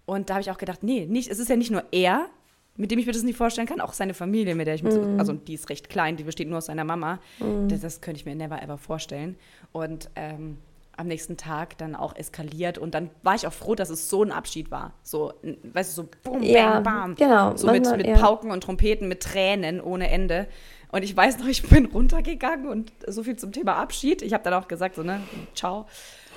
Und 0.05 0.31
da 0.31 0.35
habe 0.35 0.43
ich 0.43 0.51
auch 0.51 0.59
gedacht, 0.59 0.83
nee, 0.83 1.07
nicht, 1.07 1.31
es 1.31 1.39
ist 1.39 1.49
ja 1.49 1.57
nicht 1.57 1.71
nur 1.71 1.85
er, 1.93 2.31
mit 2.79 2.91
dem 2.91 2.99
ich 2.99 3.07
mir 3.07 3.13
das 3.13 3.23
nicht 3.23 3.37
vorstellen 3.37 3.67
kann. 3.67 3.81
Auch 3.81 3.93
seine 3.93 4.15
Familie, 4.15 4.55
mit 4.55 4.67
der 4.67 4.75
ich 4.75 4.83
mm. 4.83 4.91
so, 4.91 5.03
also 5.19 5.35
die 5.35 5.55
ist 5.55 5.69
recht 5.69 5.91
klein, 5.91 6.17
die 6.17 6.25
besteht 6.25 6.49
nur 6.49 6.59
aus 6.59 6.67
seiner 6.67 6.85
Mama. 6.85 7.19
Mm. 7.41 7.69
Das, 7.69 7.81
das, 7.81 8.01
könnte 8.01 8.21
ich 8.21 8.25
mir 8.25 8.35
never 8.35 8.63
ever 8.63 8.79
vorstellen. 8.79 9.37
Und 9.73 10.09
ähm, 10.15 10.59
am 10.97 11.07
nächsten 11.07 11.37
Tag 11.37 11.77
dann 11.79 11.95
auch 11.95 12.17
eskaliert 12.17 12.79
und 12.79 12.95
dann 12.95 13.11
war 13.23 13.35
ich 13.35 13.47
auch 13.47 13.53
froh, 13.53 13.75
dass 13.75 13.89
es 13.89 14.09
so 14.09 14.23
ein 14.23 14.33
Abschied 14.33 14.71
war. 14.71 14.95
So, 15.03 15.33
weißt 15.73 15.97
du, 15.97 16.03
so 16.03 16.09
boom, 16.25 16.43
Ja, 16.43 16.81
bang, 16.81 16.85
bam. 16.85 17.15
genau. 17.15 17.57
So 17.57 17.71
mit, 17.71 17.85
mit 17.97 18.07
ja. 18.07 18.17
Pauken 18.17 18.51
und 18.51 18.63
Trompeten, 18.63 19.07
mit 19.07 19.23
Tränen 19.23 19.81
ohne 19.81 20.11
Ende. 20.11 20.49
Und 20.91 21.05
ich 21.05 21.17
weiß 21.17 21.39
noch, 21.39 21.47
ich 21.47 21.63
bin 21.69 21.87
runtergegangen 21.93 22.69
und 22.69 22.93
so 23.07 23.23
viel 23.23 23.37
zum 23.37 23.53
Thema 23.53 23.77
Abschied. 23.77 24.23
Ich 24.23 24.33
habe 24.33 24.43
dann 24.43 24.55
auch 24.55 24.67
gesagt, 24.69 24.97
so, 24.97 25.03
ne, 25.03 25.21
ciao. 25.55 25.87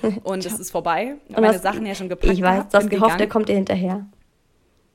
Und 0.24 0.44
es 0.44 0.58
ist 0.58 0.72
vorbei. 0.72 1.14
Und 1.28 1.36
Meine 1.36 1.54
hast- 1.54 1.62
Sachen 1.62 1.86
ja 1.86 1.94
schon 1.94 2.08
gepackt. 2.08 2.32
Ich 2.32 2.42
weiß, 2.42 2.68
bin 2.70 2.88
gehofft, 2.88 3.12
gegangen. 3.12 3.30
kommt 3.30 3.48
dir 3.48 3.54
hinterher. 3.54 4.06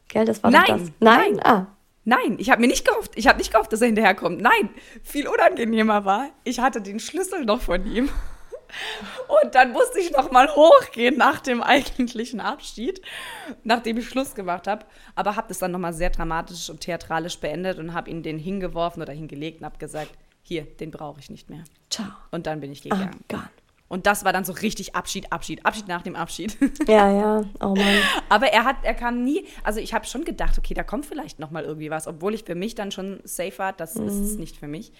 Gell, 0.07 0.25
das 0.25 0.41
war 0.43 0.51
Nein, 0.51 0.65
das. 0.67 0.81
Nein? 0.99 1.33
nein. 1.33 1.39
Ah. 1.45 1.67
Nein, 2.05 2.37
ich 2.39 2.49
habe 2.49 2.61
mir 2.61 2.67
nicht 2.67 2.87
gehofft. 2.87 3.11
Ich 3.15 3.27
habe 3.27 3.37
nicht 3.37 3.51
gehofft, 3.51 3.73
dass 3.73 3.81
er 3.81 3.87
hinterherkommt. 3.87 4.39
Nein, 4.41 4.69
viel 5.03 5.27
unangenehmer 5.27 6.05
war, 6.05 6.29
ich 6.45 6.59
hatte 6.61 6.81
den 6.81 6.99
Schlüssel 7.01 7.43
noch 7.43 7.59
von 7.61 7.85
ihm. 7.85 8.09
Und 9.43 9.55
dann 9.55 9.71
musste 9.71 9.99
ich 9.99 10.11
noch 10.11 10.29
mal 10.31 10.47
hochgehen 10.53 11.17
nach 11.17 11.39
dem 11.39 11.61
eigentlichen 11.63 12.39
Abschied, 12.41 13.01
nachdem 13.63 13.97
ich 13.97 14.07
Schluss 14.09 14.35
gemacht 14.35 14.67
habe. 14.67 14.85
Aber 15.15 15.35
habe 15.35 15.47
das 15.49 15.59
dann 15.59 15.71
noch 15.71 15.79
mal 15.79 15.93
sehr 15.93 16.09
dramatisch 16.09 16.69
und 16.69 16.81
theatralisch 16.81 17.39
beendet 17.39 17.77
und 17.79 17.93
habe 17.93 18.09
ihn 18.09 18.23
den 18.23 18.37
hingeworfen 18.39 19.01
oder 19.01 19.13
hingelegt 19.13 19.59
und 19.59 19.65
habe 19.65 19.77
gesagt, 19.77 20.11
hier, 20.43 20.63
den 20.63 20.91
brauche 20.91 21.19
ich 21.19 21.29
nicht 21.29 21.49
mehr. 21.49 21.63
Ciao. 21.89 22.07
Und 22.31 22.45
dann 22.47 22.59
bin 22.61 22.71
ich 22.71 22.81
Ah, 22.91 22.95
gegangen. 22.95 23.19
gone. 23.29 23.49
Und 23.89 24.05
das 24.05 24.25
war 24.25 24.33
dann 24.33 24.43
so 24.43 24.51
richtig 24.53 24.95
Abschied, 24.95 25.31
Abschied, 25.31 25.65
Abschied 25.65 25.87
nach 25.87 26.01
dem 26.01 26.15
Abschied. 26.15 26.57
Ja, 26.87 27.11
ja. 27.11 27.43
Oh 27.61 27.75
Mann. 27.75 27.97
Aber 28.29 28.47
er 28.47 28.63
hat, 28.65 28.77
er 28.83 28.93
kam 28.93 29.23
nie, 29.23 29.45
also 29.63 29.79
ich 29.79 29.93
habe 29.93 30.05
schon 30.05 30.23
gedacht, 30.25 30.57
okay, 30.57 30.73
da 30.73 30.83
kommt 30.83 31.05
vielleicht 31.05 31.39
noch 31.39 31.51
mal 31.51 31.63
irgendwie 31.63 31.89
was, 31.89 32.07
obwohl 32.07 32.33
ich 32.33 32.43
für 32.43 32.55
mich 32.55 32.75
dann 32.75 32.91
schon 32.91 33.19
safe 33.23 33.57
war, 33.57 33.73
das 33.73 33.95
ist 33.95 34.01
Mhm. 34.01 34.23
es 34.23 34.37
nicht 34.37 34.57
für 34.57 34.67
mich. 34.67 34.91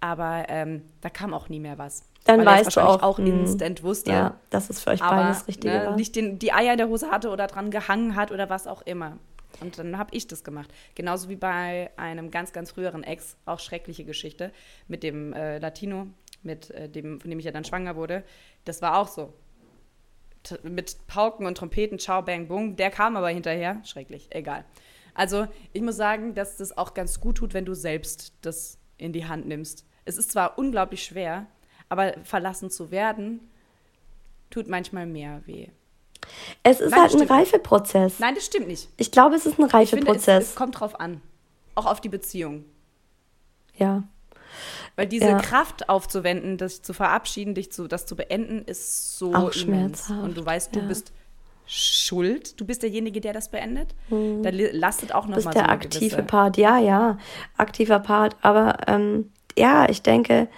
Aber 0.00 0.44
ähm, 0.48 0.82
da 1.00 1.10
kam 1.10 1.34
auch 1.34 1.48
nie 1.48 1.58
mehr 1.58 1.78
was. 1.78 2.04
Dann 2.24 2.38
Weil 2.40 2.46
weißt 2.46 2.76
du 2.76 2.80
auch, 2.80 3.02
auch 3.02 3.18
mh, 3.18 3.26
instant 3.26 3.82
wusste. 3.82 4.10
Ja, 4.12 4.36
dass 4.50 4.70
es 4.70 4.80
für 4.82 4.90
euch 4.90 5.02
aber 5.02 5.16
beide 5.16 5.28
das 5.30 5.48
Richtige 5.48 5.70
ne, 5.70 5.96
nicht 5.96 6.14
den, 6.14 6.38
die 6.38 6.52
Eier 6.52 6.72
in 6.72 6.78
der 6.78 6.88
Hose 6.88 7.10
hatte 7.10 7.30
oder 7.30 7.46
dran 7.48 7.70
gehangen 7.70 8.14
hat 8.14 8.30
oder 8.30 8.48
was 8.48 8.66
auch 8.66 8.82
immer. 8.82 9.18
Und 9.60 9.78
dann 9.78 9.98
habe 9.98 10.14
ich 10.14 10.28
das 10.28 10.44
gemacht. 10.44 10.68
Genauso 10.94 11.28
wie 11.28 11.36
bei 11.36 11.90
einem 11.96 12.30
ganz, 12.30 12.52
ganz 12.52 12.70
früheren 12.70 13.02
Ex, 13.02 13.36
auch 13.44 13.58
schreckliche 13.58 14.04
Geschichte, 14.04 14.52
mit 14.86 15.02
dem 15.02 15.32
äh, 15.32 15.58
Latino, 15.58 16.06
mit 16.42 16.70
äh, 16.70 16.88
dem, 16.88 17.20
von 17.20 17.30
dem 17.30 17.38
ich 17.38 17.44
ja 17.44 17.52
dann 17.52 17.64
schwanger 17.64 17.96
wurde. 17.96 18.24
Das 18.64 18.82
war 18.82 18.98
auch 18.98 19.08
so. 19.08 19.32
T 20.44 20.56
mit 20.62 21.06
Pauken 21.06 21.46
und 21.46 21.58
Trompeten, 21.58 21.98
ciao, 21.98 22.22
bang, 22.22 22.46
boom. 22.46 22.76
Der 22.76 22.90
kam 22.90 23.16
aber 23.16 23.28
hinterher. 23.28 23.80
Schrecklich, 23.84 24.28
egal. 24.30 24.64
Also, 25.14 25.48
ich 25.72 25.82
muss 25.82 25.96
sagen, 25.96 26.34
dass 26.34 26.56
das 26.58 26.76
auch 26.78 26.94
ganz 26.94 27.20
gut 27.20 27.38
tut, 27.38 27.54
wenn 27.54 27.64
du 27.64 27.74
selbst 27.74 28.32
das 28.42 28.78
in 28.98 29.12
die 29.12 29.26
Hand 29.26 29.46
nimmst. 29.46 29.84
Es 30.04 30.16
ist 30.16 30.30
zwar 30.30 30.56
unglaublich 30.58 31.02
schwer, 31.02 31.46
aber 31.88 32.14
verlassen 32.22 32.70
zu 32.70 32.90
werden, 32.90 33.40
tut 34.50 34.68
manchmal 34.68 35.06
mehr 35.06 35.42
weh. 35.46 35.68
es 36.62 36.80
ist 36.80 36.90
Nein, 36.92 37.00
halt 37.00 37.14
ein. 37.14 37.22
Reifeprozess. 37.22 38.18
Nein, 38.20 38.34
das 38.36 38.46
stimmt 38.46 38.68
nicht. 38.68 38.88
Ich 38.96 39.10
glaube, 39.10 39.34
es 39.34 39.44
ist 39.44 39.58
ein 39.58 39.64
Ich 39.64 39.70
finde, 39.90 40.06
es, 40.06 40.28
Reifeprozess. 40.28 40.44
es 40.50 40.54
kommt 40.54 40.78
drauf 40.78 40.98
an. 41.00 41.20
Auch 41.74 41.86
auf 41.86 42.00
die 42.00 42.08
Beziehung. 42.08 42.64
Ja. 43.76 44.04
Weil 44.98 45.06
diese 45.06 45.28
Ja. 45.28 45.38
Kraft 45.38 45.88
aufzuwenden, 45.88 46.56
das 46.58 46.82
zu 46.82 46.92
verabschieden, 46.92 47.54
dich 47.54 47.70
zu, 47.70 47.86
das 47.86 48.04
zu 48.04 48.16
beenden, 48.16 48.62
ist 48.66 49.16
so 49.16 49.28
Auch 49.32 49.52
immens. 49.52 49.56
schmerzhaft, 49.60 50.22
Und 50.24 50.36
du 50.36 50.44
weißt, 50.44 50.74
du 50.74 50.80
ja. 50.80 50.86
bist 50.86 51.12
schuld. 51.66 52.58
Du 52.60 52.64
bist 52.64 52.82
derjenige, 52.82 53.20
der 53.20 53.32
das 53.32 53.50
beendet. 53.50 53.94
Da 54.10 54.48
li- 54.50 54.70
lastet 54.72 55.14
auch 55.14 55.24
Du 55.24 55.28
noch 55.30 55.36
bist 55.36 55.44
mal 55.46 55.52
der 55.52 55.62
so 55.62 55.68
eine 55.68 55.72
aktive 55.72 56.16
gewisse- 56.16 56.22
Part, 56.24 56.56
ja, 56.56 56.78
ja, 56.78 57.18
aktiver 57.56 58.00
Part. 58.00 58.36
Aber 58.42 58.76
ähm, 58.88 59.30
ja, 59.56 59.88
ich 59.88 60.02
denke, 60.02 60.48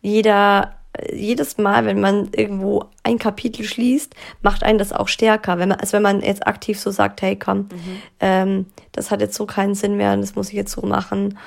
jeder, 0.00 0.74
jedes 1.12 1.58
Mal, 1.58 1.84
wenn 1.86 2.00
man 2.00 2.28
irgendwo 2.36 2.84
ein 3.02 3.18
Kapitel 3.18 3.64
schließt, 3.64 4.14
macht 4.42 4.62
einen 4.62 4.78
das 4.78 4.92
auch 4.92 5.08
stärker. 5.08 5.58
Wenn 5.58 5.70
man, 5.70 5.80
als 5.80 5.92
wenn 5.92 6.02
man 6.02 6.20
jetzt 6.20 6.46
aktiv 6.46 6.78
so 6.78 6.90
sagt, 6.90 7.22
hey, 7.22 7.34
komm, 7.36 7.60
Mhm. 7.60 8.02
ähm, 8.20 8.66
das 8.92 9.10
hat 9.10 9.20
jetzt 9.20 9.34
so 9.36 9.46
keinen 9.46 9.74
Sinn 9.74 9.96
mehr, 9.96 10.16
das 10.16 10.34
muss 10.34 10.48
ich 10.50 10.54
jetzt 10.54 10.72
so 10.72 10.82
machen. 10.82 11.38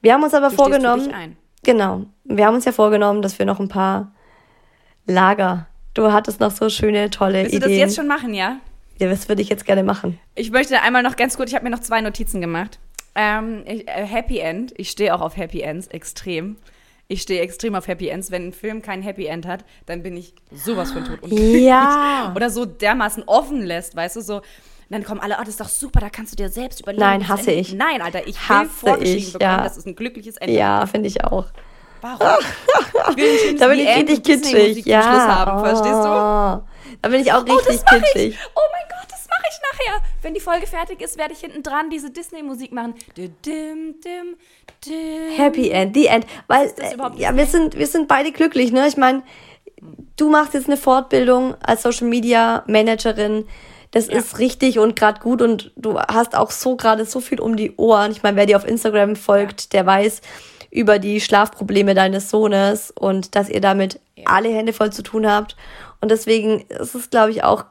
Wir 0.00 0.14
haben 0.14 0.22
uns 0.24 0.34
aber 0.34 0.50
Du 0.50 0.56
vorgenommen, 0.56 1.04
dich 1.04 1.14
ein. 1.14 1.36
Genau, 1.62 2.04
wir 2.24 2.46
haben 2.46 2.54
uns 2.54 2.64
ja 2.64 2.72
vorgenommen, 2.72 3.22
dass 3.22 3.38
wir 3.38 3.46
noch 3.46 3.60
ein 3.60 3.68
paar 3.68 4.12
Lager. 5.06 5.66
Du 5.94 6.12
hattest 6.12 6.40
noch 6.40 6.50
so 6.50 6.68
schöne, 6.68 7.10
tolle 7.10 7.42
Willst 7.42 7.54
du 7.54 7.58
das 7.58 7.68
Ideen. 7.68 7.80
jetzt 7.80 7.96
schon 7.96 8.06
machen, 8.06 8.34
ja? 8.34 8.58
Ja, 8.98 9.10
was 9.10 9.28
würde 9.28 9.42
ich 9.42 9.48
jetzt 9.48 9.64
gerne 9.66 9.82
machen? 9.82 10.18
Ich 10.34 10.50
möchte 10.50 10.80
einmal 10.80 11.02
noch 11.02 11.16
ganz 11.16 11.36
kurz, 11.36 11.50
ich 11.50 11.54
habe 11.54 11.64
mir 11.64 11.70
noch 11.70 11.80
zwei 11.80 12.00
Notizen 12.00 12.40
gemacht. 12.40 12.78
Ähm, 13.14 13.62
ich, 13.66 13.88
äh, 13.88 14.06
Happy 14.06 14.38
End. 14.38 14.72
Ich 14.76 14.90
stehe 14.90 15.14
auch 15.14 15.20
auf 15.20 15.36
Happy 15.36 15.60
Ends 15.60 15.88
extrem. 15.88 16.56
Ich 17.08 17.22
stehe 17.22 17.42
extrem 17.42 17.74
auf 17.74 17.88
Happy 17.88 18.08
Ends. 18.08 18.30
Wenn 18.30 18.48
ein 18.48 18.52
Film 18.52 18.80
kein 18.80 19.02
Happy 19.02 19.26
End 19.26 19.46
hat, 19.46 19.64
dann 19.86 20.02
bin 20.02 20.16
ich 20.16 20.34
sowas 20.50 20.92
von 20.92 21.04
tot 21.04 21.22
unglücklich. 21.22 21.62
Ja. 21.62 22.32
Oder 22.36 22.48
so 22.48 22.64
dermaßen 22.64 23.24
offen 23.26 23.62
lässt, 23.62 23.96
weißt 23.96 24.16
du, 24.16 24.20
so. 24.22 24.40
Dann 24.92 25.04
kommen 25.04 25.20
alle, 25.20 25.34
oh, 25.36 25.40
das 25.40 25.48
ist 25.50 25.60
doch 25.60 25.68
super, 25.68 26.00
da 26.00 26.10
kannst 26.10 26.32
du 26.32 26.36
dir 26.36 26.48
selbst 26.48 26.80
überlegen. 26.80 27.00
Nein, 27.02 27.20
das 27.20 27.28
hasse 27.30 27.50
Ende- 27.50 27.60
ich. 27.60 27.72
Nein, 27.74 28.00
Alter, 28.02 28.26
ich 28.26 28.38
Hasse 28.48 28.64
will 28.64 28.68
vorgeschrieben 28.70 29.18
ich, 29.18 29.32
bekommen, 29.32 29.50
ja. 29.50 29.62
dass 29.64 29.76
es 29.76 29.86
ein 29.86 29.96
glückliches 29.96 30.36
Ende 30.36 30.54
Ja, 30.54 30.86
finde 30.86 31.08
ich 31.08 31.24
auch. 31.24 31.46
Warum? 32.00 32.26
Ich 33.10 33.16
will 33.16 33.32
nicht 33.52 33.60
Da 33.62 33.68
bin 33.68 33.78
ich 33.78 33.88
richtig 33.88 34.22
kitschig. 34.24 34.86
Ja. 34.86 35.02
haben, 35.02 35.60
verstehst 35.64 35.94
du? 35.94 36.08
Oh. 36.08 36.62
Da 37.00 37.08
bin 37.08 37.20
ich 37.20 37.32
auch 37.32 37.44
Oh, 37.48 37.52
richtig 37.54 37.80
das 37.80 37.84
kitschig. 37.86 38.34
ich. 38.34 38.38
Oh 38.54 38.60
mein 38.72 38.88
Gott, 38.98 39.08
das 39.10 39.26
mache 39.28 39.42
ich 39.50 39.58
nachher. 39.72 40.02
Wenn 40.20 40.34
die 40.34 40.40
Folge 40.40 40.66
fertig 40.66 41.00
ist, 41.00 41.16
werde 41.16 41.32
ich 41.32 41.40
hinten 41.40 41.62
dran 41.62 41.90
diese 41.90 42.10
Disney-Musik 42.10 42.72
machen. 42.72 42.94
Dim, 43.16 43.34
dim, 43.44 43.94
dim, 44.04 44.36
dim. 44.84 45.36
Happy 45.36 45.70
End, 45.70 45.94
the 45.94 46.06
End. 46.06 46.26
Weil, 46.48 46.66
Ist 46.66 46.78
das 46.78 46.92
äh, 46.92 46.96
ja, 47.16 47.34
wir 47.36 47.46
sind, 47.46 47.78
wir 47.78 47.86
sind 47.86 48.08
beide 48.08 48.30
glücklich, 48.32 48.72
ne? 48.72 48.86
Ich 48.88 48.96
meine, 48.96 49.22
du 50.16 50.28
machst 50.28 50.54
jetzt 50.54 50.66
eine 50.66 50.76
Fortbildung 50.76 51.54
als 51.62 51.82
Social 51.82 52.08
Media 52.08 52.62
Managerin. 52.66 53.46
Das 53.92 54.08
Ja. 54.08 54.14
ist 54.18 54.38
richtig 54.38 54.78
und 54.78 54.96
gerade 54.96 55.20
gut 55.20 55.40
und 55.40 55.70
du 55.76 55.98
hast 55.98 56.34
auch 56.34 56.50
so 56.50 56.76
gerade 56.76 57.04
so 57.04 57.20
viel 57.20 57.40
um 57.40 57.56
die 57.56 57.76
Ohren. 57.76 58.10
Ich 58.10 58.22
meine, 58.22 58.36
wer 58.36 58.46
dir 58.46 58.56
auf 58.56 58.66
Instagram 58.66 59.16
folgt, 59.16 59.72
der 59.72 59.86
weiß 59.86 60.20
über 60.70 60.98
die 60.98 61.20
Schlafprobleme 61.20 61.94
deines 61.94 62.30
Sohnes 62.30 62.90
und 62.90 63.36
dass 63.36 63.48
ihr 63.50 63.60
damit 63.60 64.00
alle 64.24 64.48
Hände 64.48 64.72
voll 64.72 64.90
zu 64.92 65.02
tun 65.02 65.30
habt. 65.30 65.56
Und 66.00 66.10
deswegen 66.10 66.62
ist 66.62 66.94
es, 66.94 67.10
glaube 67.10 67.30
ich, 67.30 67.44
auch 67.44 67.66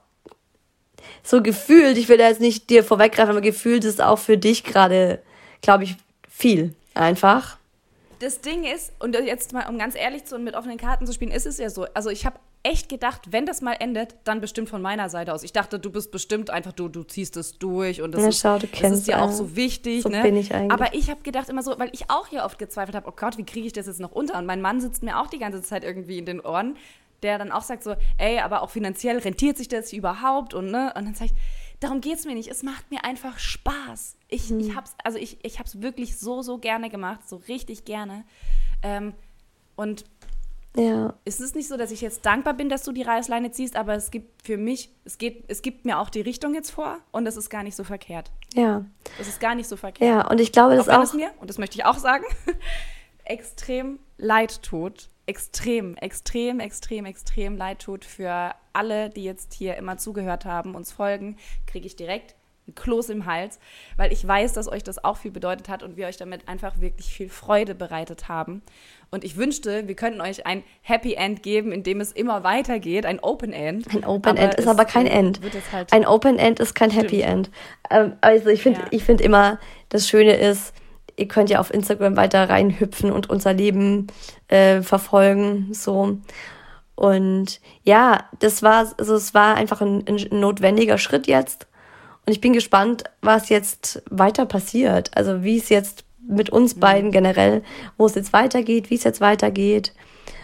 so 1.24 1.42
gefühlt, 1.42 1.98
ich 1.98 2.08
will 2.10 2.18
da 2.18 2.28
jetzt 2.28 2.42
nicht 2.42 2.70
dir 2.70 2.84
vorweggreifen, 2.84 3.32
aber 3.32 3.42
gefühlt 3.42 3.84
ist 3.84 4.02
auch 4.02 4.20
für 4.20 4.38
dich 4.38 4.64
gerade, 4.64 5.22
glaube 5.62 5.84
ich, 5.84 5.96
viel. 6.30 6.74
Einfach. 6.94 7.58
Das 8.20 8.42
Ding 8.42 8.64
ist, 8.66 8.92
und 9.00 9.16
jetzt 9.16 9.54
mal, 9.54 9.68
um 9.68 9.80
ganz 9.80 9.96
ehrlich 9.96 10.26
zu 10.26 10.36
und 10.36 10.44
mit 10.44 10.56
offenen 10.56 10.78
Karten 10.78 11.08
zu 11.08 11.14
spielen, 11.14 11.32
ist 11.32 11.46
es 11.48 11.58
ja 11.58 11.70
so. 11.70 11.88
Also 11.94 12.10
ich 12.10 12.26
habe 12.26 12.36
echt 12.64 12.90
gedacht, 12.90 13.32
wenn 13.32 13.46
das 13.46 13.62
mal 13.62 13.74
endet, 13.74 14.16
dann 14.24 14.40
bestimmt 14.40 14.70
von 14.70 14.82
meiner 14.82 15.10
Seite 15.10 15.34
aus. 15.34 15.44
Ich 15.44 15.52
dachte, 15.54 15.80
du 15.80 15.92
bist 15.92 16.12
bestimmt 16.12 16.50
einfach, 16.50 16.74
du, 16.74 16.90
du 16.90 17.04
ziehst 17.04 17.36
es 17.38 17.58
durch 17.58 18.02
und 18.02 18.12
das, 18.14 18.22
Ja, 18.22 18.30
ist, 18.30 18.40
schau, 18.40 18.60
das 18.60 18.92
ist 18.92 19.08
dir 19.08 19.22
auch 19.22 19.32
so 19.32 19.56
wichtig. 19.56 20.04
So 20.04 20.10
ne? 20.10 20.22
bin 20.22 20.38
ich 20.38 20.54
eigentlich. 20.54 20.72
Aber 20.72 20.94
ich 20.94 21.10
habe 21.10 21.22
gedacht 21.22 21.50
immer 21.50 21.64
so, 21.64 21.78
weil 21.80 21.90
ich 21.94 22.10
auch 22.12 22.28
hier 22.28 22.44
oft 22.44 22.60
gezweifelt 22.60 22.96
habe, 22.96 23.08
oh 23.10 23.14
Gott, 23.16 23.38
wie 23.38 23.46
kriege 23.46 23.66
ich 23.66 23.74
das 23.74 23.88
jetzt 23.88 24.00
noch 24.00 24.12
unter? 24.12 24.38
Und 24.38 24.46
mein 24.46 24.62
Mann 24.62 24.80
sitzt 24.80 25.02
mir 25.02 25.20
auch 25.20 25.28
die 25.28 25.40
ganze 25.40 25.62
Zeit 25.64 25.84
irgendwie 25.84 26.20
in 26.20 26.26
den 26.26 26.40
Ohren, 26.40 26.78
der 27.24 27.38
dann 27.38 27.52
auch 27.52 27.64
sagt 27.64 27.84
so, 27.84 27.96
ey, 28.18 28.40
aber 28.40 28.62
auch 28.62 28.70
finanziell 28.70 29.18
rentiert 29.18 29.58
sich 29.58 29.68
das 29.68 29.92
überhaupt? 29.94 30.54
Und, 30.54 30.70
ne? 30.72 30.94
und 30.96 31.06
dann 31.06 31.16
sage 31.16 31.32
ich, 31.34 31.42
darum 31.80 32.00
geht 32.02 32.20
es 32.20 32.26
mir 32.26 32.36
nicht. 32.36 32.50
Es 32.50 32.62
macht 32.62 32.92
mir 32.92 33.04
einfach 33.04 33.40
Spaß. 33.40 34.18
Ich, 34.28 34.50
Hm. 34.50 34.60
ich 34.60 34.76
hab's, 34.76 34.96
also 35.04 35.18
ich, 35.18 35.44
ich 35.44 35.60
hab's 35.60 35.82
wirklich 35.82 36.18
so, 36.18 36.42
so 36.44 36.60
gerne 36.60 36.90
gemacht, 36.92 37.28
so 37.28 37.38
richtig 37.48 37.86
gerne. 37.86 38.24
Ähm, 38.84 39.14
und 39.76 40.06
Ja. 40.76 41.16
es 41.26 41.42
ist 41.42 41.56
nicht 41.56 41.68
so, 41.68 41.76
dass 41.76 41.92
ich 41.92 42.02
jetzt 42.02 42.26
dankbar 42.26 42.54
bin, 42.54 42.70
dass 42.70 42.84
du 42.84 42.92
die 42.92 43.02
Reißleine 43.02 43.52
ziehst, 43.52 43.76
aber 43.76 43.94
es 43.96 44.10
gibt 44.10 44.46
für 44.46 44.58
mich, 44.58 44.90
es 45.04 45.18
geht, 45.18 45.44
es 45.50 45.62
gibt 45.62 45.86
mir 45.86 46.00
auch 46.00 46.10
die 46.10 46.22
Richtung 46.22 46.54
jetzt 46.54 46.72
vor 46.72 46.98
und 47.12 47.26
das 47.26 47.36
ist 47.36 47.50
gar 47.50 47.64
nicht 47.64 47.76
so 47.76 47.84
verkehrt. 47.84 48.32
Ja. 48.54 48.86
Das 49.18 49.28
ist 49.28 49.40
gar 49.40 49.56
nicht 49.56 49.68
so 49.68 49.76
verkehrt. 49.76 50.10
Ja, 50.10 50.30
und 50.30 50.40
ich 50.40 50.52
glaube, 50.52 50.76
das 50.76 50.88
auch 50.88 50.94
wenn 50.94 51.00
auch. 51.00 51.04
es 51.04 51.14
mir, 51.14 51.32
und 51.40 51.50
das 51.50 51.58
möchte 51.58 51.78
ich 51.78 51.86
auch 51.86 51.98
sagen, 51.98 52.24
extrem 53.26 54.00
leid 54.18 54.64
tut. 54.64 55.10
Extrem, 55.28 55.96
extrem, 55.98 56.60
extrem, 56.60 57.06
extrem 57.06 57.56
leid 57.56 57.80
tut 57.80 58.06
für 58.06 58.54
alle, 58.74 59.10
die 59.10 59.24
jetzt 59.24 59.54
hier 59.54 59.78
immer 59.78 59.98
zugehört 59.98 60.46
haben, 60.46 60.76
uns 60.76 60.92
folgen, 60.92 61.38
kriege 61.68 61.86
ich 61.86 61.96
direkt 61.96 62.36
Kloß 62.76 63.10
im 63.10 63.26
Hals, 63.26 63.60
weil 63.98 64.12
ich 64.12 64.26
weiß, 64.26 64.54
dass 64.54 64.68
euch 64.68 64.84
das 64.84 65.04
auch 65.04 65.18
viel 65.18 65.32
bedeutet 65.32 65.68
hat 65.70 65.84
und 65.84 65.98
wir 65.98 66.08
euch 66.08 66.18
damit 66.18 66.48
einfach 66.48 66.80
wirklich 66.80 67.08
viel 67.08 67.30
Freude 67.30 67.76
bereitet 67.76 68.30
haben. 68.30 68.62
Und 69.10 69.24
ich 69.24 69.36
wünschte, 69.36 69.88
wir 69.88 69.96
könnten 69.96 70.22
euch 70.22 70.46
ein 70.46 70.64
Happy 70.82 71.16
End 71.16 71.44
geben, 71.44 71.72
in 71.72 71.84
dem 71.84 72.00
es 72.00 72.12
immer 72.12 72.44
weitergeht, 72.44 73.06
ein 73.06 73.20
Open 73.20 73.52
End. 73.52 73.94
Ein 73.94 74.06
Open 74.06 74.38
End 74.38 74.56
ist 74.56 74.68
aber 74.68 74.86
kein 74.86 75.08
End. 75.08 75.42
Halt 75.72 75.92
Ein 75.92 76.06
Open 76.06 76.40
End 76.40 76.60
ist 76.60 76.76
kein 76.76 76.92
Happy 76.92 77.22
End. 77.22 77.50
Ähm, 77.90 78.14
also 78.22 78.50
ich 78.50 78.62
finde, 78.62 78.80
Ja. 78.82 78.88
ich 78.92 79.04
finde 79.04 79.24
immer, 79.24 79.60
das 79.90 80.08
Schöne 80.08 80.36
ist, 80.36 80.74
ihr 81.18 81.28
könnt 81.28 81.50
ja 81.50 81.60
auf 81.60 81.74
Instagram 81.74 82.16
weiter 82.16 82.50
reinhüpfen 82.50 83.12
und 83.12 83.30
unser 83.30 83.54
Leben 83.54 84.08
äh, 84.48 84.82
verfolgen, 84.82 85.74
so. 85.74 86.18
Und 86.96 87.60
ja, 87.84 88.30
das 88.40 88.62
war, 88.64 88.94
also 88.98 89.16
es 89.16 89.34
war 89.34 89.56
einfach 89.56 89.82
ein, 89.82 90.06
ein 90.08 90.40
notwendiger 90.40 90.98
Schritt 90.98 91.28
jetzt. 91.28 91.68
Und 92.26 92.34
ich 92.34 92.42
bin 92.42 92.54
gespannt, 92.54 93.04
was 93.22 93.50
jetzt 93.50 94.04
weiter 94.10 94.46
passiert. 94.46 95.16
Also 95.18 95.44
wie 95.44 95.58
es 95.58 95.70
jetzt 95.70 96.06
mit 96.28 96.50
uns 96.50 96.76
beiden 96.76 97.12
generell, 97.12 97.64
wo 97.98 98.06
es 98.06 98.16
jetzt 98.16 98.32
weitergeht, 98.32 98.90
wie 98.90 98.96
es 98.96 99.04
jetzt 99.04 99.22
weitergeht. 99.22 99.94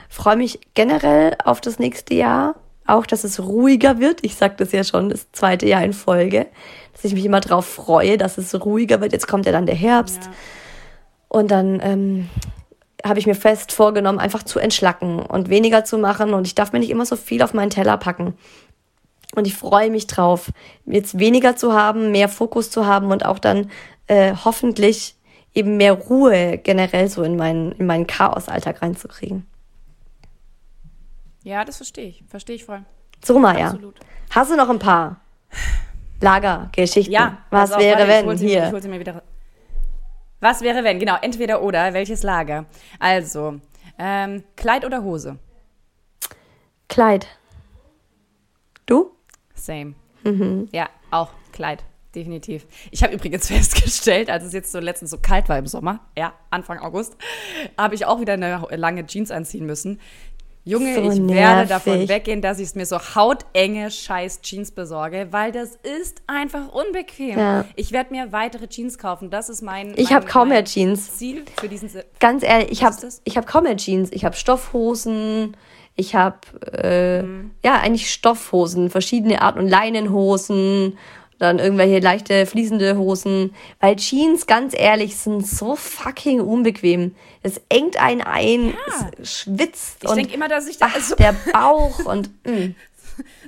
Freue 0.09 0.37
mich 0.37 0.59
generell 0.73 1.35
auf 1.43 1.61
das 1.61 1.79
nächste 1.79 2.15
Jahr. 2.15 2.55
auch, 2.87 3.05
dass 3.05 3.23
es 3.23 3.39
ruhiger 3.39 3.99
wird. 3.99 4.23
Ich 4.23 4.35
sage 4.35 4.55
das 4.57 4.71
ja 4.71 4.83
schon 4.83 5.09
das 5.09 5.31
zweite 5.33 5.67
Jahr 5.67 5.83
in 5.83 5.93
Folge, 5.93 6.47
dass 6.93 7.03
ich 7.03 7.13
mich 7.13 7.25
immer 7.25 7.41
darauf 7.41 7.65
freue, 7.65 8.17
dass 8.17 8.37
es 8.37 8.55
ruhiger 8.65 9.01
wird. 9.01 9.11
Jetzt 9.11 9.27
kommt 9.27 9.45
ja 9.45 9.51
dann 9.51 9.65
der 9.65 9.75
Herbst. 9.75 10.23
Ja. 10.23 10.31
Und 11.27 11.51
dann 11.51 11.81
ähm, 11.83 12.29
habe 13.05 13.19
ich 13.19 13.27
mir 13.27 13.35
fest 13.35 13.71
vorgenommen, 13.73 14.19
einfach 14.19 14.43
zu 14.43 14.59
entschlacken 14.59 15.19
und 15.19 15.49
weniger 15.49 15.83
zu 15.83 15.97
machen. 15.97 16.33
Und 16.33 16.47
ich 16.47 16.55
darf 16.55 16.71
mir 16.71 16.79
nicht 16.79 16.89
immer 16.89 17.05
so 17.05 17.15
viel 17.15 17.41
auf 17.43 17.53
meinen 17.53 17.69
Teller 17.69 17.97
packen. 17.97 18.35
Und 19.37 19.45
ich 19.45 19.53
freue 19.55 19.91
mich 19.91 20.07
drauf, 20.07 20.51
jetzt 20.87 21.19
weniger 21.19 21.55
zu 21.55 21.73
haben, 21.73 22.11
mehr 22.11 22.27
Fokus 22.27 22.71
zu 22.71 22.87
haben 22.87 23.11
und 23.11 23.23
auch 23.23 23.37
dann 23.37 23.69
äh, 24.07 24.33
hoffentlich 24.33 25.15
eben 25.53 25.77
mehr 25.77 25.93
Ruhe 25.93 26.57
generell 26.57 27.07
so 27.07 27.21
in 27.21 27.35
meinen, 27.35 27.71
in 27.73 27.85
meinen 27.85 28.07
Chaos-Alltag 28.07 28.81
reinzukriegen. 28.81 29.45
Ja, 31.43 31.63
das 31.63 31.77
verstehe 31.77 32.07
ich. 32.07 32.23
Verstehe 32.27 32.55
ich 32.55 32.65
voll. 32.65 32.83
So, 33.23 33.37
Maja. 33.37 33.67
Absolut. 33.67 33.99
Hast 34.31 34.49
du 34.49 34.55
noch 34.55 34.69
ein 34.69 34.79
paar 34.79 35.21
Lagergeschichten? 36.19 37.13
Ja. 37.13 37.37
Was 37.51 37.71
auf, 37.73 37.79
wäre, 37.79 38.01
ich 38.01 38.07
wenn? 38.07 38.25
hol 38.25 38.37
sie 38.37 38.45
mir- 38.45 38.49
Hier. 38.51 38.65
Ich 38.65 38.71
hol 38.73 38.81
sie 38.81 38.89
mir 38.89 38.99
wieder. 38.99 39.21
Was 40.39 40.61
wäre, 40.61 40.83
wenn? 40.83 40.97
Genau, 40.97 41.15
entweder 41.21 41.61
oder. 41.61 41.93
Welches 41.93 42.23
Lager? 42.23 42.65
Also, 42.99 43.59
ähm, 43.99 44.43
Kleid 44.55 44.83
oder 44.83 45.03
Hose? 45.03 45.37
Kleid. 46.89 47.27
Du? 48.87 49.11
Same. 49.57 49.95
Mhm. 50.23 50.69
Ja, 50.71 50.89
auch 51.11 51.29
Kleid. 51.51 51.83
Definitiv. 52.15 52.65
Ich 52.91 53.03
habe 53.03 53.13
übrigens 53.13 53.47
festgestellt, 53.51 54.29
als 54.29 54.43
es 54.43 54.53
jetzt 54.53 54.71
so 54.71 54.79
letztens 54.79 55.11
so 55.11 55.17
kalt 55.21 55.49
war 55.49 55.57
im 55.57 55.67
Sommer, 55.67 55.99
ja, 56.17 56.33
Anfang 56.49 56.79
August, 56.79 57.15
habe 57.77 57.95
ich 57.95 58.05
auch 58.05 58.19
wieder 58.19 58.33
eine 58.33 58.65
lange 58.71 59.05
Jeans 59.05 59.29
anziehen 59.31 59.65
müssen. 59.65 59.99
Junge, 60.67 60.95
So 60.95 61.11
ich 61.11 61.27
werde 61.29 61.69
davon 61.69 62.09
weggehen, 62.09 62.41
dass 62.41 62.59
ich 62.59 62.65
es 62.65 62.75
mir 62.75 62.85
so 62.85 62.99
hautenge 62.99 63.89
scheiß 63.89 64.41
Jeans 64.41 64.71
besorge, 64.71 65.27
weil 65.31 65.53
das 65.53 65.77
ist 65.77 66.21
einfach 66.27 66.73
unbequem. 66.73 67.39
Ja. 67.39 67.65
Ich 67.77 67.93
werde 67.93 68.11
mir 68.11 68.33
weitere 68.33 68.67
Jeans 68.67 68.97
kaufen. 68.97 69.29
Das 69.29 69.47
ist 69.47 69.61
mein, 69.61 69.93
Ich 69.95 70.09
mein, 70.09 70.15
habe 70.15 70.25
kaum 70.25 70.49
mehr 70.49 70.65
Jeans. 70.65 71.17
Ziel 71.17 71.45
für 71.57 71.69
diesen 71.69 71.87
Se 71.87 72.03
Ganz 72.19 72.43
ehrlich, 72.43 72.69
ich 72.69 72.83
habe 72.83 72.95
hab 72.97 73.47
kaum 73.47 73.63
mehr 73.63 73.77
Jeans. 73.77 74.11
Ich 74.11 74.25
habe 74.25 74.35
Stoffhosen. 74.35 75.55
Ich 75.97 76.15
habe 76.15 76.37
äh, 76.71 77.23
Mhm. 77.23 77.51
ja 77.63 77.79
eigentlich 77.79 78.11
Stoffhosen, 78.11 78.89
verschiedene 78.89 79.41
Arten 79.41 79.59
und 79.59 79.67
Leinenhosen, 79.67 80.97
dann 81.39 81.59
irgendwelche 81.59 81.99
leichte 81.99 82.45
fließende 82.45 82.97
Hosen. 82.97 83.53
Weil 83.79 83.95
Jeans, 83.97 84.47
ganz 84.47 84.73
ehrlich, 84.75 85.17
sind 85.17 85.45
so 85.45 85.75
fucking 85.75 86.41
unbequem. 86.41 87.15
Es 87.43 87.61
engt 87.69 88.01
einen 88.01 88.21
ein, 88.21 88.73
es 89.19 89.41
schwitzt 89.41 90.03
Ich 90.03 90.09
und 90.09 90.17
denke 90.17 90.33
immer, 90.33 90.47
dass 90.47 90.67
ich 90.67 90.77
da 90.77 90.87
ach, 90.89 90.99
so, 90.99 91.15
der 91.15 91.35
Bauch 91.51 92.05
und 92.05 92.29
mm. 92.45 92.75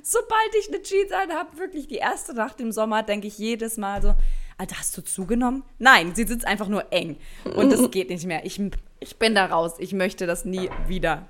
sobald 0.03 0.55
ich 0.59 0.69
eine 0.69 0.81
Jeans 0.81 1.11
anhabe, 1.11 1.57
wirklich 1.57 1.87
die 1.87 1.95
erste 1.95 2.33
Nacht 2.33 2.59
im 2.61 2.71
Sommer, 2.71 3.03
denke 3.03 3.27
ich 3.27 3.37
jedes 3.37 3.77
Mal 3.77 4.01
so, 4.01 4.13
Alter, 4.57 4.75
hast 4.77 4.97
du 4.97 5.01
zugenommen? 5.01 5.63
Nein, 5.77 6.13
sie 6.15 6.25
sitzt 6.25 6.45
einfach 6.45 6.67
nur 6.67 6.91
eng. 6.91 7.15
Und 7.55 7.71
das 7.71 7.89
geht 7.91 8.09
nicht 8.09 8.25
mehr. 8.25 8.45
Ich, 8.45 8.61
ich 8.99 9.15
bin 9.17 9.33
da 9.33 9.45
raus. 9.45 9.75
Ich 9.79 9.93
möchte 9.93 10.27
das 10.27 10.43
nie 10.43 10.69
wieder. 10.85 11.25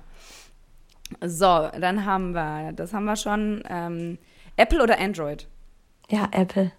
So, 1.24 1.68
dann 1.78 2.04
haben 2.04 2.32
wir, 2.32 2.72
das 2.72 2.92
haben 2.92 3.04
wir 3.04 3.16
schon. 3.16 3.62
Ähm, 3.68 4.18
Apple 4.56 4.82
oder 4.82 4.98
Android? 4.98 5.46
ja, 6.08 6.28
Apple. 6.32 6.72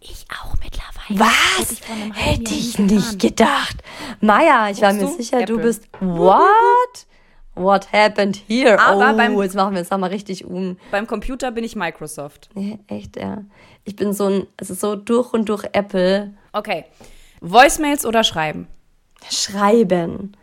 Ich 0.00 0.24
auch 0.30 0.54
mittlerweile. 0.62 1.20
Was? 1.20 1.80
Hätte 2.14 2.54
ich, 2.54 2.72
Hätte 2.78 2.82
nicht 2.82 3.18
gedacht. 3.20 3.76
Maja, 4.20 4.68
ich 4.70 4.80
war 4.82 4.92
Guckst 4.94 5.02
mir 5.04 5.10
du? 5.10 5.16
sicher, 5.22 5.44
du 5.46 5.54
Apple. 5.54 5.64
bist. 5.66 5.88
What? 6.00 7.06
What 7.54 7.92
happened 7.92 8.36
here? 8.48 8.80
Aber 8.80 9.12
oh, 9.12 9.16
beim- 9.16 9.40
jetzt 9.42 9.54
machen 9.54 9.74
wir 9.74 9.82
es 9.82 9.90
mal 9.90 10.04
richtig 10.06 10.44
um. 10.44 10.78
Beim 10.90 11.06
Computer 11.06 11.50
bin 11.52 11.62
ich 11.64 11.76
Microsoft. 11.76 12.48
Nee, 12.54 12.78
echt, 12.88 13.16
ja. 13.16 13.42
Ich 13.84 13.94
bin 13.94 14.12
so 14.12 14.26
ein, 14.26 14.46
also 14.58 14.74
so 14.74 14.96
durch 14.96 15.32
und 15.32 15.48
durch 15.48 15.64
Apple. 15.72 16.32
Okay. 16.52 16.86
Voicemails 17.40 18.04
oder 18.06 18.24
Schreiben? 18.24 18.66
Schreiben. 19.30 20.36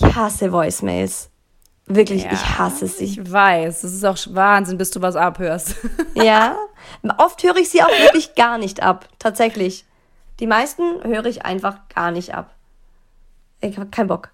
Ich 0.00 0.14
hasse 0.14 0.52
Voicemails. 0.52 1.30
Wirklich, 1.86 2.24
Ja, 2.24 2.32
ich 2.32 2.58
hasse 2.58 2.86
sie. 2.86 3.04
Ich 3.04 3.32
weiß. 3.32 3.82
Es 3.82 3.94
ist 3.94 4.04
auch 4.04 4.18
Wahnsinn, 4.34 4.76
bis 4.78 4.90
du 4.90 5.00
was 5.00 5.16
abhörst. 5.16 5.76
Ja. 6.14 6.56
Oft 7.18 7.42
höre 7.42 7.56
ich 7.56 7.70
sie 7.70 7.82
auch 7.82 7.88
wirklich 7.88 8.34
gar 8.34 8.58
nicht 8.58 8.82
ab. 8.82 9.08
Tatsächlich. 9.18 9.84
Die 10.40 10.46
meisten 10.46 10.82
höre 11.04 11.26
ich 11.26 11.44
einfach 11.44 11.80
gar 11.94 12.10
nicht 12.10 12.34
ab. 12.34 12.54
Ich 13.60 13.76
habe 13.76 13.88
keinen 13.90 14.08
Bock. 14.08 14.30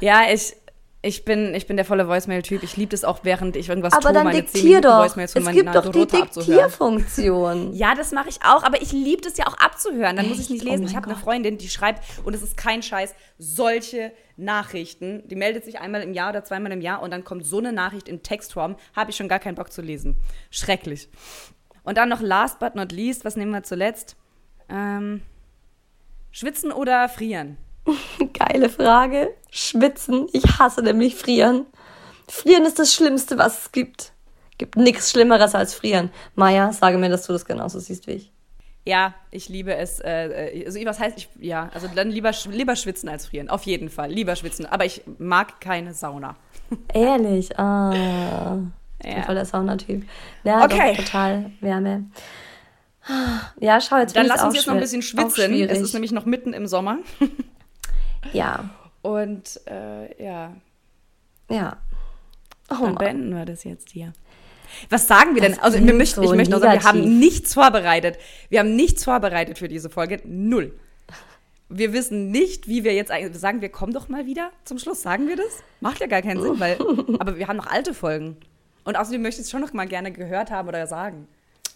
Ja, 0.00 0.22
ich, 0.30 0.56
ich, 1.04 1.24
bin, 1.24 1.54
ich 1.54 1.66
bin 1.66 1.76
der 1.76 1.84
volle 1.84 2.08
Voicemail-Typ. 2.08 2.62
Ich 2.62 2.76
liebe 2.76 2.90
das 2.90 3.04
auch, 3.04 3.20
während 3.22 3.56
ich 3.56 3.68
irgendwas 3.68 3.92
Aber 3.92 4.02
tue, 4.04 4.12
dann 4.14 4.24
meine 4.24 4.38
10 4.38 4.44
diktier 4.46 4.62
Minuten 4.64 4.82
doch. 4.82 4.98
Voicemails 5.04 5.32
von 5.32 5.42
Es 5.42 5.46
meiner 5.46 5.62
gibt 5.62 5.74
doch 5.74 5.92
die. 5.92 6.06
Diktierfunktion. 6.06 7.72
Ja, 7.74 7.94
das 7.94 8.12
mache 8.12 8.28
ich 8.28 8.40
auch, 8.42 8.62
aber 8.62 8.80
ich 8.80 8.92
liebe 8.92 9.22
das 9.22 9.36
ja 9.36 9.46
auch 9.46 9.58
abzuhören. 9.58 10.16
Dann 10.16 10.28
muss 10.28 10.38
ich 10.38 10.44
Echt? 10.44 10.50
nicht 10.50 10.62
Oh 10.62 10.70
lesen. 10.70 10.80
mein 10.84 10.90
ich 10.90 10.96
habe 10.96 11.06
eine. 11.08 11.16
Freundin, 11.16 11.58
die 11.58 11.68
schreibt, 11.68 12.02
und 12.24 12.34
es 12.34 12.42
ist 12.42 12.56
kein 12.56 12.82
Scheiß, 12.82 13.14
solche 13.38 14.12
Nachrichten. 14.36 15.26
Die 15.28 15.36
meldet 15.36 15.64
sich 15.64 15.78
einmal 15.80 16.02
im 16.02 16.12
Jahr 16.14 16.30
oder 16.30 16.44
zweimal 16.44 16.72
im 16.72 16.80
Jahr 16.80 17.02
und 17.02 17.10
dann 17.10 17.24
kommt 17.24 17.44
so 17.44 17.58
eine 17.58 17.72
Nachricht 17.72 18.08
in 18.08 18.22
Textform. 18.22 18.76
Habe 18.96 19.10
ich 19.10 19.16
schon 19.16 19.28
gar 19.28 19.38
keinen 19.38 19.54
Bock 19.54 19.72
zu 19.72 19.82
lesen. 19.82 20.16
Schrecklich. 20.50 21.08
Und 21.82 21.98
dann 21.98 22.08
noch 22.08 22.20
last 22.20 22.58
but 22.60 22.74
not 22.74 22.92
least, 22.92 23.24
was 23.24 23.36
nehmen 23.36 23.52
wir 23.52 23.62
zuletzt? 23.62 24.16
Ähm, 24.68 25.20
schwitzen 26.30 26.72
oder 26.72 27.08
frieren? 27.08 27.58
Geile 28.32 28.68
Frage. 28.68 29.30
Schwitzen. 29.50 30.26
Ich 30.32 30.58
hasse 30.58 30.82
nämlich 30.82 31.14
frieren. 31.14 31.66
Frieren 32.28 32.64
ist 32.64 32.78
das 32.78 32.94
Schlimmste, 32.94 33.36
was 33.38 33.62
es 33.64 33.72
gibt. 33.72 34.12
Gibt 34.58 34.76
nichts 34.76 35.10
Schlimmeres 35.10 35.54
als 35.54 35.74
frieren. 35.74 36.10
Maja, 36.34 36.72
sage 36.72 36.96
mir, 36.98 37.08
dass 37.10 37.26
du 37.26 37.32
das 37.32 37.44
genauso 37.44 37.78
siehst 37.80 38.06
wie 38.06 38.12
ich. 38.12 38.32
Ja, 38.86 39.14
ich 39.30 39.48
liebe 39.48 39.74
es. 39.74 39.98
Äh, 40.00 40.58
äh, 40.60 40.66
also, 40.66 40.78
was 40.84 41.00
heißt 41.00 41.16
ich? 41.18 41.28
Ja, 41.40 41.70
also 41.74 41.88
dann 41.94 42.10
lieber, 42.10 42.32
lieber 42.50 42.76
schwitzen 42.76 43.08
als 43.08 43.26
frieren. 43.26 43.48
Auf 43.48 43.62
jeden 43.64 43.88
Fall. 43.88 44.10
Lieber 44.10 44.36
schwitzen. 44.36 44.66
Aber 44.66 44.84
ich 44.84 45.02
mag 45.18 45.60
keine 45.60 45.94
Sauna. 45.94 46.36
Ehrlich. 46.92 47.58
Ah. 47.58 48.58
Ich 48.98 49.06
bin 49.08 49.16
Ja. 49.16 49.22
voll 49.22 49.34
der 49.34 49.44
Saunatyp. 49.46 50.04
Ja, 50.44 50.64
Okay. 50.64 50.94
doch, 50.96 51.04
total 51.04 51.50
Wärme. 51.60 52.04
Ja, 53.60 53.80
schau, 53.80 53.98
jetzt 53.98 54.16
Dann 54.16 54.22
bin 54.24 54.32
lass 54.32 54.42
uns 54.44 54.54
jetzt 54.54 54.66
noch 54.66 54.74
ein 54.74 54.80
bisschen 54.80 55.02
schwitzen. 55.02 55.52
Es 55.68 55.80
ist 55.80 55.92
nämlich 55.92 56.12
noch 56.12 56.24
mitten 56.24 56.52
im 56.52 56.66
Sommer. 56.66 56.98
Ja, 58.32 58.70
Und 59.02 59.60
äh, 59.66 60.22
ja, 60.22 60.54
ja. 61.50 61.76
Oh 62.70 62.84
dann 62.84 62.94
beenden 62.94 63.36
wir 63.36 63.44
das 63.44 63.64
jetzt 63.64 63.90
hier. 63.90 64.12
Was 64.88 65.06
sagen 65.06 65.34
wir 65.34 65.42
denn? 65.42 65.52
Das 65.52 65.62
Also 65.62 65.78
wir 65.78 65.94
möchten, 65.94 66.22
so 66.22 66.30
ich 66.30 66.36
möchte 66.36 66.52
noch 66.52 66.60
sagen, 66.60 66.80
wir 66.80 66.88
haben 66.88 67.18
nichts 67.18 67.54
vorbereitet. 67.54 68.18
Wir 68.48 68.60
haben 68.60 68.74
nichts 68.74 69.04
vorbereitet 69.04 69.58
für 69.58 69.68
diese 69.68 69.90
Folge. 69.90 70.20
Null. 70.24 70.72
Wir 71.68 71.92
wissen 71.92 72.30
nicht, 72.30 72.68
wie 72.68 72.84
wir 72.84 72.94
jetzt 72.94 73.10
eigentlich. 73.10 73.36
Sagen, 73.40 73.60
wir 73.60 73.68
kommen 73.68 73.92
doch 73.92 74.08
mal 74.08 74.26
wieder 74.26 74.50
zum 74.64 74.78
Schluss. 74.78 75.02
Sagen 75.02 75.28
wir 75.28 75.36
das? 75.36 75.62
Macht 75.80 76.00
ja 76.00 76.06
gar 76.06 76.22
keinen 76.22 76.40
Sinn, 76.40 76.58
weil. 76.58 76.78
aber 77.18 77.36
wir 77.36 77.48
haben 77.48 77.56
noch 77.56 77.66
alte 77.66 77.94
Folgen. 77.94 78.36
Und 78.84 78.96
außerdem 78.96 79.22
möchte 79.22 79.40
ich 79.40 79.46
es 79.46 79.50
schon 79.50 79.60
noch 79.60 79.72
mal 79.72 79.86
gerne 79.86 80.12
gehört 80.12 80.50
haben 80.50 80.68
oder 80.68 80.86
sagen. 80.86 81.26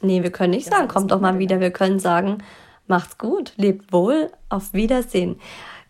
Nee, 0.01 0.22
wir 0.22 0.30
können 0.30 0.51
nicht 0.51 0.66
Das 0.66 0.74
sagen, 0.74 0.88
kommt 0.88 1.11
doch 1.11 1.20
mal 1.20 1.38
wieder. 1.38 1.61
Wir 1.61 1.70
können 1.70 1.99
sagen, 1.99 2.38
macht's 2.86 3.18
gut, 3.18 3.53
lebt 3.57 3.92
wohl, 3.92 4.30
auf 4.49 4.72
Wiedersehen. 4.72 5.40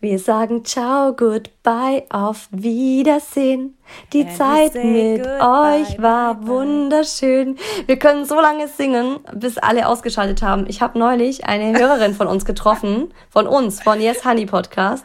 Wir 0.01 0.17
sagen 0.17 0.63
ciao, 0.63 1.11
goodbye, 1.11 2.05
auf 2.09 2.47
Wiedersehen. 2.51 3.77
Die 4.13 4.21
And 4.21 4.37
Zeit 4.37 4.75
mit 4.75 5.23
goodbye, 5.23 5.81
euch 5.81 6.01
war 6.01 6.35
bye, 6.35 6.45
bye. 6.45 6.47
wunderschön. 6.47 7.57
Wir 7.85 7.99
können 7.99 8.23
so 8.23 8.39
lange 8.39 8.69
singen, 8.69 9.19
bis 9.33 9.57
alle 9.57 9.89
ausgeschaltet 9.89 10.41
haben. 10.41 10.67
Ich 10.69 10.81
habe 10.81 10.97
neulich 10.97 11.47
eine 11.47 11.77
Hörerin 11.79 12.13
von 12.15 12.27
uns 12.27 12.45
getroffen, 12.45 13.13
von 13.29 13.45
uns, 13.45 13.83
von 13.83 13.99
Yes 13.99 14.23
Honey 14.23 14.45
Podcast. 14.45 15.03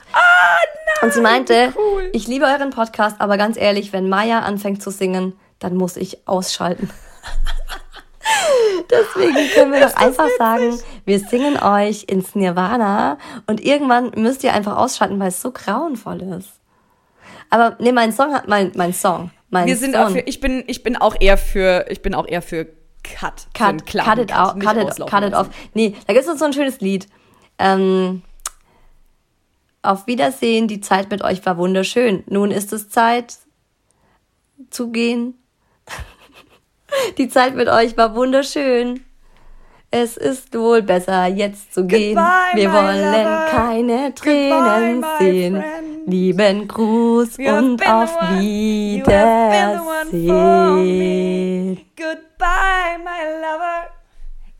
Und 1.03 1.13
sie 1.13 1.21
meinte, 1.21 1.75
cool. 1.77 2.09
ich 2.13 2.29
liebe 2.29 2.45
euren 2.45 2.71
Podcast, 2.71 3.21
aber 3.21 3.37
ganz 3.37 3.57
ehrlich, 3.57 3.93
wenn 3.93 4.09
Maya 4.09 4.41
anfängt 4.41 4.81
zu 4.81 4.93
singen, 4.93 5.33
dann 5.59 5.75
muss 5.75 5.97
ich 5.97 6.29
ausschalten. 6.29 6.89
Deswegen 8.91 9.51
können 9.55 9.73
wir 9.73 9.81
doch 9.81 9.97
einfach 9.97 10.29
sagen, 10.39 10.79
wir 11.05 11.19
singen 11.21 11.59
euch 11.63 12.05
ins 12.05 12.35
Nirvana 12.35 13.19
und 13.47 13.61
irgendwann 13.63 14.13
müsst 14.17 14.45
ihr 14.45 14.53
einfach 14.55 14.77
ausschalten, 14.77 15.19
weil 15.21 15.29
es 15.29 15.41
so 15.43 15.51
grauenvoll 15.53 16.23
ist. 16.23 16.51
Aber 17.51 17.77
nee, 17.79 17.93
mein 17.93 18.13
Song 18.13 18.33
hat 18.33 18.49
mein 18.49 18.73
mein 18.75 18.93
Song, 18.93 19.31
mein 19.51 19.67
Wir 19.67 19.77
sind 19.77 19.95
Song. 19.95 20.05
auch 20.05 20.11
für, 20.11 20.21
ich 20.21 20.41
bin, 20.41 20.65
ich 20.67 20.83
bin 20.83 20.97
auch 20.97 21.15
eher 21.21 21.37
für, 21.37 21.87
ich 21.89 22.03
bin 22.03 22.15
auch 22.15 22.27
eher 22.27 22.43
für 22.43 22.67
Cut. 23.03 23.43
für 23.55 23.77
cut, 23.77 23.87
cut 23.87 24.19
it 24.19 24.35
out, 24.35 24.57
nicht 24.57 24.67
cut 24.67 24.77
it, 24.77 25.07
cut 25.07 25.23
it 25.23 25.35
off. 25.35 25.49
Nee, 25.75 25.95
da 26.07 26.15
gibt 26.15 26.27
es 26.27 26.39
so 26.39 26.45
ein 26.45 26.53
schönes 26.53 26.81
Lied. 26.81 27.07
Ähm, 27.59 28.23
auf 29.83 30.07
Wiedersehen, 30.07 30.67
die 30.67 30.81
Zeit 30.81 31.11
mit 31.11 31.23
euch 31.23 31.45
war 31.45 31.59
wunderschön. 31.59 32.25
Nun 32.27 32.51
ist 32.51 32.73
es 32.73 32.89
Zeit 32.89 33.37
zu 34.71 34.91
gehen. 34.91 35.35
die 37.19 37.29
Zeit 37.29 37.55
mit 37.55 37.69
euch 37.69 37.97
war 37.97 38.15
wunderschön. 38.15 39.05
Es 39.91 40.17
ist 40.17 40.53
wohl 40.59 40.83
besser, 40.83 41.27
jetzt 41.27 41.73
zu 41.73 41.87
gehen. 41.87 42.17
Goodbye, 42.17 42.55
Wir 42.55 42.73
wollen 42.73 43.05
lover. 43.13 43.47
keine 43.51 44.11
Goodbye, 44.11 44.13
Tränen 44.15 45.01
my 45.01 45.07
sehen. 45.21 45.57
friend. 45.57 46.07
Lieben 46.07 46.69
Gruß 46.69 47.37
You 47.39 47.53
und 47.55 47.87
auf. 47.89 48.11
Wiedersehen. 50.15 51.81
Goodbye, 51.97 52.99
my 53.05 53.25
lover. 53.41 53.91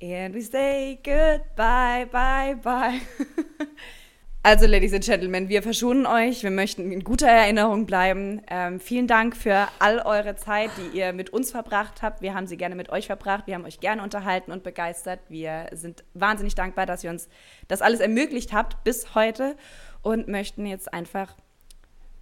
And 0.01 0.35
we 0.35 0.41
say 0.43 0.99
goodbye, 1.03 2.07
bye, 2.13 2.55
bye. 2.63 3.01
Also, 4.47 4.67
Ladies 4.67 4.93
and 4.93 5.03
Gentlemen, 5.03 5.49
wir 5.49 5.63
verschonen 5.63 6.05
euch. 6.05 6.43
Wir 6.43 6.51
möchten 6.51 6.93
in 6.93 7.03
guter 7.03 7.27
Erinnerung 7.27 7.87
bleiben. 7.87 8.43
Ähm, 8.47 8.79
vielen 8.79 9.07
Dank 9.07 9.35
für 9.35 9.69
all 9.79 10.01
eure 10.01 10.37
Zeit, 10.37 10.71
die 10.77 10.99
ihr 10.99 11.15
mit 11.15 11.31
uns 11.31 11.51
verbracht 11.51 12.03
habt. 12.03 12.21
Wir 12.21 12.35
haben 12.35 12.47
sie 12.47 12.59
gerne 12.59 12.75
mit 12.75 12.91
euch 12.91 13.07
verbracht. 13.07 13.47
Wir 13.47 13.55
haben 13.55 13.65
euch 13.65 13.81
gerne 13.81 14.03
unterhalten 14.03 14.53
und 14.53 14.63
begeistert. 14.63 15.21
Wir 15.31 15.69
sind 15.73 16.05
wahnsinnig 16.13 16.55
dankbar, 16.55 16.85
dass 16.85 17.03
ihr 17.03 17.09
uns 17.09 17.31
das 17.69 17.81
alles 17.81 18.01
ermöglicht 18.01 18.53
habt 18.53 18.85
bis 18.85 19.15
heute 19.15 19.57
und 20.03 20.29
möchten 20.29 20.67
jetzt 20.67 20.93
einfach 20.93 21.35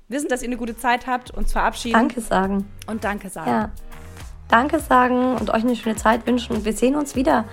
wissen, 0.06 0.28
dass 0.28 0.42
ihr 0.42 0.48
eine 0.48 0.58
gute 0.58 0.76
Zeit 0.76 1.08
habt, 1.08 1.32
uns 1.32 1.50
verabschieden 1.50 1.94
Danke 1.94 2.20
sagen. 2.20 2.68
und 2.86 3.02
Danke 3.02 3.30
sagen. 3.30 3.50
Ja. 3.50 3.72
Danke 4.46 4.78
sagen 4.78 5.34
und 5.38 5.50
euch 5.50 5.64
eine 5.64 5.74
schöne 5.74 5.96
Zeit 5.96 6.24
wünschen. 6.24 6.54
Und 6.54 6.64
wir 6.64 6.72
sehen 6.72 6.94
uns 6.94 7.16
wieder 7.16 7.46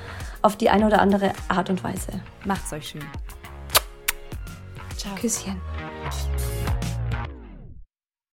auf 0.44 0.58
die 0.58 0.70
eine 0.70 0.86
oder 0.86 1.02
andere 1.02 1.34
Art 1.48 1.72
und 1.72 1.84
Weise. 1.84 2.22
Macht's 2.46 2.72
euch 2.72 2.90
schön. 2.90 3.02
Küsschen. 5.16 5.58